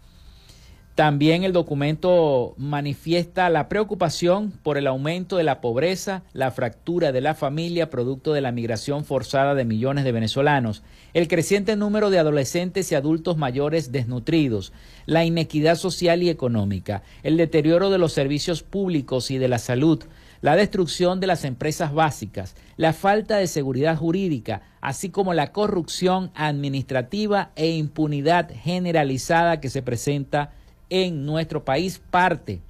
También 0.95 1.43
el 1.43 1.53
documento 1.53 2.53
manifiesta 2.55 3.49
la 3.49 3.67
preocupación 3.67 4.51
por 4.51 4.77
el 4.77 4.85
aumento 4.85 5.37
de 5.37 5.43
la 5.43 5.59
pobreza, 5.59 6.21
la 6.33 6.51
fractura 6.51 7.11
de 7.11 7.19
la 7.19 7.33
familia 7.33 7.89
producto 7.89 8.31
de 8.31 8.41
la 8.41 8.51
migración 8.51 9.03
forzada 9.03 9.55
de 9.55 9.65
millones 9.65 10.03
de 10.03 10.11
venezolanos, 10.11 10.83
el 11.15 11.27
creciente 11.27 11.75
número 11.75 12.11
de 12.11 12.19
adolescentes 12.19 12.91
y 12.91 12.95
adultos 12.95 13.37
mayores 13.37 13.91
desnutridos, 13.91 14.71
la 15.07 15.25
inequidad 15.25 15.77
social 15.77 16.21
y 16.21 16.29
económica, 16.29 17.01
el 17.23 17.37
deterioro 17.37 17.89
de 17.89 17.97
los 17.97 18.13
servicios 18.13 18.61
públicos 18.61 19.31
y 19.31 19.39
de 19.39 19.47
la 19.47 19.57
salud, 19.57 20.03
la 20.41 20.55
destrucción 20.55 21.19
de 21.19 21.25
las 21.25 21.43
empresas 21.43 21.91
básicas, 21.91 22.55
la 22.77 22.93
falta 22.93 23.37
de 23.37 23.47
seguridad 23.47 23.97
jurídica, 23.97 24.61
así 24.79 25.09
como 25.09 25.33
la 25.33 25.53
corrupción 25.53 26.29
administrativa 26.35 27.49
e 27.55 27.71
impunidad 27.71 28.51
generalizada 28.61 29.59
que 29.59 29.71
se 29.71 29.81
presenta 29.81 30.51
en 30.93 31.25
nuestro 31.25 31.65
país, 31.65 31.99
parte 32.11 32.61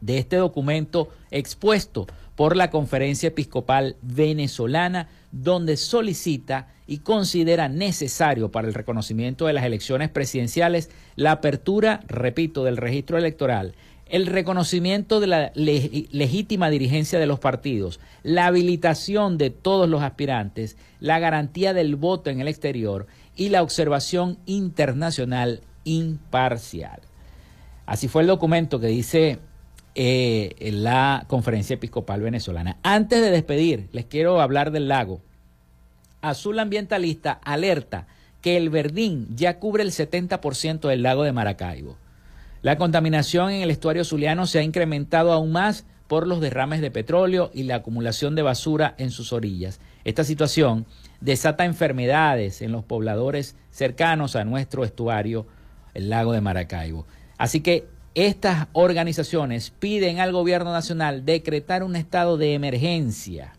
de 0.00 0.18
este 0.18 0.36
documento 0.36 1.08
expuesto 1.32 2.06
por 2.36 2.56
la 2.56 2.70
Conferencia 2.70 3.30
Episcopal 3.30 3.96
Venezolana, 4.00 5.08
donde 5.32 5.76
solicita 5.76 6.68
y 6.86 6.98
considera 6.98 7.68
necesario 7.68 8.52
para 8.52 8.68
el 8.68 8.74
reconocimiento 8.74 9.46
de 9.46 9.54
las 9.54 9.64
elecciones 9.64 10.08
presidenciales 10.08 10.90
la 11.16 11.32
apertura, 11.32 12.04
repito, 12.06 12.62
del 12.62 12.76
registro 12.76 13.18
electoral, 13.18 13.74
el 14.06 14.26
reconocimiento 14.26 15.18
de 15.18 15.26
la 15.26 15.52
legítima 15.54 16.70
dirigencia 16.70 17.18
de 17.18 17.26
los 17.26 17.40
partidos, 17.40 17.98
la 18.22 18.46
habilitación 18.46 19.36
de 19.36 19.50
todos 19.50 19.88
los 19.88 20.02
aspirantes, 20.02 20.76
la 21.00 21.18
garantía 21.18 21.74
del 21.74 21.96
voto 21.96 22.30
en 22.30 22.40
el 22.40 22.46
exterior 22.46 23.08
y 23.34 23.48
la 23.48 23.62
observación 23.62 24.38
internacional 24.46 25.62
imparcial. 25.82 27.00
Así 27.92 28.08
fue 28.08 28.22
el 28.22 28.28
documento 28.28 28.80
que 28.80 28.86
dice 28.86 29.38
eh, 29.94 30.70
la 30.72 31.26
Conferencia 31.28 31.74
Episcopal 31.74 32.22
Venezolana. 32.22 32.78
Antes 32.82 33.20
de 33.20 33.30
despedir, 33.30 33.90
les 33.92 34.06
quiero 34.06 34.40
hablar 34.40 34.70
del 34.70 34.88
lago. 34.88 35.20
Azul 36.22 36.58
Ambientalista 36.58 37.32
alerta 37.32 38.06
que 38.40 38.56
el 38.56 38.70
verdín 38.70 39.28
ya 39.36 39.58
cubre 39.58 39.82
el 39.82 39.90
70% 39.90 40.88
del 40.88 41.02
lago 41.02 41.22
de 41.22 41.32
Maracaibo. 41.32 41.98
La 42.62 42.78
contaminación 42.78 43.50
en 43.50 43.60
el 43.60 43.70
estuario 43.70 44.04
zuliano 44.04 44.46
se 44.46 44.60
ha 44.60 44.62
incrementado 44.62 45.30
aún 45.30 45.52
más 45.52 45.84
por 46.08 46.26
los 46.26 46.40
derrames 46.40 46.80
de 46.80 46.90
petróleo 46.90 47.50
y 47.52 47.64
la 47.64 47.74
acumulación 47.74 48.34
de 48.34 48.40
basura 48.40 48.94
en 48.96 49.10
sus 49.10 49.34
orillas. 49.34 49.80
Esta 50.04 50.24
situación 50.24 50.86
desata 51.20 51.66
enfermedades 51.66 52.62
en 52.62 52.72
los 52.72 52.84
pobladores 52.84 53.54
cercanos 53.70 54.34
a 54.34 54.46
nuestro 54.46 54.82
estuario, 54.82 55.46
el 55.92 56.08
lago 56.08 56.32
de 56.32 56.40
Maracaibo. 56.40 57.04
Así 57.42 57.60
que 57.60 57.88
estas 58.14 58.68
organizaciones 58.72 59.70
piden 59.70 60.20
al 60.20 60.30
gobierno 60.30 60.70
nacional 60.70 61.24
decretar 61.24 61.82
un 61.82 61.96
estado 61.96 62.36
de 62.36 62.54
emergencia. 62.54 63.54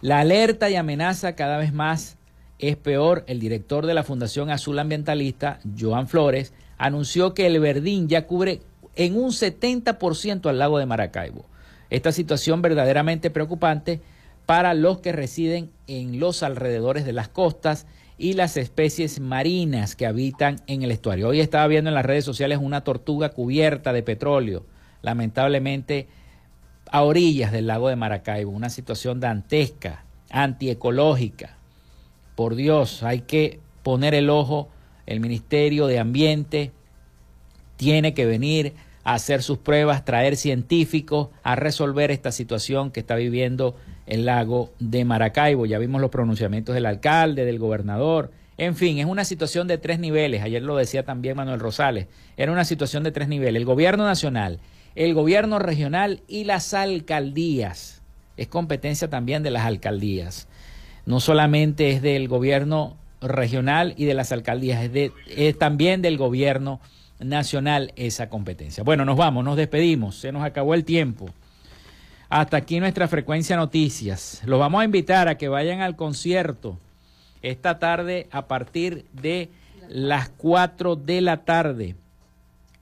La 0.00 0.20
alerta 0.20 0.70
y 0.70 0.76
amenaza 0.76 1.34
cada 1.34 1.58
vez 1.58 1.72
más 1.72 2.18
es 2.60 2.76
peor. 2.76 3.24
El 3.26 3.40
director 3.40 3.84
de 3.84 3.94
la 3.94 4.04
Fundación 4.04 4.48
Azul 4.48 4.78
Ambientalista, 4.78 5.58
Joan 5.76 6.06
Flores, 6.06 6.52
anunció 6.78 7.34
que 7.34 7.48
el 7.48 7.58
Verdín 7.58 8.08
ya 8.08 8.28
cubre 8.28 8.62
en 8.94 9.16
un 9.16 9.30
70% 9.32 10.48
al 10.48 10.60
lago 10.60 10.78
de 10.78 10.86
Maracaibo. 10.86 11.46
Esta 11.90 12.12
situación 12.12 12.62
verdaderamente 12.62 13.30
preocupante 13.30 14.02
para 14.46 14.74
los 14.74 15.00
que 15.00 15.10
residen 15.10 15.72
en 15.88 16.20
los 16.20 16.44
alrededores 16.44 17.04
de 17.04 17.12
las 17.12 17.28
costas 17.28 17.88
y 18.20 18.34
las 18.34 18.58
especies 18.58 19.18
marinas 19.18 19.96
que 19.96 20.04
habitan 20.04 20.60
en 20.66 20.82
el 20.82 20.90
estuario. 20.90 21.28
Hoy 21.28 21.40
estaba 21.40 21.66
viendo 21.68 21.88
en 21.88 21.94
las 21.94 22.04
redes 22.04 22.22
sociales 22.22 22.58
una 22.60 22.84
tortuga 22.84 23.30
cubierta 23.30 23.94
de 23.94 24.02
petróleo, 24.02 24.66
lamentablemente 25.00 26.06
a 26.92 27.02
orillas 27.02 27.50
del 27.50 27.66
lago 27.66 27.88
de 27.88 27.96
Maracaibo, 27.96 28.50
una 28.50 28.68
situación 28.68 29.20
dantesca, 29.20 30.04
antiecológica. 30.28 31.56
Por 32.34 32.56
Dios, 32.56 33.02
hay 33.02 33.22
que 33.22 33.58
poner 33.82 34.12
el 34.12 34.28
ojo, 34.28 34.68
el 35.06 35.20
Ministerio 35.20 35.86
de 35.86 35.98
Ambiente 35.98 36.72
tiene 37.78 38.12
que 38.12 38.26
venir 38.26 38.74
hacer 39.04 39.42
sus 39.42 39.58
pruebas, 39.58 40.04
traer 40.04 40.36
científicos 40.36 41.28
a 41.42 41.56
resolver 41.56 42.10
esta 42.10 42.32
situación 42.32 42.90
que 42.90 43.00
está 43.00 43.16
viviendo 43.16 43.76
el 44.06 44.26
lago 44.26 44.70
de 44.78 45.04
Maracaibo. 45.04 45.66
Ya 45.66 45.78
vimos 45.78 46.00
los 46.00 46.10
pronunciamientos 46.10 46.74
del 46.74 46.86
alcalde, 46.86 47.44
del 47.44 47.58
gobernador. 47.58 48.30
En 48.58 48.76
fin, 48.76 48.98
es 48.98 49.06
una 49.06 49.24
situación 49.24 49.68
de 49.68 49.78
tres 49.78 49.98
niveles. 49.98 50.42
Ayer 50.42 50.62
lo 50.62 50.76
decía 50.76 51.04
también 51.04 51.36
Manuel 51.36 51.60
Rosales. 51.60 52.08
Era 52.36 52.52
una 52.52 52.64
situación 52.64 53.02
de 53.04 53.12
tres 53.12 53.28
niveles. 53.28 53.58
El 53.58 53.64
gobierno 53.64 54.04
nacional, 54.04 54.60
el 54.94 55.14
gobierno 55.14 55.58
regional 55.58 56.22
y 56.28 56.44
las 56.44 56.74
alcaldías. 56.74 58.02
Es 58.36 58.48
competencia 58.48 59.08
también 59.08 59.42
de 59.42 59.50
las 59.50 59.64
alcaldías. 59.64 60.48
No 61.06 61.20
solamente 61.20 61.90
es 61.90 62.02
del 62.02 62.28
gobierno 62.28 62.96
regional 63.20 63.94
y 63.96 64.04
de 64.04 64.14
las 64.14 64.32
alcaldías, 64.32 64.82
es, 64.82 64.92
de, 64.92 65.12
es 65.28 65.58
también 65.58 66.02
del 66.02 66.16
gobierno 66.16 66.80
nacional 66.80 66.99
esa 67.96 68.28
competencia. 68.28 68.82
Bueno, 68.82 69.04
nos 69.04 69.16
vamos, 69.16 69.44
nos 69.44 69.56
despedimos. 69.56 70.16
Se 70.16 70.32
nos 70.32 70.42
acabó 70.42 70.74
el 70.74 70.84
tiempo. 70.84 71.30
Hasta 72.28 72.56
aquí 72.56 72.78
nuestra 72.80 73.08
frecuencia 73.08 73.56
noticias. 73.56 74.42
Los 74.44 74.60
vamos 74.60 74.80
a 74.80 74.84
invitar 74.84 75.28
a 75.28 75.36
que 75.36 75.48
vayan 75.48 75.80
al 75.80 75.96
concierto 75.96 76.78
esta 77.42 77.78
tarde 77.78 78.28
a 78.30 78.46
partir 78.46 79.06
de 79.12 79.50
las 79.88 80.28
4 80.28 80.96
de 80.96 81.20
la 81.20 81.44
tarde 81.44 81.96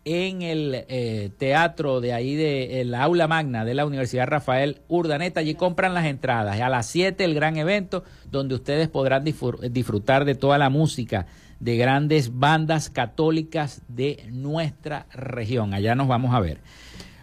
en 0.04 0.42
el 0.42 0.84
eh, 0.88 1.30
teatro 1.38 2.00
de 2.00 2.12
ahí 2.12 2.34
de 2.34 2.82
la 2.86 3.02
aula 3.02 3.26
magna 3.26 3.64
de 3.64 3.74
la 3.74 3.86
Universidad 3.86 4.26
Rafael 4.26 4.80
Urdaneta. 4.88 5.40
Allí 5.40 5.54
compran 5.54 5.94
las 5.94 6.06
entradas. 6.06 6.60
A 6.60 6.68
las 6.68 6.86
7 6.86 7.24
el 7.24 7.34
gran 7.34 7.56
evento 7.56 8.04
donde 8.30 8.54
ustedes 8.54 8.88
podrán 8.88 9.24
disfrutar 9.24 10.24
de 10.24 10.34
toda 10.34 10.58
la 10.58 10.70
música 10.70 11.26
de 11.60 11.76
grandes 11.76 12.38
bandas 12.38 12.90
católicas 12.90 13.82
de 13.88 14.24
nuestra 14.30 15.06
región. 15.12 15.74
Allá 15.74 15.94
nos 15.94 16.08
vamos 16.08 16.34
a 16.34 16.40
ver. 16.40 16.60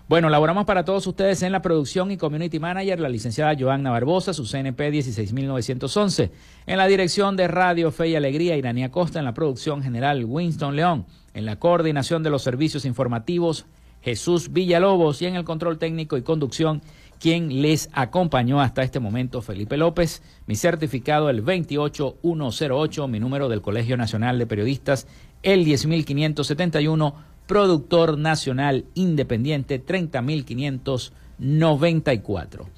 Bueno, 0.07 0.29
laboramos 0.29 0.65
para 0.65 0.85
todos 0.85 1.07
ustedes 1.07 1.41
en 1.41 1.51
la 1.51 1.63
producción 1.63 2.11
y 2.11 2.17
community 2.17 2.59
manager, 2.59 2.99
la 2.99 3.09
licenciada 3.09 3.55
Joanna 3.57 3.89
Barbosa, 3.89 4.35
su 4.35 4.45
CNP 4.45 4.91
16911. 4.91 6.31
En 6.67 6.77
la 6.77 6.85
dirección 6.85 7.35
de 7.35 7.47
Radio 7.47 7.91
Fe 7.91 8.09
y 8.09 8.15
Alegría, 8.15 8.55
Iranía 8.55 8.91
Costa. 8.91 9.17
En 9.17 9.25
la 9.25 9.33
producción 9.33 9.81
general, 9.81 10.23
Winston 10.23 10.75
León. 10.75 11.07
En 11.33 11.45
la 11.45 11.57
coordinación 11.57 12.21
de 12.21 12.29
los 12.29 12.43
servicios 12.43 12.85
informativos, 12.85 13.65
Jesús 14.01 14.53
Villalobos. 14.53 15.23
Y 15.23 15.25
en 15.25 15.37
el 15.37 15.43
control 15.43 15.79
técnico 15.79 16.17
y 16.17 16.21
conducción, 16.21 16.83
quien 17.19 17.61
les 17.61 17.89
acompañó 17.93 18.59
hasta 18.61 18.83
este 18.83 18.99
momento, 18.99 19.41
Felipe 19.41 19.77
López. 19.77 20.21
Mi 20.47 20.55
certificado, 20.55 21.29
el 21.29 21.41
28108, 21.41 23.07
mi 23.07 23.19
número 23.19 23.49
del 23.49 23.61
Colegio 23.61 23.97
Nacional 23.97 24.39
de 24.39 24.47
Periodistas, 24.47 25.05
el 25.43 25.65
10571, 25.65 27.13
productor 27.47 28.17
nacional 28.17 28.85
independiente, 28.93 29.79
30594. 29.79 32.69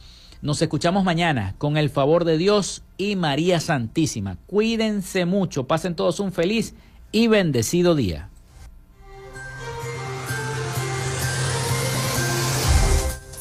Nos 0.42 0.62
escuchamos 0.62 1.04
mañana 1.04 1.56
con 1.58 1.78
el 1.78 1.90
favor 1.90 2.24
de 2.24 2.38
Dios 2.38 2.84
y 2.98 3.16
María 3.16 3.60
Santísima. 3.60 4.38
Cuídense 4.46 5.26
mucho, 5.26 5.66
pasen 5.66 5.96
todos 5.96 6.20
un 6.20 6.32
feliz 6.32 6.76
y 7.12 7.28
bendecido 7.28 7.96
día. 7.96 8.30